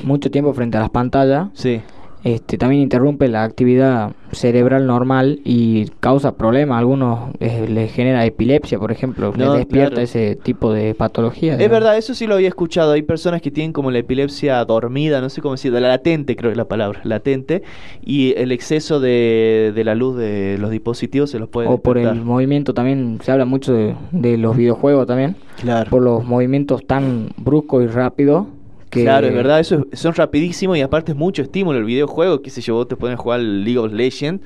mucho 0.03 0.29
tiempo 0.29 0.53
frente 0.55 0.77
a 0.77 0.81
las 0.81 0.91
pantallas 0.91 1.51
Sí. 1.55 1.83
Este, 2.27 2.59
también 2.59 2.83
interrumpe 2.83 3.29
la 3.29 3.45
actividad 3.45 4.13
cerebral 4.33 4.87
normal 4.87 5.41
y 5.45 5.87
causa 6.01 6.37
problemas. 6.37 6.79
Algunos 6.79 7.31
eh, 7.41 7.67
les 7.69 7.93
genera 7.93 8.25
epilepsia, 8.27 8.79
por 8.79 8.91
ejemplo, 8.91 9.33
No, 9.37 9.51
les 9.51 9.59
despierta 9.59 9.91
claro. 9.91 10.03
ese 10.03 10.37
tipo 10.37 10.73
de 10.73 10.95
patología. 10.95 11.55
Es 11.57 11.71
verdad, 11.71 11.97
eso 11.97 12.15
sí 12.15 12.27
lo 12.27 12.35
había 12.35 12.49
escuchado. 12.49 12.93
Hay 12.93 13.03
personas 13.03 13.41
que 13.43 13.51
tienen 13.51 13.73
como 13.73 13.91
la 13.91 13.99
epilepsia 14.01 14.65
dormida, 14.65 15.21
no 15.21 15.29
sé 15.31 15.41
cómo 15.41 15.55
decir, 15.55 15.73
latente 15.73 16.35
creo 16.37 16.51
que 16.51 16.53
es 16.55 16.59
la 16.59 16.67
palabra, 16.69 17.01
latente, 17.05 17.63
y 18.05 18.35
el 18.37 18.51
exceso 18.51 18.99
de, 18.99 19.73
de 19.75 19.85
la 19.85 19.95
luz 19.95 20.17
de 20.17 20.57
los 20.59 20.71
dispositivos 20.71 21.31
se 21.31 21.39
los 21.39 21.49
puede 21.49 21.69
O 21.69 21.79
por 21.79 21.97
el 21.97 22.23
movimiento 22.23 22.75
también, 22.75 23.19
se 23.23 23.31
habla 23.31 23.45
mucho 23.45 23.73
de, 23.73 23.95
de 24.11 24.37
los 24.37 24.57
videojuegos 24.57 25.07
también, 25.07 25.37
Claro. 25.61 25.89
por 25.91 26.03
los 26.03 26.25
movimientos 26.25 26.87
tan 26.87 27.29
bruscos 27.37 27.85
y 27.85 27.87
rápidos 27.87 28.47
que... 28.91 29.03
Claro, 29.03 29.27
es 29.27 29.35
verdad, 29.35 29.61
eso 29.61 29.85
es- 29.93 30.01
son 30.01 30.15
rapidísimos 30.15 30.77
y 30.79 30.81
aparte 30.81 31.13
es 31.13 31.19
mucho 31.19 31.43
estímulo 31.43 31.79
el 31.79 31.85
videojuego, 31.85 32.41
qué 32.43 32.51
sé 32.51 32.61
yo, 32.63 32.75
vos 32.75 32.89
te 32.89 32.97
pones 32.97 33.19
a 33.19 33.23
jugar 33.23 33.41
League 33.41 33.79
of 33.79 33.93
Legends, 33.93 34.43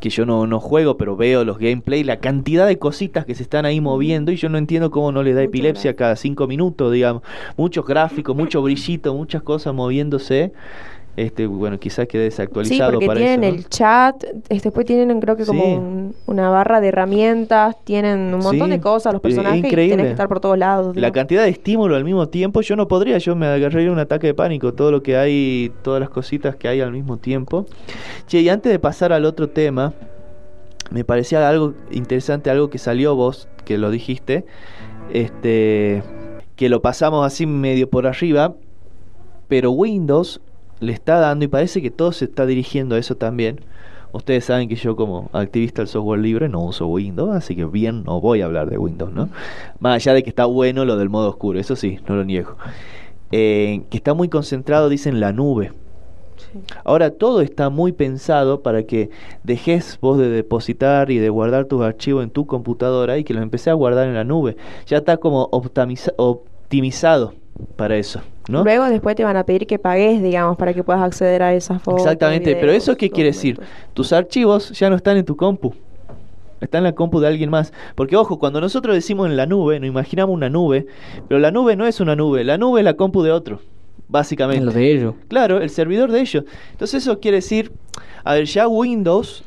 que 0.00 0.10
yo 0.10 0.26
no, 0.26 0.46
no 0.46 0.60
juego, 0.60 0.96
pero 0.98 1.16
veo 1.16 1.44
los 1.44 1.58
gameplay, 1.58 2.04
la 2.04 2.18
cantidad 2.20 2.66
de 2.66 2.78
cositas 2.78 3.24
que 3.26 3.34
se 3.34 3.42
están 3.42 3.66
ahí 3.66 3.80
moviendo 3.80 4.32
y 4.32 4.36
yo 4.36 4.48
no 4.48 4.58
entiendo 4.58 4.90
cómo 4.90 5.12
no 5.12 5.22
le 5.22 5.34
da 5.34 5.42
epilepsia 5.42 5.96
cada 5.96 6.16
cinco 6.16 6.46
minutos, 6.46 6.92
digamos. 6.92 7.22
Muchos 7.56 7.86
gráficos, 7.86 8.36
mucho 8.36 8.62
brillito, 8.62 9.14
muchas 9.14 9.42
cosas 9.42 9.74
moviéndose. 9.74 10.52
Este, 11.18 11.48
bueno, 11.48 11.80
quizás 11.80 12.06
quede 12.06 12.22
Sí, 12.30 12.30
desactualizado 12.30 12.92
porque 12.92 13.06
para 13.06 13.18
tienen 13.18 13.42
eso. 13.42 13.50
¿no? 13.52 13.58
el 13.58 13.68
chat, 13.68 14.24
es- 14.48 14.62
después 14.62 14.86
tienen 14.86 15.20
creo 15.20 15.34
que 15.36 15.44
como 15.44 15.64
Sí. 15.64 15.72
un- 15.72 16.14
una 16.26 16.48
barra 16.48 16.80
de 16.80 16.86
herramientas, 16.88 17.74
tienen 17.82 18.32
un 18.32 18.38
montón 18.40 18.68
Sí, 18.68 18.70
de 18.70 18.80
cosas, 18.80 19.12
los 19.14 19.18
eh, 19.18 19.22
personajes, 19.24 19.56
y 19.64 19.66
increíble. 19.66 19.88
tenés 19.96 20.06
que 20.06 20.12
estar 20.12 20.28
por 20.28 20.38
todos 20.38 20.56
lados. 20.56 20.86
La 20.88 20.92
digamos. 20.92 21.14
cantidad 21.14 21.42
de 21.42 21.48
estímulo 21.48 21.96
al 21.96 22.04
mismo 22.04 22.28
tiempo, 22.28 22.60
yo 22.60 22.76
no 22.76 22.86
podría, 22.86 23.18
yo 23.18 23.34
me 23.34 23.46
agarraría 23.46 23.90
un 23.90 23.98
ataque 23.98 24.28
de 24.28 24.34
pánico, 24.34 24.74
todo 24.74 24.92
lo 24.92 25.02
que 25.02 25.16
hay, 25.16 25.72
todas 25.82 25.98
las 25.98 26.08
cositas 26.08 26.54
que 26.54 26.68
hay 26.68 26.80
al 26.80 26.92
mismo 26.92 27.16
tiempo. 27.16 27.66
Che, 28.28 28.38
y 28.40 28.48
antes 28.48 28.70
de 28.70 28.78
pasar 28.78 29.12
al 29.12 29.24
otro 29.24 29.48
tema, 29.48 29.92
me 30.92 31.02
parecía 31.04 31.48
algo 31.48 31.74
interesante, 31.90 32.48
algo 32.48 32.70
que 32.70 32.78
salió 32.78 33.16
vos, 33.16 33.48
que 33.64 33.76
lo 33.76 33.90
dijiste, 33.90 34.44
este, 35.12 36.02
que 36.54 36.68
lo 36.68 36.80
pasamos 36.80 37.26
así 37.26 37.44
medio 37.44 37.90
por 37.90 38.06
arriba, 38.06 38.54
pero 39.48 39.72
Windows 39.72 40.40
le 40.80 40.92
está 40.92 41.18
dando 41.18 41.44
y 41.44 41.48
parece 41.48 41.82
que 41.82 41.90
todo 41.90 42.12
se 42.12 42.26
está 42.26 42.46
dirigiendo 42.46 42.94
a 42.94 42.98
eso 42.98 43.16
también. 43.16 43.60
Ustedes 44.12 44.46
saben 44.46 44.68
que 44.68 44.76
yo 44.76 44.96
como 44.96 45.28
activista 45.32 45.82
del 45.82 45.88
software 45.88 46.20
libre 46.20 46.48
no 46.48 46.64
uso 46.64 46.86
Windows, 46.86 47.36
así 47.36 47.54
que 47.54 47.66
bien 47.66 48.04
no 48.04 48.20
voy 48.20 48.40
a 48.40 48.46
hablar 48.46 48.70
de 48.70 48.78
Windows, 48.78 49.12
¿no? 49.12 49.28
Más 49.80 49.96
allá 49.96 50.14
de 50.14 50.22
que 50.22 50.30
está 50.30 50.46
bueno 50.46 50.86
lo 50.86 50.96
del 50.96 51.10
modo 51.10 51.28
oscuro, 51.28 51.58
eso 51.58 51.76
sí, 51.76 51.98
no 52.08 52.16
lo 52.16 52.24
niego. 52.24 52.56
Eh, 53.30 53.82
que 53.90 53.98
está 53.98 54.14
muy 54.14 54.28
concentrado, 54.28 54.88
dicen, 54.88 55.20
la 55.20 55.32
nube. 55.32 55.72
Sí. 56.36 56.60
Ahora 56.84 57.10
todo 57.10 57.42
está 57.42 57.68
muy 57.68 57.92
pensado 57.92 58.62
para 58.62 58.84
que 58.84 59.10
dejes 59.42 59.98
vos 60.00 60.16
de 60.16 60.30
depositar 60.30 61.10
y 61.10 61.18
de 61.18 61.28
guardar 61.28 61.66
tus 61.66 61.82
archivos 61.82 62.24
en 62.24 62.30
tu 62.30 62.46
computadora 62.46 63.18
y 63.18 63.24
que 63.24 63.34
los 63.34 63.42
empecé 63.42 63.68
a 63.68 63.74
guardar 63.74 64.08
en 64.08 64.14
la 64.14 64.24
nube. 64.24 64.56
Ya 64.86 64.98
está 64.98 65.18
como 65.18 65.50
optimizado 65.52 67.34
para 67.76 67.96
eso, 67.96 68.20
¿no? 68.48 68.64
Luego 68.64 68.84
después 68.86 69.16
te 69.16 69.24
van 69.24 69.36
a 69.36 69.44
pedir 69.44 69.66
que 69.66 69.78
pagues, 69.78 70.22
digamos, 70.22 70.56
para 70.56 70.74
que 70.74 70.82
puedas 70.82 71.02
acceder 71.02 71.42
a 71.42 71.54
esas 71.54 71.82
fotos. 71.82 72.02
Exactamente, 72.02 72.56
pero 72.56 72.72
eso 72.72 72.96
qué 72.96 73.10
quiere 73.10 73.30
decir? 73.30 73.60
Tus 73.94 74.12
archivos 74.12 74.70
ya 74.70 74.90
no 74.90 74.96
están 74.96 75.16
en 75.16 75.24
tu 75.24 75.36
compu. 75.36 75.74
Está 76.60 76.78
en 76.78 76.84
la 76.84 76.92
compu 76.92 77.20
de 77.20 77.28
alguien 77.28 77.50
más. 77.50 77.72
Porque 77.94 78.16
ojo, 78.16 78.38
cuando 78.38 78.60
nosotros 78.60 78.94
decimos 78.94 79.28
en 79.28 79.36
la 79.36 79.46
nube, 79.46 79.78
nos 79.78 79.88
imaginamos 79.88 80.34
una 80.34 80.48
nube, 80.48 80.86
pero 81.28 81.38
la 81.38 81.50
nube 81.50 81.76
no 81.76 81.86
es 81.86 82.00
una 82.00 82.16
nube, 82.16 82.42
la 82.44 82.58
nube 82.58 82.80
es 82.80 82.84
la 82.84 82.94
compu 82.94 83.22
de 83.22 83.30
otro, 83.30 83.60
básicamente. 84.08 84.58
en 84.58 84.66
lo 84.66 84.72
de 84.72 84.92
ellos. 84.92 85.14
Claro, 85.28 85.60
el 85.60 85.70
servidor 85.70 86.10
de 86.10 86.20
ellos. 86.20 86.44
Entonces 86.72 87.02
eso 87.02 87.20
quiere 87.20 87.36
decir, 87.36 87.72
a 88.24 88.34
ver, 88.34 88.44
ya 88.46 88.66
Windows 88.66 89.44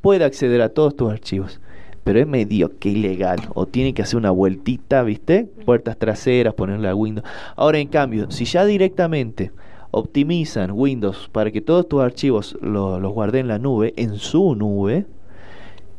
puede 0.00 0.24
acceder 0.24 0.60
a 0.60 0.68
todos 0.68 0.94
tus 0.94 1.10
archivos, 1.10 1.60
pero 2.04 2.20
es 2.20 2.26
medio 2.26 2.78
que 2.78 2.90
ilegal 2.90 3.40
o 3.54 3.66
tiene 3.66 3.94
que 3.94 4.02
hacer 4.02 4.18
una 4.18 4.30
vueltita, 4.30 5.02
¿viste? 5.02 5.48
Puertas 5.64 5.96
traseras, 5.98 6.54
ponerle 6.54 6.88
a 6.88 6.94
Windows. 6.94 7.26
Ahora, 7.56 7.78
en 7.78 7.88
cambio, 7.88 8.30
si 8.30 8.44
ya 8.44 8.64
directamente 8.64 9.50
optimizan 9.90 10.70
Windows 10.72 11.28
para 11.32 11.50
que 11.50 11.60
todos 11.60 11.88
tus 11.88 12.02
archivos 12.02 12.56
lo- 12.60 13.00
los 13.00 13.12
guarden 13.12 13.42
en 13.42 13.48
la 13.48 13.58
nube, 13.58 13.94
en 13.96 14.16
su 14.16 14.54
nube, 14.54 15.06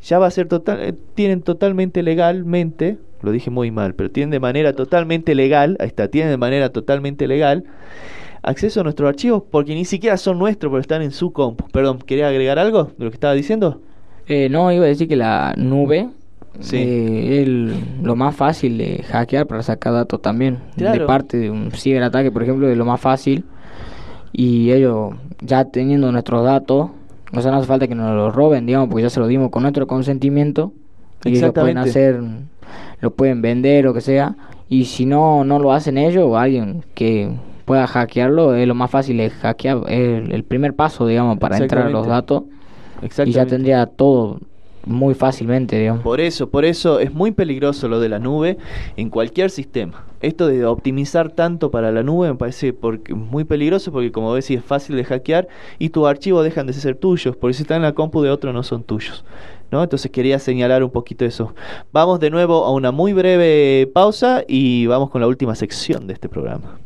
ya 0.02 0.18
va 0.18 0.26
a 0.26 0.30
ser 0.30 0.46
total, 0.48 0.80
eh, 0.80 0.94
tienen 1.14 1.42
totalmente 1.42 2.02
legalmente, 2.02 2.98
lo 3.22 3.32
dije 3.32 3.50
muy 3.50 3.70
mal, 3.70 3.94
pero 3.94 4.10
tienen 4.10 4.30
de 4.30 4.38
manera 4.40 4.74
totalmente 4.74 5.34
legal, 5.34 5.76
ahí 5.80 5.88
está, 5.88 6.08
tienen 6.08 6.30
de 6.30 6.36
manera 6.36 6.68
totalmente 6.68 7.26
legal 7.26 7.64
acceso 8.42 8.80
a 8.80 8.82
nuestros 8.84 9.08
archivos 9.08 9.42
porque 9.50 9.74
ni 9.74 9.84
siquiera 9.84 10.16
son 10.16 10.38
nuestros, 10.38 10.70
pero 10.70 10.80
están 10.80 11.02
en 11.02 11.10
su 11.10 11.32
compu. 11.32 11.66
Perdón, 11.72 11.98
¿quería 11.98 12.28
agregar 12.28 12.58
algo 12.60 12.92
de 12.96 13.04
lo 13.04 13.10
que 13.10 13.16
estaba 13.16 13.34
diciendo? 13.34 13.80
Eh, 14.26 14.48
no, 14.48 14.72
iba 14.72 14.84
a 14.84 14.88
decir 14.88 15.08
que 15.08 15.16
la 15.16 15.54
nube 15.56 16.08
Sí. 16.60 16.76
eh, 16.76 17.40
es 17.40 17.46
el- 17.46 17.74
lo 18.02 18.16
más 18.16 18.34
fácil 18.34 18.78
de 18.78 19.04
hackear 19.08 19.46
para 19.46 19.62
sacar 19.62 19.92
datos 19.92 20.22
también. 20.22 20.58
Claro. 20.76 21.00
De 21.00 21.06
parte 21.06 21.36
de 21.36 21.50
un 21.50 21.70
ciberataque, 21.70 22.30
por 22.30 22.42
ejemplo, 22.42 22.68
es 22.68 22.76
lo 22.76 22.84
más 22.84 23.00
fácil. 23.00 23.44
Y 24.32 24.70
ellos, 24.72 25.14
ya 25.40 25.64
teniendo 25.66 26.10
nuestros 26.12 26.44
datos, 26.44 26.90
o 27.32 27.40
sea, 27.40 27.50
no 27.50 27.58
hace 27.58 27.66
falta 27.66 27.88
que 27.88 27.94
nos 27.94 28.14
los 28.14 28.34
roben, 28.34 28.66
digamos, 28.66 28.88
porque 28.88 29.02
ya 29.02 29.10
se 29.10 29.20
lo 29.20 29.26
dimos 29.26 29.50
con 29.50 29.62
nuestro 29.62 29.86
consentimiento. 29.86 30.72
Y 31.24 31.40
lo 31.40 31.52
pueden 31.52 31.78
hacer, 31.78 32.20
lo 33.00 33.10
pueden 33.10 33.42
vender, 33.42 33.84
lo 33.84 33.94
que 33.94 34.00
sea. 34.00 34.36
Y 34.68 34.84
si 34.84 35.06
no, 35.06 35.44
no 35.44 35.58
lo 35.58 35.72
hacen 35.72 35.98
ellos 35.98 36.24
o 36.26 36.38
alguien 36.38 36.84
que 36.94 37.30
pueda 37.64 37.86
hackearlo, 37.86 38.54
es 38.54 38.66
lo 38.66 38.74
más 38.74 38.90
fácil 38.90 39.16
de 39.16 39.30
hackear, 39.30 39.78
es 39.88 40.30
el, 40.30 40.44
primer 40.44 40.74
paso, 40.74 41.06
digamos, 41.06 41.38
para 41.38 41.58
entrar 41.58 41.86
a 41.86 41.90
los 41.90 42.06
datos. 42.06 42.44
Y 43.02 43.32
ya 43.32 43.46
tendría 43.46 43.86
todo 43.86 44.40
muy 44.86 45.14
fácilmente, 45.14 45.78
digamos. 45.78 46.02
Por 46.02 46.20
eso, 46.20 46.48
por 46.48 46.64
eso 46.64 47.00
es 47.00 47.12
muy 47.12 47.32
peligroso 47.32 47.88
lo 47.88 48.00
de 48.00 48.08
la 48.08 48.18
nube 48.18 48.56
en 48.96 49.10
cualquier 49.10 49.50
sistema. 49.50 50.04
Esto 50.22 50.46
de 50.46 50.64
optimizar 50.64 51.30
tanto 51.32 51.70
para 51.70 51.92
la 51.92 52.02
nube 52.02 52.28
me 52.28 52.36
parece 52.36 52.72
porque, 52.72 53.12
muy 53.12 53.44
peligroso 53.44 53.92
porque 53.92 54.12
como 54.12 54.32
ves 54.32 54.50
es 54.50 54.64
fácil 54.64 54.96
de 54.96 55.04
hackear 55.04 55.48
y 55.78 55.90
tus 55.90 56.06
archivos 56.06 56.44
dejan 56.44 56.66
de 56.66 56.72
ser 56.72 56.94
tuyos, 56.94 57.36
porque 57.36 57.54
si 57.54 57.62
están 57.62 57.78
en 57.78 57.82
la 57.82 57.92
compu 57.92 58.22
de 58.22 58.30
otro 58.30 58.52
no 58.52 58.62
son 58.62 58.84
tuyos. 58.84 59.24
¿no? 59.70 59.82
Entonces 59.82 60.10
quería 60.10 60.38
señalar 60.38 60.84
un 60.84 60.90
poquito 60.90 61.24
eso. 61.24 61.54
Vamos 61.92 62.20
de 62.20 62.30
nuevo 62.30 62.64
a 62.64 62.70
una 62.70 62.92
muy 62.92 63.12
breve 63.12 63.90
pausa 63.92 64.44
y 64.46 64.86
vamos 64.86 65.10
con 65.10 65.20
la 65.20 65.26
última 65.26 65.56
sección 65.56 66.06
de 66.06 66.14
este 66.14 66.28
programa. 66.28 66.78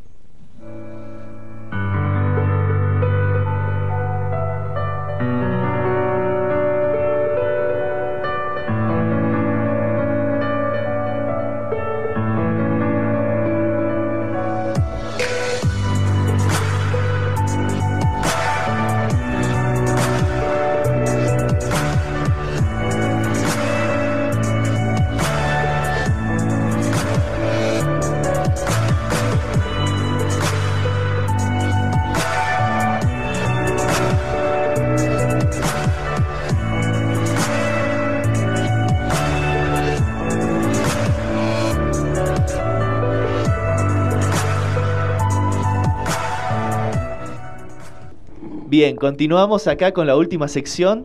Bien, 48.71 48.95
continuamos 48.95 49.67
acá 49.67 49.91
con 49.91 50.07
la 50.07 50.17
última 50.17 50.47
sección 50.47 51.05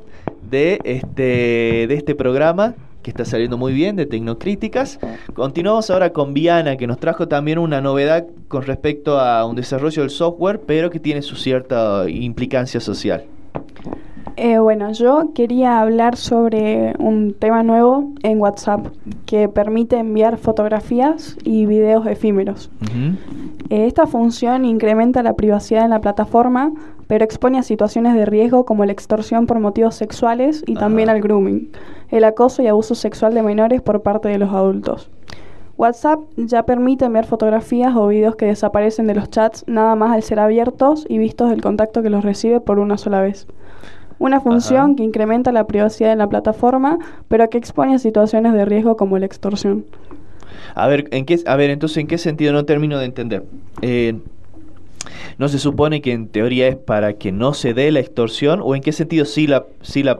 de 0.52 0.78
este, 0.84 1.88
de 1.88 1.96
este 1.96 2.14
programa 2.14 2.76
que 3.02 3.10
está 3.10 3.26
saliendo 3.26 3.58
muy 3.58 3.74
bien 3.74 3.96
de 3.96 4.06
Tecnocríticas. 4.06 5.00
Continuamos 5.34 5.90
ahora 5.90 6.14
con 6.14 6.36
Viana, 6.36 6.78
que 6.78 6.86
nos 6.86 7.00
trajo 7.00 7.28
también 7.28 7.58
una 7.58 7.82
novedad 7.82 8.28
con 8.50 8.62
respecto 8.62 9.20
a 9.20 9.44
un 9.48 9.56
desarrollo 9.56 10.04
del 10.04 10.12
software, 10.12 10.62
pero 10.68 10.92
que 10.92 11.00
tiene 11.00 11.24
su 11.24 11.36
cierta 11.36 12.08
implicancia 12.08 12.80
social. 12.80 13.24
Eh, 14.38 14.60
bueno, 14.60 14.92
yo 14.92 15.32
quería 15.34 15.80
hablar 15.80 16.18
sobre 16.18 16.94
un 17.00 17.34
tema 17.34 17.64
nuevo 17.64 18.12
en 18.22 18.40
WhatsApp 18.40 18.88
que 19.26 19.50
permite 19.50 19.98
enviar 19.98 20.38
fotografías 20.38 21.36
y 21.44 21.66
videos 21.66 22.06
efímeros. 22.06 22.70
Eh, 23.70 23.88
esta 23.88 24.06
función 24.06 24.66
incrementa 24.66 25.24
la 25.24 25.34
privacidad 25.34 25.86
en 25.86 25.92
la 25.92 26.02
plataforma, 26.02 26.74
pero 27.08 27.24
expone 27.24 27.58
a 27.60 27.64
situaciones 27.64 28.14
de 28.14 28.26
riesgo 28.26 28.66
como 28.66 28.86
la 28.86 28.92
extorsión 28.92 29.48
por 29.48 29.60
motivos 29.60 29.96
sexuales 29.96 30.64
y 30.66 30.76
también 30.76 31.10
al 31.10 31.22
grooming, 31.22 31.72
el 32.10 32.24
acoso 32.24 32.62
y 32.62 32.68
abuso 32.68 32.96
sexual 32.96 33.34
de 33.34 33.44
menores 33.44 33.82
por 33.82 34.02
parte 34.02 34.30
de 34.30 34.38
los 34.38 34.52
adultos. 34.52 35.10
WhatsApp 35.78 36.22
ya 36.38 36.64
permite 36.64 37.06
enviar 37.06 37.26
fotografías 37.26 37.94
o 37.96 38.08
videos 38.08 38.38
que 38.38 38.46
desaparecen 38.46 39.08
de 39.08 39.16
los 39.16 39.30
chats 39.30 39.66
nada 39.68 39.96
más 39.96 40.14
al 40.14 40.24
ser 40.24 40.40
abiertos 40.40 41.06
y 41.10 41.18
vistos 41.18 41.50
del 41.50 41.62
contacto 41.62 42.02
que 42.02 42.10
los 42.10 42.24
recibe 42.24 42.62
por 42.62 42.80
una 42.80 42.98
sola 42.98 43.22
vez. 43.22 43.46
Una 44.18 44.40
función 44.40 44.96
que 44.96 45.04
incrementa 45.04 45.52
la 45.52 45.68
privacidad 45.68 46.14
en 46.14 46.20
la 46.20 46.30
plataforma, 46.30 46.98
pero 47.28 47.50
que 47.50 47.58
expone 47.58 47.96
a 47.96 48.00
situaciones 48.00 48.54
de 48.54 48.64
riesgo 48.64 48.96
como 48.96 49.20
la 49.20 49.26
extorsión. 49.26 49.86
A 50.74 50.88
ver, 50.88 51.10
¿en 51.12 51.26
qué, 51.26 51.40
a 51.46 51.56
ver, 51.58 51.70
entonces, 51.70 51.98
¿en 51.98 52.08
qué 52.08 52.18
sentido 52.18 52.54
no 52.54 52.64
termino 52.64 52.98
de 52.98 53.06
entender? 53.06 53.44
Eh, 53.82 54.18
¿No 55.38 55.48
se 55.48 55.60
supone 55.60 56.02
que 56.02 56.14
en 56.14 56.28
teoría 56.28 56.68
es 56.68 56.76
para 56.76 57.14
que 57.14 57.32
no 57.32 57.54
se 57.54 57.74
dé 57.74 57.92
la 57.92 58.00
extorsión 58.00 58.62
o 58.64 58.76
en 58.76 58.82
qué 58.82 58.92
sentido 58.92 59.26
sí 59.26 59.48
la, 59.48 59.66
sí 59.82 60.04
la 60.04 60.20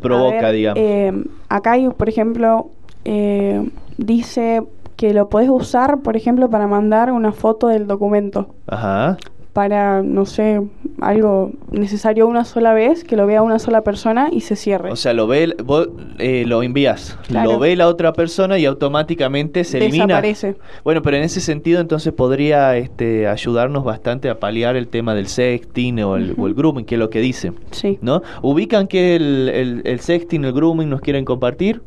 provoca, 0.00 0.50
digamos? 0.50 0.82
Eh, 0.82 1.12
acá 1.48 1.72
hay, 1.72 1.88
por 1.88 2.08
ejemplo, 2.08 2.70
eh, 3.04 3.68
dice 3.96 4.62
que 4.96 5.14
lo 5.14 5.28
podés 5.28 5.48
usar, 5.48 6.00
por 6.00 6.16
ejemplo, 6.16 6.50
para 6.50 6.66
mandar 6.66 7.12
una 7.12 7.32
foto 7.32 7.68
del 7.68 7.86
documento. 7.86 8.54
Ajá 8.66 9.16
para, 9.58 10.04
no 10.04 10.24
sé, 10.24 10.60
algo 11.00 11.50
necesario 11.72 12.28
una 12.28 12.44
sola 12.44 12.74
vez, 12.74 13.02
que 13.02 13.16
lo 13.16 13.26
vea 13.26 13.42
una 13.42 13.58
sola 13.58 13.80
persona 13.80 14.28
y 14.30 14.42
se 14.42 14.54
cierre. 14.54 14.92
O 14.92 14.94
sea, 14.94 15.14
lo 15.14 15.26
ve, 15.26 15.52
vos 15.64 15.88
eh, 16.20 16.44
lo 16.46 16.62
envías, 16.62 17.18
lo 17.28 17.58
ve 17.58 17.74
la 17.74 17.88
otra 17.88 18.12
persona 18.12 18.56
y 18.56 18.66
automáticamente 18.66 19.64
se 19.64 19.78
elimina. 19.78 20.06
Desaparece. 20.06 20.54
Bueno, 20.84 21.02
pero 21.02 21.16
en 21.16 21.24
ese 21.24 21.40
sentido 21.40 21.80
entonces 21.80 22.12
podría 22.12 22.76
este, 22.76 23.26
ayudarnos 23.26 23.82
bastante 23.82 24.30
a 24.30 24.38
paliar 24.38 24.76
el 24.76 24.86
tema 24.86 25.12
del 25.16 25.26
sexting 25.26 26.04
o 26.04 26.14
el, 26.14 26.36
grooming, 26.36 26.84
que 26.84 26.94
es 26.94 27.00
lo 27.00 27.10
que 27.10 27.18
dice. 27.18 27.52
Sí. 27.72 27.98
¿No? 28.00 28.22
¿Ubican 28.42 28.86
que 28.86 29.16
el, 29.16 29.82
el, 29.84 29.98
sexting, 29.98 30.44
el 30.44 30.52
grooming 30.52 30.88
nos 30.88 31.00
quieren 31.00 31.24
compartir? 31.24 31.82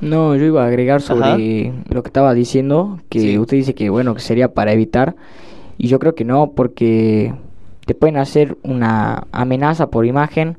No, 0.00 0.34
yo 0.34 0.46
iba 0.46 0.64
a 0.64 0.68
agregar 0.68 1.02
sobre 1.02 1.74
lo 1.90 2.02
que 2.02 2.08
estaba 2.08 2.32
diciendo, 2.32 3.00
que 3.10 3.38
usted 3.38 3.58
dice 3.58 3.74
que 3.74 3.90
bueno, 3.90 4.14
que 4.14 4.20
sería 4.20 4.54
para 4.54 4.72
evitar 4.72 5.14
y 5.78 5.88
yo 5.88 5.98
creo 5.98 6.14
que 6.14 6.24
no, 6.24 6.52
porque 6.52 7.34
te 7.84 7.94
pueden 7.94 8.16
hacer 8.16 8.56
una 8.62 9.26
amenaza 9.32 9.88
por 9.88 10.06
imagen 10.06 10.58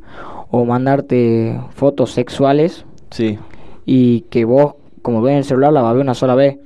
o 0.49 0.65
mandarte 0.65 1.59
fotos 1.72 2.11
sexuales. 2.11 2.86
Sí. 3.11 3.38
Y 3.86 4.22
que 4.30 4.45
vos, 4.45 4.76
como 5.01 5.22
ves 5.22 5.34
en 5.34 5.38
el 5.39 5.43
celular, 5.43 5.74
la 5.74 5.82
vas 5.82 5.91
a 5.91 5.93
ver 5.93 6.01
una 6.01 6.13
sola 6.13 6.36
vez. 6.36 6.57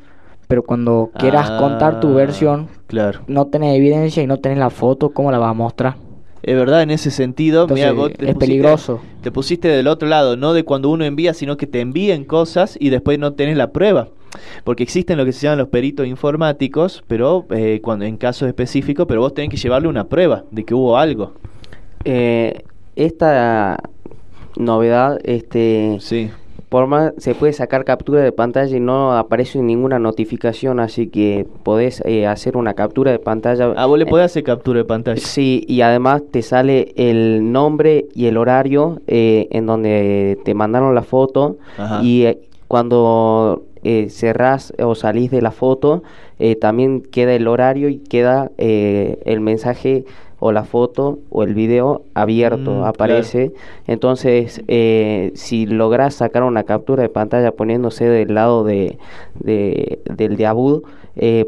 Pero 0.48 0.64
cuando 0.64 1.12
quieras 1.18 1.50
contar 1.52 2.02
tu 2.02 2.10
ah, 2.10 2.14
versión, 2.14 2.68
claro. 2.88 3.22
no 3.28 3.48
tenés 3.48 3.76
evidencia 3.76 4.22
y 4.22 4.28
no 4.28 4.38
tenés 4.38 4.58
la 4.58 4.70
foto, 4.70 5.12
¿cómo 5.12 5.32
la 5.32 5.38
vas 5.38 5.52
a 5.52 5.54
mostrar? 5.54 5.96
Es 6.44 6.56
verdad, 6.56 6.82
en 6.82 6.92
ese 6.92 7.10
sentido, 7.10 7.68
es 7.70 8.36
peligroso. 8.36 9.00
Te 9.22 9.32
pusiste 9.32 9.68
del 9.70 9.88
otro 9.88 10.10
lado, 10.10 10.36
no 10.36 10.54
de 10.54 10.66
cuando 10.66 10.90
uno 10.90 11.06
envía, 11.06 11.34
sino 11.34 11.56
que 11.56 11.68
te 11.68 11.80
envíen 11.80 12.26
cosas 12.26 12.78
y 12.80 12.90
después 12.90 13.18
no 13.18 13.34
tenés 13.34 13.56
la 13.56 13.72
prueba. 13.72 14.10
Porque 14.64 14.84
existen 14.84 15.18
lo 15.18 15.26
que 15.26 15.32
se 15.32 15.42
llaman 15.42 15.60
los 15.60 15.68
peritos 15.70 16.08
informáticos, 16.08 17.04
pero 17.08 17.46
eh, 17.52 17.80
cuando 17.82 18.06
en 18.06 18.18
casos 18.18 18.48
específicos, 18.48 19.06
pero 19.08 19.22
vos 19.22 19.34
tenés 19.34 19.50
que 19.50 19.58
llevarle 19.58 19.88
una 19.88 20.06
prueba 20.06 20.44
de 20.52 20.64
que 20.64 20.74
hubo 20.74 20.98
algo. 20.98 21.34
Eh, 22.04 22.64
esta 22.96 23.78
novedad, 24.58 25.20
este, 25.24 25.98
sí. 26.00 26.30
por 26.70 26.88
más 26.88 27.14
se 27.18 27.36
puede 27.36 27.54
sacar 27.54 27.86
captura 27.86 28.22
de 28.22 28.32
pantalla 28.32 28.76
y 28.76 28.80
no 28.80 29.18
aparece 29.18 29.60
ninguna 29.60 29.98
notificación, 29.98 30.80
así 30.80 31.08
que 31.08 31.48
podés 31.64 32.02
eh, 32.06 32.28
hacer 32.28 32.58
una 32.58 32.74
captura 32.74 33.12
de 33.12 33.20
pantalla. 33.20 33.74
Ah, 33.76 33.86
vos 33.86 33.98
le 33.98 34.06
podés 34.06 34.26
hacer 34.26 34.44
captura 34.44 34.80
de 34.80 34.86
pantalla. 34.86 35.22
Sí, 35.22 35.64
y 35.68 35.82
además 35.82 36.24
te 36.32 36.42
sale 36.42 36.94
el 36.96 37.52
nombre 37.52 38.08
y 38.14 38.26
el 38.26 38.38
horario 38.38 39.02
en 39.08 39.66
donde 39.66 40.38
te 40.44 40.54
mandaron 40.54 40.96
la 40.96 41.04
foto 41.04 41.58
y 42.02 42.26
cuando 42.68 43.64
eh, 43.84 44.10
cerrás 44.10 44.74
o 44.82 44.96
salís 44.96 45.32
de 45.32 45.42
la 45.42 45.52
foto, 45.52 46.04
eh, 46.40 46.56
también 46.56 47.02
queda 47.02 47.34
el 47.34 47.48
horario 47.48 47.90
y 47.90 47.98
queda 47.98 48.52
eh, 48.58 49.20
el 49.26 49.42
mensaje 49.42 50.06
o 50.40 50.52
la 50.52 50.64
foto 50.64 51.20
o 51.30 51.44
el 51.44 51.54
video 51.54 52.04
abierto, 52.16 52.72
mm, 52.72 52.84
aparece. 52.84 53.54
Entonces, 53.86 54.64
eh, 54.68 55.32
si 55.36 55.68
logras 55.68 56.16
sacar 56.16 56.44
una 56.44 56.64
captura 56.64 57.04
de 57.04 57.10
pantalla 57.10 57.52
poniéndose 57.52 58.06
del 58.06 58.34
lado 58.34 58.64
de, 58.64 58.98
del 59.36 60.38
de 60.38 60.46
Abud, 60.48 60.82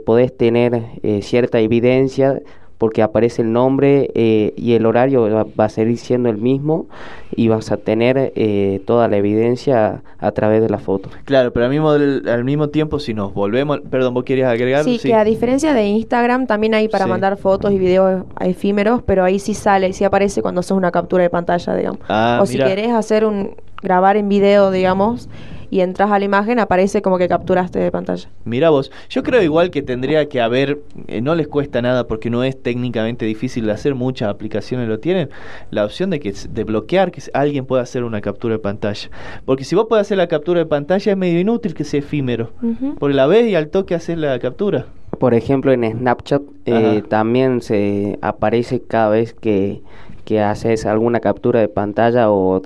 podés 0.06 0.38
tener 0.38 0.84
cierta 1.22 1.60
evidencia 1.60 2.40
porque 2.84 3.02
aparece 3.02 3.44
el 3.44 3.54
nombre 3.54 4.12
eh, 4.14 4.54
y 4.58 4.74
el 4.74 4.86
horario 4.86 5.48
va, 5.58 5.64
a 5.64 5.70
seguir 5.70 5.98
siendo 5.98 6.28
el 6.28 6.36
mismo 6.36 6.88
y 7.34 7.48
vas 7.48 7.72
a 7.72 7.78
tener 7.78 8.34
eh, 8.36 8.82
toda 8.86 9.08
la 9.08 9.16
evidencia 9.16 10.02
a 10.20 10.32
través 10.34 10.62
de 10.62 10.68
la 10.68 10.80
foto. 10.80 11.08
Claro, 11.24 11.54
pero 11.54 11.64
al 11.64 11.72
mismo, 11.72 11.92
al 11.92 12.44
mismo 12.44 12.68
tiempo 12.68 13.00
si 13.00 13.14
nos 13.14 13.34
volvemos, 13.34 13.80
perdón, 13.90 14.16
vos 14.16 14.26
querías 14.26 14.52
agregar. 14.52 14.84
Sí, 14.84 15.00
que 15.00 15.14
a 15.14 15.24
diferencia 15.24 15.74
de 15.74 15.88
Instagram 15.88 16.46
también 16.46 16.74
hay 16.74 16.90
para 16.90 17.08
mandar 17.08 17.38
fotos 17.38 17.72
y 17.72 17.80
videos 17.80 18.26
efímeros, 18.42 19.02
pero 19.02 19.24
ahí 19.24 19.40
sí 19.40 19.54
sale, 19.54 19.94
sí 19.94 20.04
aparece 20.04 20.42
cuando 20.42 20.60
haces 20.60 20.72
una 20.72 20.92
captura 20.92 21.24
de 21.24 21.30
pantalla, 21.30 21.76
digamos. 21.76 22.02
Ah, 22.10 22.40
o 22.42 22.46
si 22.46 22.58
querés 22.58 22.92
hacer 22.92 23.24
un 23.24 23.52
grabar 23.82 24.18
en 24.18 24.28
video, 24.28 24.72
digamos, 24.72 25.30
y 25.74 25.82
entras 25.82 26.12
a 26.12 26.20
la 26.20 26.26
imagen, 26.26 26.60
aparece 26.60 27.02
como 27.02 27.18
que 27.18 27.28
capturaste 27.28 27.80
de 27.80 27.90
pantalla. 27.90 28.30
Mira 28.46 28.70
vos, 28.70 28.92
yo 29.10 29.24
creo 29.24 29.42
igual 29.42 29.72
que 29.72 29.82
tendría 29.82 30.30
que 30.30 30.40
haber, 30.40 30.78
eh, 31.08 31.20
no 31.20 31.34
les 31.34 31.48
cuesta 31.48 31.82
nada 31.82 32.06
porque 32.06 32.30
no 32.30 32.44
es 32.44 32.62
técnicamente 32.62 33.26
difícil 33.26 33.66
de 33.66 33.72
hacer, 33.72 33.96
muchas 33.96 34.30
aplicaciones 34.30 34.88
lo 34.88 35.00
tienen, 35.00 35.32
la 35.72 35.84
opción 35.84 36.12
de 36.12 36.20
que 36.20 36.32
de 36.32 36.64
bloquear 36.64 37.12
que 37.12 37.24
alguien 37.34 37.66
pueda 37.66 37.82
hacer 37.82 38.04
una 38.04 38.22
captura 38.22 38.54
de 38.54 38.60
pantalla. 38.60 39.10
Porque 39.46 39.64
si 39.64 39.74
vos 39.74 39.88
podés 39.90 40.04
hacer 40.04 40.20
la 40.20 40.28
captura 40.28 40.60
de 40.60 40.68
pantalla 40.68 41.12
es 41.12 41.18
medio 41.18 41.40
inútil 41.40 41.74
que 41.74 41.86
sea 41.86 42.02
efímero, 42.02 42.52
porque 43.00 43.16
la 43.16 43.26
ves 43.26 43.48
y 43.48 43.56
al 43.56 43.70
toque 43.70 43.96
haces 43.96 44.20
la 44.20 44.38
captura. 44.38 44.86
Por 45.18 45.34
ejemplo, 45.34 45.72
en 45.72 45.92
Snapchat 45.92 46.44
eh, 46.66 47.02
también 47.10 47.62
se 47.62 48.20
aparece 48.22 48.80
cada 48.84 49.10
vez 49.10 49.34
que 49.34 49.82
que 50.26 50.42
haces 50.42 50.86
alguna 50.86 51.20
captura 51.20 51.60
de 51.60 51.68
pantalla 51.68 52.32
o 52.32 52.62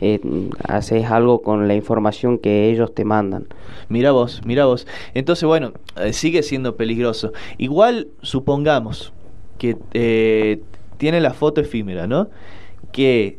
eh, 0.00 0.20
haces 0.66 1.10
algo 1.10 1.42
con 1.42 1.68
la 1.68 1.74
información 1.74 2.38
que 2.38 2.70
ellos 2.70 2.94
te 2.94 3.04
mandan. 3.04 3.46
Mira 3.88 4.12
vos, 4.12 4.40
mira 4.44 4.64
vos. 4.64 4.86
Entonces, 5.14 5.44
bueno, 5.44 5.72
eh, 5.96 6.12
sigue 6.12 6.42
siendo 6.42 6.76
peligroso. 6.76 7.32
Igual 7.58 8.08
supongamos 8.22 9.12
que 9.58 9.76
eh, 9.92 10.60
tiene 10.96 11.20
la 11.20 11.34
foto 11.34 11.60
efímera, 11.60 12.06
¿no? 12.06 12.28
Que 12.92 13.38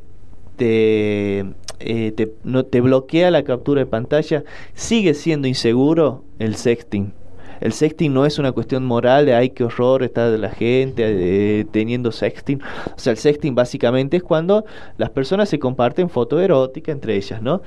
te, 0.58 1.46
te, 1.80 2.32
no, 2.44 2.66
te 2.66 2.82
bloquea 2.82 3.32
la 3.32 3.44
captura 3.44 3.80
de 3.80 3.86
pantalla, 3.86 4.44
sigue 4.74 5.14
siendo 5.14 5.48
inseguro 5.48 6.24
el 6.40 6.56
sexting 6.56 7.14
el 7.62 7.74
sexting 7.74 8.14
no 8.14 8.26
es 8.26 8.40
una 8.40 8.52
cuestión 8.52 8.86
moral 8.86 9.26
de 9.26 9.34
ay 9.34 9.50
qué 9.50 9.64
horror 9.64 10.04
está 10.04 10.30
la 10.38 10.50
gente 10.50 11.04
eh, 11.06 11.66
teniendo 11.72 12.12
sexting. 12.12 12.62
O 12.62 13.00
sea, 13.00 13.12
el 13.12 13.18
sexting 13.18 13.56
básicamente 13.56 14.18
es 14.18 14.24
cuando 14.24 14.66
las 14.98 15.10
personas 15.10 15.50
se 15.50 15.60
comparten 15.60 16.10
foto 16.10 16.40
erótica 16.40 16.92
entre 16.92 17.16
ellas, 17.16 17.42
¿no? 17.42 17.62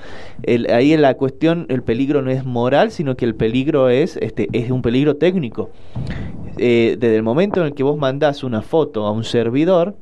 Ahí 0.72 0.96
la 0.96 1.14
cuestión, 1.14 1.66
el 1.68 1.82
peligro 1.82 2.22
no 2.22 2.30
es 2.30 2.44
moral, 2.44 2.90
sino 2.90 3.16
que 3.16 3.24
el 3.24 3.34
peligro 3.34 3.88
es, 3.88 4.16
este, 4.16 4.48
es 4.52 4.70
un 4.70 4.82
peligro 4.82 5.16
técnico. 5.16 5.70
Eh, 6.58 6.96
desde 6.98 7.16
el 7.16 7.22
momento 7.22 7.60
en 7.60 7.66
el 7.66 7.74
que 7.74 7.82
vos 7.82 7.96
mandás 7.96 8.42
una 8.42 8.62
foto 8.62 9.06
a 9.06 9.12
un 9.12 9.24
servidor, 9.24 9.94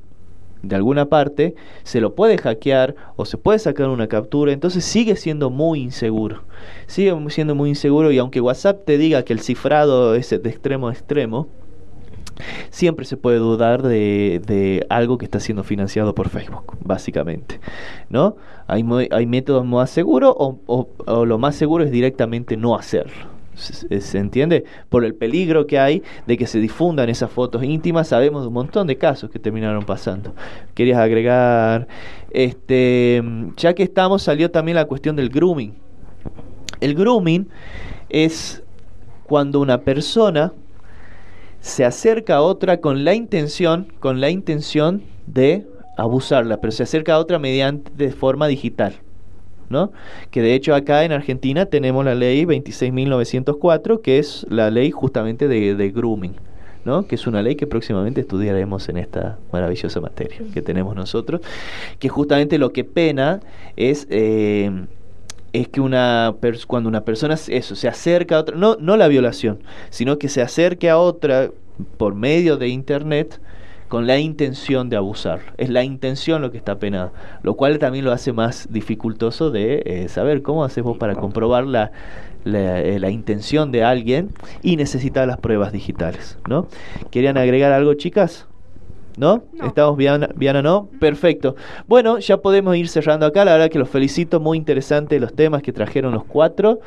de 0.68 0.76
alguna 0.76 1.06
parte, 1.06 1.54
se 1.82 2.00
lo 2.00 2.14
puede 2.14 2.38
hackear 2.38 2.94
o 3.16 3.24
se 3.24 3.38
puede 3.38 3.58
sacar 3.58 3.88
una 3.88 4.08
captura, 4.08 4.52
entonces 4.52 4.84
sigue 4.84 5.16
siendo 5.16 5.50
muy 5.50 5.80
inseguro. 5.80 6.42
Sigue 6.86 7.14
siendo 7.28 7.54
muy 7.54 7.70
inseguro 7.70 8.10
y 8.12 8.18
aunque 8.18 8.40
WhatsApp 8.40 8.84
te 8.84 8.98
diga 8.98 9.22
que 9.24 9.32
el 9.32 9.40
cifrado 9.40 10.14
es 10.14 10.30
de 10.30 10.48
extremo 10.48 10.88
a 10.88 10.92
extremo, 10.92 11.48
siempre 12.70 13.04
se 13.04 13.16
puede 13.16 13.38
dudar 13.38 13.82
de, 13.82 14.40
de, 14.46 14.86
algo 14.88 15.18
que 15.18 15.24
está 15.24 15.40
siendo 15.40 15.64
financiado 15.64 16.14
por 16.14 16.28
Facebook, 16.28 16.76
básicamente. 16.82 17.60
¿no? 18.10 18.36
Hay, 18.66 18.84
hay 19.10 19.26
métodos 19.26 19.64
más 19.64 19.90
seguros 19.90 20.34
o, 20.36 20.58
o, 20.66 21.24
lo 21.24 21.38
más 21.38 21.54
seguro 21.54 21.84
es 21.84 21.90
directamente 21.90 22.56
no 22.56 22.74
hacerlo. 22.74 23.35
¿Se, 23.56 24.18
entiende? 24.18 24.64
Por 24.88 25.04
el 25.04 25.14
peligro 25.14 25.66
que 25.66 25.78
hay 25.78 26.02
de 26.26 26.36
que 26.36 26.46
se 26.46 26.60
difundan 26.60 27.08
esas 27.08 27.30
fotos 27.30 27.64
íntimas, 27.64 28.08
sabemos 28.08 28.42
de 28.42 28.48
un 28.48 28.54
montón 28.54 28.86
de 28.86 28.96
casos 28.96 29.30
que 29.30 29.38
terminaron 29.38 29.84
pasando. 29.84 30.34
¿Querías 30.74 30.98
agregar? 30.98 31.88
Este, 32.30 33.22
ya 33.56 33.74
que 33.74 33.82
estamos, 33.82 34.22
salió 34.22 34.50
también 34.50 34.76
la 34.76 34.84
cuestión 34.84 35.16
del 35.16 35.30
grooming. 35.30 35.74
El 36.80 36.94
grooming 36.94 37.48
es 38.10 38.62
cuando 39.24 39.60
una 39.60 39.80
persona 39.80 40.52
se 41.60 41.84
acerca 41.84 42.36
a 42.36 42.42
otra 42.42 42.80
con 42.80 43.04
la 43.04 43.14
intención, 43.14 43.92
con 43.98 44.20
la 44.20 44.30
intención 44.30 45.02
de 45.26 45.66
abusarla, 45.96 46.60
pero 46.60 46.70
se 46.70 46.82
acerca 46.82 47.14
a 47.14 47.18
otra 47.18 47.38
mediante 47.38 47.90
de 47.96 48.12
forma 48.12 48.46
digital. 48.46 49.00
¿No? 49.68 49.92
Que 50.30 50.42
de 50.42 50.54
hecho 50.54 50.74
acá 50.74 51.04
en 51.04 51.12
Argentina 51.12 51.66
tenemos 51.66 52.04
la 52.04 52.14
ley 52.14 52.44
26.904, 52.44 54.00
que 54.00 54.18
es 54.18 54.46
la 54.48 54.70
ley 54.70 54.90
justamente 54.90 55.48
de, 55.48 55.90
grooming, 55.90 56.34
¿no? 56.84 57.06
Que 57.06 57.14
es 57.14 57.26
una 57.26 57.42
ley 57.42 57.56
que 57.56 57.66
próximamente 57.66 58.20
estudiaremos 58.20 58.88
en 58.88 58.98
esta 58.98 59.38
maravillosa 59.52 60.00
materia 60.00 60.38
que 60.52 60.62
tenemos 60.62 60.94
nosotros, 60.94 61.40
que 61.98 62.08
justamente 62.08 62.58
lo 62.58 62.72
que 62.72 62.84
pena 62.84 63.40
es... 63.76 64.06
Eh, 64.10 64.70
es 65.52 65.68
que 65.68 65.80
una 65.80 66.34
cuando 66.66 66.88
una 66.88 67.02
persona 67.04 67.34
eso 67.48 67.76
se 67.76 67.88
acerca 67.88 68.36
a 68.36 68.40
otra 68.40 68.56
no 68.56 68.76
no 68.78 68.98
la 68.98 69.08
violación 69.08 69.60
sino 69.88 70.18
que 70.18 70.28
se 70.28 70.42
acerque 70.42 70.90
a 70.90 70.98
otra 70.98 71.50
por 71.96 72.14
medio 72.14 72.58
de 72.58 72.68
internet 72.68 73.40
con 73.88 74.06
la 74.06 74.18
intención 74.18 74.88
de 74.88 74.96
abusar. 74.96 75.40
Es 75.58 75.70
la 75.70 75.84
intención 75.84 76.42
lo 76.42 76.50
que 76.50 76.58
está 76.58 76.78
penado, 76.78 77.12
lo 77.42 77.54
cual 77.54 77.78
también 77.78 78.04
lo 78.04 78.12
hace 78.12 78.32
más 78.32 78.68
dificultoso 78.70 79.50
de 79.50 79.82
eh, 79.84 80.08
saber 80.08 80.42
cómo 80.42 80.64
hacemos 80.64 80.96
para 80.98 81.14
comprobar 81.14 81.66
la, 81.66 81.92
eh, 82.44 82.98
la, 83.00 83.10
intención 83.10 83.72
de 83.72 83.82
alguien 83.82 84.30
y 84.62 84.76
necesitar 84.76 85.26
las 85.26 85.38
pruebas 85.38 85.72
digitales, 85.72 86.38
¿no? 86.48 86.68
¿Querían 87.10 87.36
agregar 87.38 87.72
algo, 87.72 87.94
chicas? 87.94 88.46
¿No? 89.16 89.44
¿Estamos 89.64 89.96
bien, 89.96 90.28
bien 90.36 90.56
o 90.56 90.62
no? 90.62 90.88
Perfecto. 91.00 91.56
Bueno, 91.88 92.18
ya 92.18 92.36
podemos 92.36 92.76
ir 92.76 92.88
cerrando 92.88 93.24
acá. 93.24 93.46
La 93.46 93.52
verdad 93.52 93.70
que 93.70 93.78
los 93.78 93.88
felicito, 93.88 94.40
muy 94.40 94.58
interesante 94.58 95.18
los 95.18 95.34
temas 95.34 95.62
que 95.62 95.72
trajeron 95.72 96.12
los 96.12 96.24
cuatro. 96.24 96.80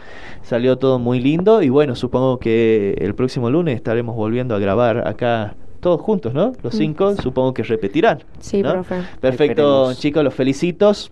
Salió 0.44 0.78
todo 0.78 1.00
muy 1.00 1.20
lindo 1.20 1.64
y 1.64 1.70
bueno, 1.70 1.96
supongo 1.96 2.38
que 2.38 2.94
el 3.00 3.16
próximo 3.16 3.50
lunes 3.50 3.76
estaremos 3.76 4.16
volviendo 4.16 4.54
a 4.54 4.60
grabar 4.60 5.08
acá 5.08 5.56
todos 5.80 6.02
juntos, 6.02 6.34
¿no? 6.34 6.54
Los 6.62 6.74
mm. 6.76 6.78
cinco, 6.78 7.16
supongo 7.16 7.54
que 7.54 7.64
repetirán. 7.64 8.24
Sí, 8.40 8.62
profe. 8.64 9.04
Perfecto, 9.20 9.94
chicos, 9.94 10.24
los 10.24 10.34
felicitos. 10.34 11.10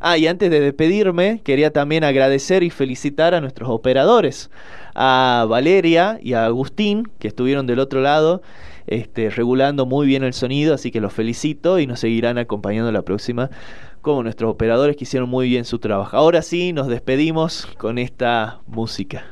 Ah, 0.00 0.18
y 0.18 0.26
antes 0.26 0.50
de 0.50 0.60
despedirme, 0.60 1.40
quería 1.42 1.72
también 1.72 2.04
agradecer 2.04 2.62
y 2.62 2.68
felicitar 2.68 3.34
a 3.34 3.40
nuestros 3.40 3.70
operadores, 3.70 4.50
a 4.94 5.46
Valeria 5.48 6.18
y 6.20 6.34
a 6.34 6.44
Agustín, 6.44 7.08
que 7.18 7.28
estuvieron 7.28 7.66
del 7.66 7.78
otro 7.78 8.02
lado, 8.02 8.42
este, 8.86 9.30
regulando 9.30 9.86
muy 9.86 10.06
bien 10.06 10.22
el 10.22 10.34
sonido, 10.34 10.74
así 10.74 10.90
que 10.90 11.00
los 11.00 11.12
felicito 11.12 11.78
y 11.78 11.86
nos 11.86 12.00
seguirán 12.00 12.36
acompañando 12.36 12.92
la 12.92 13.00
próxima 13.00 13.48
como 14.02 14.22
nuestros 14.22 14.50
operadores 14.50 14.96
que 14.96 15.04
hicieron 15.04 15.30
muy 15.30 15.48
bien 15.48 15.64
su 15.64 15.78
trabajo. 15.78 16.14
Ahora 16.16 16.42
sí, 16.42 16.74
nos 16.74 16.88
despedimos 16.88 17.66
con 17.78 17.98
esta 17.98 18.60
música. 18.66 19.24